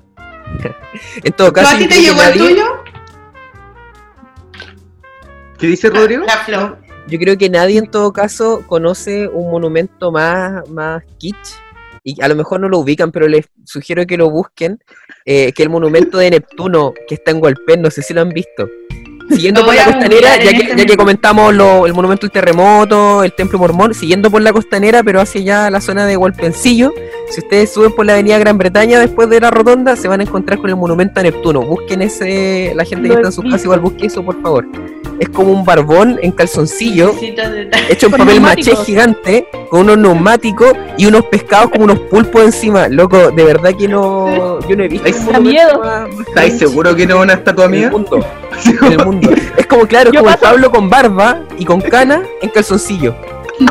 En 1.24 1.34
todo 1.34 1.52
¿Pero 1.52 1.66
caso, 1.66 1.76
¿A 1.76 1.80
ti 1.80 1.88
te 1.88 2.02
llegó 2.02 2.22
el 2.22 2.34
tuyo? 2.38 2.64
¿Qué 5.58 5.68
dice 5.68 5.90
Rodrigo? 5.90 6.24
La 6.26 6.38
flor. 6.38 6.78
Yo 7.08 7.20
creo 7.20 7.38
que 7.38 7.50
nadie 7.50 7.78
en 7.80 7.88
todo 7.90 8.14
caso 8.14 8.64
conoce 8.68 9.28
un 9.28 9.52
monumento 9.52 10.12
más, 10.12 10.68
más 10.70 11.04
kitsch. 11.18 11.56
Y 12.04 12.20
a 12.22 12.28
lo 12.28 12.36
mejor 12.36 12.60
no 12.60 12.68
lo 12.70 12.80
ubican, 12.80 13.12
pero 13.12 13.28
les 13.28 13.46
sugiero 13.66 14.06
que 14.08 14.18
lo 14.18 14.30
busquen. 14.30 14.80
eh, 15.26 15.52
que 15.54 15.62
el 15.64 15.70
monumento 15.70 16.18
de 16.18 16.32
Neptuno 16.32 16.94
que 17.08 17.14
está 17.16 17.30
en 17.32 17.42
Hualpén, 17.44 17.80
no 17.82 17.92
sé 17.92 18.02
si 18.02 18.12
lo 18.14 18.22
han 18.22 18.30
visto. 18.30 18.68
Siguiendo 19.32 19.66
por 19.66 19.76
la 19.76 19.86
costanera, 19.86 20.10
googlear 20.36 20.44
ya 20.44 20.52
que, 20.52 20.58
este 20.72 20.76
ya 20.78 20.86
que 20.86 20.98
comentamos 20.98 21.54
lo- 21.54 21.86
el 21.86 21.94
monumento 21.94 22.28
del 22.28 22.32
terremoto, 22.32 23.24
el 23.24 23.34
templo 23.34 23.58
mormón, 23.60 23.94
siguiendo 23.94 24.30
por 24.30 24.42
la 24.42 24.52
costanera, 24.54 25.04
pero 25.04 25.22
hacia 25.22 25.42
allá 25.42 25.70
la 25.70 25.82
zona 25.82 26.06
de 26.06 26.18
Hualpencillo, 26.18 26.94
si 27.30 27.40
ustedes 27.42 27.72
suben 27.74 27.94
por 27.94 28.06
la 28.06 28.14
avenida 28.14 28.38
Gran 28.38 28.58
Bretaña 28.58 29.00
después 29.00 29.30
de 29.30 29.40
la 29.40 29.52
rotonda, 29.52 29.96
se 29.96 30.08
van 30.08 30.20
a 30.20 30.24
encontrar 30.24 30.60
con 30.60 30.70
el 30.70 30.76
monumento 30.76 31.20
a 31.20 31.24
Neptuno. 31.24 31.62
Busquen 31.62 32.02
ese, 32.02 32.74
la 32.76 32.84
gente 32.86 33.08
que 33.10 33.16
está 33.16 33.28
en 33.28 33.32
su 33.32 33.42
visto. 33.42 33.56
casa 33.56 33.64
igual 33.66 33.80
busque 33.80 34.08
eso, 34.08 34.24
por 34.24 34.42
favor. 34.42 34.66
Es 35.20 35.30
como 35.30 35.52
un 35.52 35.64
barbón 35.64 36.18
en 36.24 36.32
calzoncillo, 36.32 37.14
hecho 37.90 38.08
en 38.08 38.12
papel 38.12 38.42
maché 38.42 38.76
gigante, 38.86 39.48
con 39.70 39.82
unos 39.82 39.98
neumáticos 40.00 40.74
y 40.98 41.06
unos 41.06 41.26
pescados 41.26 41.70
como 41.70 41.84
unos 41.86 42.00
pulpos 42.00 42.44
encima. 42.44 42.88
Loco, 42.88 43.30
de 43.30 43.44
verdad 43.44 43.72
que 43.78 43.88
no. 43.88 44.60
Yo 44.68 44.76
no 44.76 44.84
he 44.84 44.88
visto. 44.88 45.08
¿Estáis 46.28 46.58
seguro 46.58 46.96
que 46.96 47.06
no 47.06 47.18
es 47.18 47.22
una 47.24 47.34
estatua 47.34 47.68
mía? 47.68 47.92
mundo. 48.66 48.86
En 48.86 48.92
el 48.94 49.06
mundo. 49.06 49.32
Es 49.58 49.68
como, 49.68 49.88
claro, 49.88 50.12
es 50.12 50.18
como 50.18 50.30
el 50.32 50.38
Pablo 50.38 50.72
con 50.72 50.90
barba 50.90 51.40
y 51.58 51.66
con 51.66 51.82
cana 51.82 52.24
en 52.42 52.50
calzoncillo. 52.50 53.16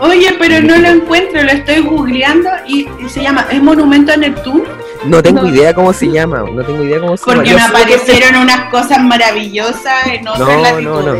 Oye, 0.00 0.34
pero 0.38 0.60
no 0.66 0.76
lo 0.78 0.88
encuentro, 0.88 1.42
lo 1.42 1.50
estoy 1.50 1.80
googleando 1.80 2.48
y 2.66 2.88
y 2.98 3.08
se 3.08 3.22
llama, 3.22 3.46
¿es 3.50 3.62
Monumento 3.62 4.12
a 4.12 4.16
Neptuno? 4.16 4.64
No 5.04 5.22
tengo 5.22 5.42
No. 5.42 5.48
idea 5.48 5.74
cómo 5.74 5.92
se 5.92 6.08
llama. 6.10 6.44
No 6.52 6.62
tengo 6.62 6.82
idea 6.84 7.00
cómo 7.00 7.16
se 7.16 7.24
llama. 7.24 7.36
Porque 7.36 7.54
me 7.54 7.60
aparecieron 7.62 8.36
unas 8.36 8.70
cosas 8.70 9.02
maravillosas 9.02 10.06
en 10.06 10.28
otras 10.28 10.82
No, 10.82 11.02
no, 11.02 11.14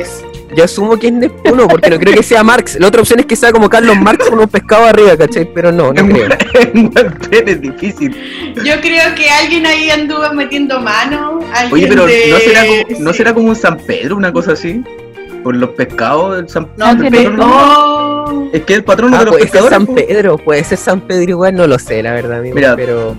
Yo 0.57 0.65
asumo 0.65 0.99
que 0.99 1.07
es 1.09 1.13
Neptuno, 1.13 1.69
porque 1.69 1.91
no 1.91 1.99
creo 1.99 2.15
que 2.15 2.23
sea 2.23 2.43
Marx. 2.43 2.77
La 2.81 2.89
otra 2.89 3.01
opción 3.03 3.21
es 3.21 3.27
que 3.27 3.37
sea 3.37 3.53
como 3.53 3.69
Carlos 3.69 3.97
Marx 3.99 4.29
con 4.29 4.39
un 4.41 4.49
pescado 4.49 4.85
arriba, 4.87 5.17
¿cachai? 5.17 5.49
Pero 5.55 5.71
no, 5.73 5.93
no 5.93 6.07
creo. 6.07 6.29
Es 7.31 7.61
difícil. 7.61 8.15
Yo 8.65 8.81
creo 8.81 9.15
que 9.15 9.29
alguien 9.31 9.65
ahí 9.67 9.91
anduvo 9.91 10.33
metiendo 10.33 10.81
mano. 10.81 11.39
alguien 11.55 11.73
Oye, 11.73 11.87
pero 11.89 12.07
de- 12.07 12.31
¿no 12.31 12.39
será, 12.39 12.61
como, 12.67 13.01
¿no 13.05 13.13
sí. 13.13 13.17
será 13.17 13.35
como 13.35 13.49
un 13.49 13.57
San 13.57 13.77
Pedro, 13.79 14.17
una 14.17 14.33
cosa 14.33 14.53
así? 14.53 14.83
Por 15.45 15.57
los 15.57 15.71
pescados 15.71 16.37
del 16.37 16.49
San 16.49 16.69
No, 16.77 16.91
el 16.91 16.99
patrono- 16.99 17.47
oh, 17.47 18.51
Es 18.53 18.63
que 18.65 18.75
el 18.75 18.85
patrono 18.85 19.17
Ah, 19.17 19.21
de 19.21 19.25
los 19.27 19.33
puede 19.35 19.43
ser 19.45 19.53
pescadores. 19.53 19.77
San 19.79 19.87
po. 19.87 19.95
Pedro, 19.95 20.37
puede 20.39 20.65
ser 20.65 20.79
San 20.79 21.01
Pedro 21.01 21.31
igual, 21.31 21.55
no 21.55 21.67
lo 21.67 21.79
sé, 21.79 22.03
la 22.03 22.13
verdad, 22.13 22.41
amigo. 22.41 22.55
Mira, 22.57 22.77
pero 22.77 23.15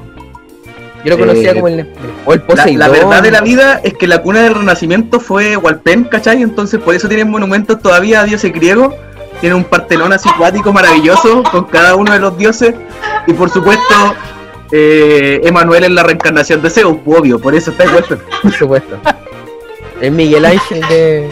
yo 1.04 1.12
lo 1.12 1.18
conocía 1.18 1.52
eh, 1.52 1.56
como 1.56 1.68
el 1.68 1.88
o 2.26 2.34
el 2.34 2.40
La, 2.40 2.46
Poseidón. 2.46 2.80
la 2.80 2.90
verdad 2.90 3.24
de 3.24 3.32
la 3.32 3.42
vida 3.42 3.82
es 3.84 3.94
que 3.96 4.08
la 4.08 4.22
cuna 4.22 4.42
del 4.42 4.56
renacimiento 4.56 5.20
fue 5.20 5.58
Hualpén, 5.58 6.04
¿cachai? 6.06 6.42
Entonces 6.42 6.80
por 6.80 6.96
eso 6.96 7.08
tienen 7.08 7.30
monumentos 7.30 7.82
todavía 7.82 8.22
a 8.22 8.26
dioses 8.26 8.54
griegos. 8.54 8.94
Tienen 9.40 9.58
un 9.58 9.64
partelón 9.64 10.14
así 10.14 10.30
cuático 10.38 10.72
maravilloso 10.72 11.42
con 11.52 11.66
cada 11.66 11.96
uno 11.96 12.14
de 12.14 12.20
los 12.20 12.38
dioses. 12.38 12.76
Y 13.26 13.34
por 13.34 13.50
supuesto, 13.50 14.16
eh, 14.72 15.42
Emanuel 15.44 15.86
es 15.86 15.92
la 15.92 16.04
reencarnación 16.04 16.62
de 16.62 16.70
Zeus, 16.70 16.98
obvio, 17.06 17.40
por 17.40 17.56
eso 17.56 17.72
está 17.72 17.86
Hualpén. 17.86 18.20
por 18.44 18.52
supuesto. 18.52 19.00
El 20.00 20.12
Miguel 20.12 20.46
Ángel 20.46 20.82
de. 20.88 21.30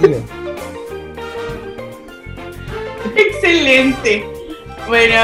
de 0.00 0.22
excelente. 3.16 4.24
Bueno, 4.88 5.14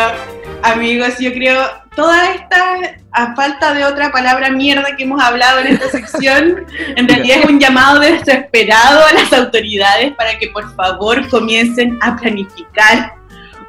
amigos, 0.62 1.14
yo 1.18 1.32
creo 1.32 1.62
toda 1.94 2.34
esta, 2.34 2.78
a 3.16 3.34
falta 3.34 3.72
de 3.72 3.82
otra 3.84 4.12
palabra 4.12 4.50
mierda 4.50 4.94
que 4.94 5.04
hemos 5.04 5.22
hablado 5.22 5.60
en 5.60 5.68
esta 5.68 5.88
sección, 5.88 6.66
en 6.96 7.08
realidad 7.08 7.38
es 7.42 7.44
un 7.46 7.58
llamado 7.58 7.98
desesperado 7.98 9.06
a 9.06 9.12
las 9.14 9.32
autoridades 9.32 10.12
para 10.16 10.38
que 10.38 10.48
por 10.48 10.70
favor 10.74 11.26
comiencen 11.30 11.98
a 12.02 12.14
planificar 12.16 13.14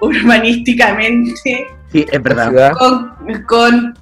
urbanísticamente 0.02 1.66
Sí, 1.92 2.06
es 2.12 2.22
verdad. 2.22 2.74
con, 2.74 3.16
con 3.46 3.98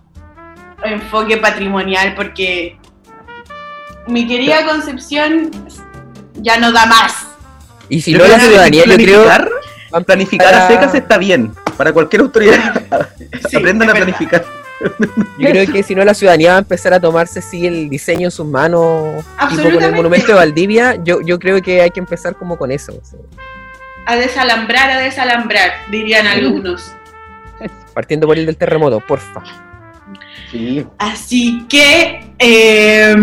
enfoque 0.84 1.38
patrimonial, 1.38 2.16
porque 2.16 2.78
mi 4.08 4.26
querida 4.28 4.66
Concepción 4.66 5.52
ya 6.36 6.58
no 6.58 6.72
da 6.72 6.88
más. 6.88 7.28
Y 7.88 8.02
si 8.02 8.14
Yo 8.14 8.18
no, 8.20 8.28
la 8.28 8.39
ciudadanía, 8.39 8.84
yo 8.86 8.96
creo. 8.96 9.24
planificar, 9.24 10.06
planificar 10.06 10.54
a 10.56 10.68
secas 10.68 10.96
está 10.96 11.20
bien. 11.20 11.54
Para 11.78 11.93
cualquier 11.93 12.24
autoridad, 12.24 12.82
Sí, 13.50 13.58
aprendan 13.58 13.89
a 13.89 13.93
verdad. 13.93 14.16
Yo 15.39 15.49
creo 15.49 15.71
que 15.71 15.84
si 15.84 15.95
no, 15.95 16.03
la 16.03 16.13
ciudadanía 16.13 16.51
va 16.51 16.55
a 16.57 16.59
empezar 16.59 16.93
a 16.93 16.99
tomarse 16.99 17.39
así 17.39 17.65
el 17.65 17.89
diseño 17.89 18.28
en 18.28 18.32
sus 18.32 18.45
manos. 18.45 19.23
Tipo 19.49 19.63
con 19.71 19.84
el 19.84 19.93
monumento 19.93 20.28
de 20.28 20.34
Valdivia, 20.34 20.95
yo, 21.03 21.21
yo 21.21 21.39
creo 21.39 21.61
que 21.61 21.82
hay 21.82 21.91
que 21.91 21.99
empezar 21.99 22.36
como 22.36 22.57
con 22.57 22.71
eso. 22.71 22.91
o 22.91 23.05
sea, 23.05 23.19
A 24.05 24.15
desalambrar, 24.17 24.89
a 24.91 24.99
desalambrar, 24.99 25.71
dirían 25.89 26.28
algunos. 26.28 26.93
partiendo 27.93 28.28
por 28.28 28.38
el 28.38 28.45
del 28.45 28.57
terremoto, 28.57 28.99
porfa. 28.99 29.41
Sí. 30.51 30.86
Así 30.99 31.65
que 31.69 32.26
eh, 32.39 33.15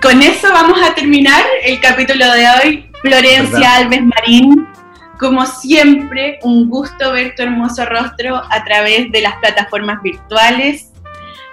con 0.00 0.22
eso 0.22 0.48
vamos 0.52 0.78
a 0.82 0.94
terminar 0.94 1.42
el 1.62 1.80
capítulo 1.80 2.24
de 2.32 2.46
hoy. 2.48 2.90
Florencia 3.02 3.58
¿Verdad? 3.58 3.76
Alves 3.76 4.02
Marín, 4.02 4.66
como 5.18 5.46
siempre, 5.46 6.38
un 6.42 6.68
gusto 6.68 7.12
ver 7.12 7.34
tu 7.36 7.42
hermoso 7.42 7.84
rostro 7.86 8.36
a 8.36 8.64
través 8.64 9.10
de 9.12 9.20
las 9.22 9.36
plataformas 9.36 10.02
virtuales. 10.02 10.90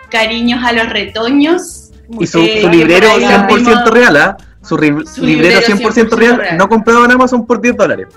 Cariños 0.10 0.64
a 0.64 0.74
los 0.74 0.90
retoños. 0.90 1.90
Y 2.20 2.28
su, 2.28 2.40
Eh, 2.40 2.62
su 2.62 2.70
librero 2.70 3.10
por 3.12 3.20
ahí 3.20 3.26
100% 3.26 3.48
abrimos- 3.48 3.90
real, 3.92 4.18
¿ah? 4.18 4.38
Su, 4.62 4.78
ri- 4.78 5.06
Su 5.08 5.24
librero 5.26 5.60
librero 5.60 5.62
100% 5.62 6.16
real, 6.16 6.36
100% 6.36 6.38
real. 6.38 6.58
no 6.58 6.70
comprado 6.70 7.04
en 7.06 7.12
Amazon 7.12 7.46
por 7.46 7.62
10 7.62 7.76
dólares. 7.76 8.08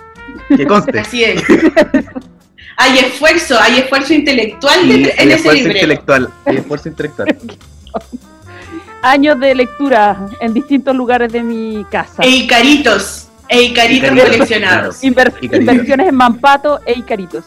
Que 0.57 0.66
conste. 0.66 1.01
Así 1.01 1.24
es. 1.24 1.42
hay 2.76 2.99
esfuerzo, 2.99 3.59
hay 3.61 3.78
esfuerzo 3.78 4.12
intelectual 4.14 4.80
Sí, 4.82 5.03
de- 5.05 5.14
en 5.18 5.30
ese 5.32 5.57
intelectual. 5.59 6.28
El 6.44 6.59
esfuerzo 6.59 6.88
intelectual. 6.88 7.36
Años 9.03 9.38
de 9.38 9.55
lectura 9.55 10.26
en 10.40 10.53
distintos 10.53 10.94
lugares 10.94 11.32
de 11.32 11.42
mi 11.42 11.84
casa. 11.90 12.22
E 12.22 12.28
Icaritos, 12.28 13.26
e 13.49 13.62
Icaritos 13.62 14.09
Icaritos, 14.12 14.30
coleccionados. 14.30 15.03
Inver- 15.03 15.32
inversiones 15.40 16.09
en 16.09 16.14
Mampato 16.14 16.80
e 16.86 16.99
Icaritos. 16.99 17.44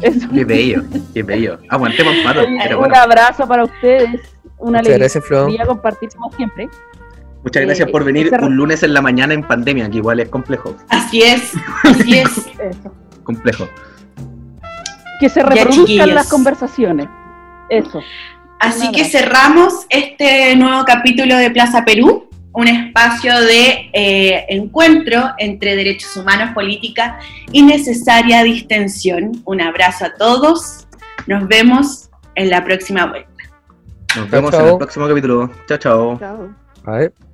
Eso. 0.00 0.28
Qué 0.32 0.44
bello, 0.44 0.82
qué 1.14 1.22
bello. 1.22 1.58
Aguantemos 1.68 2.14
pato, 2.24 2.40
Oye, 2.40 2.58
pero 2.62 2.76
un 2.78 2.80
bueno. 2.88 2.96
abrazo 2.96 3.46
para 3.46 3.64
ustedes. 3.64 4.20
Una 4.58 4.78
Muchas 4.78 4.98
gracias, 4.98 5.24
Flo. 5.24 5.44
alegría 5.44 5.66
compartir 5.66 6.08
como 6.16 6.32
siempre. 6.32 6.68
Muchas 7.44 7.64
gracias 7.64 7.90
por 7.90 8.04
venir 8.04 8.26
ese- 8.28 8.44
un 8.44 8.56
lunes 8.56 8.82
en 8.84 8.94
la 8.94 9.00
mañana 9.02 9.34
en 9.34 9.42
pandemia, 9.42 9.90
que 9.90 9.96
igual 9.98 10.20
es 10.20 10.28
complejo. 10.28 10.76
Así 10.88 11.22
es, 11.22 11.52
así 11.84 12.18
es. 12.18 12.28
Eso. 12.58 12.94
Complejo. 13.24 13.68
Que 15.20 15.28
se 15.28 15.42
reproduzcan 15.42 16.14
las 16.14 16.28
conversaciones. 16.28 17.08
Eso. 17.68 18.00
Así 18.60 18.88
Un 18.88 18.92
que 18.92 19.04
cerramos 19.04 19.86
este 19.88 20.54
nuevo 20.56 20.84
capítulo 20.84 21.36
de 21.36 21.50
Plaza 21.50 21.84
Perú, 21.84 22.28
un 22.54 22.68
espacio 22.68 23.40
de 23.40 23.90
eh, 23.92 24.44
encuentro 24.48 25.30
entre 25.38 25.74
derechos 25.76 26.16
humanos, 26.16 26.50
política 26.54 27.18
y 27.50 27.62
necesaria 27.62 28.42
distensión. 28.42 29.42
Un 29.44 29.60
abrazo 29.60 30.06
a 30.06 30.14
todos. 30.14 30.86
Nos 31.26 31.46
vemos 31.48 32.10
en 32.34 32.50
la 32.50 32.64
próxima 32.64 33.06
vuelta. 33.06 33.30
Nos 34.16 34.30
vemos 34.30 34.52
en 34.52 34.60
chao. 34.60 34.68
el 34.70 34.78
próximo 34.78 35.08
capítulo. 35.08 35.50
Chao, 35.66 35.78
chao. 35.78 36.18
Chao. 36.18 36.54
A 36.84 36.92
ver. 36.92 37.31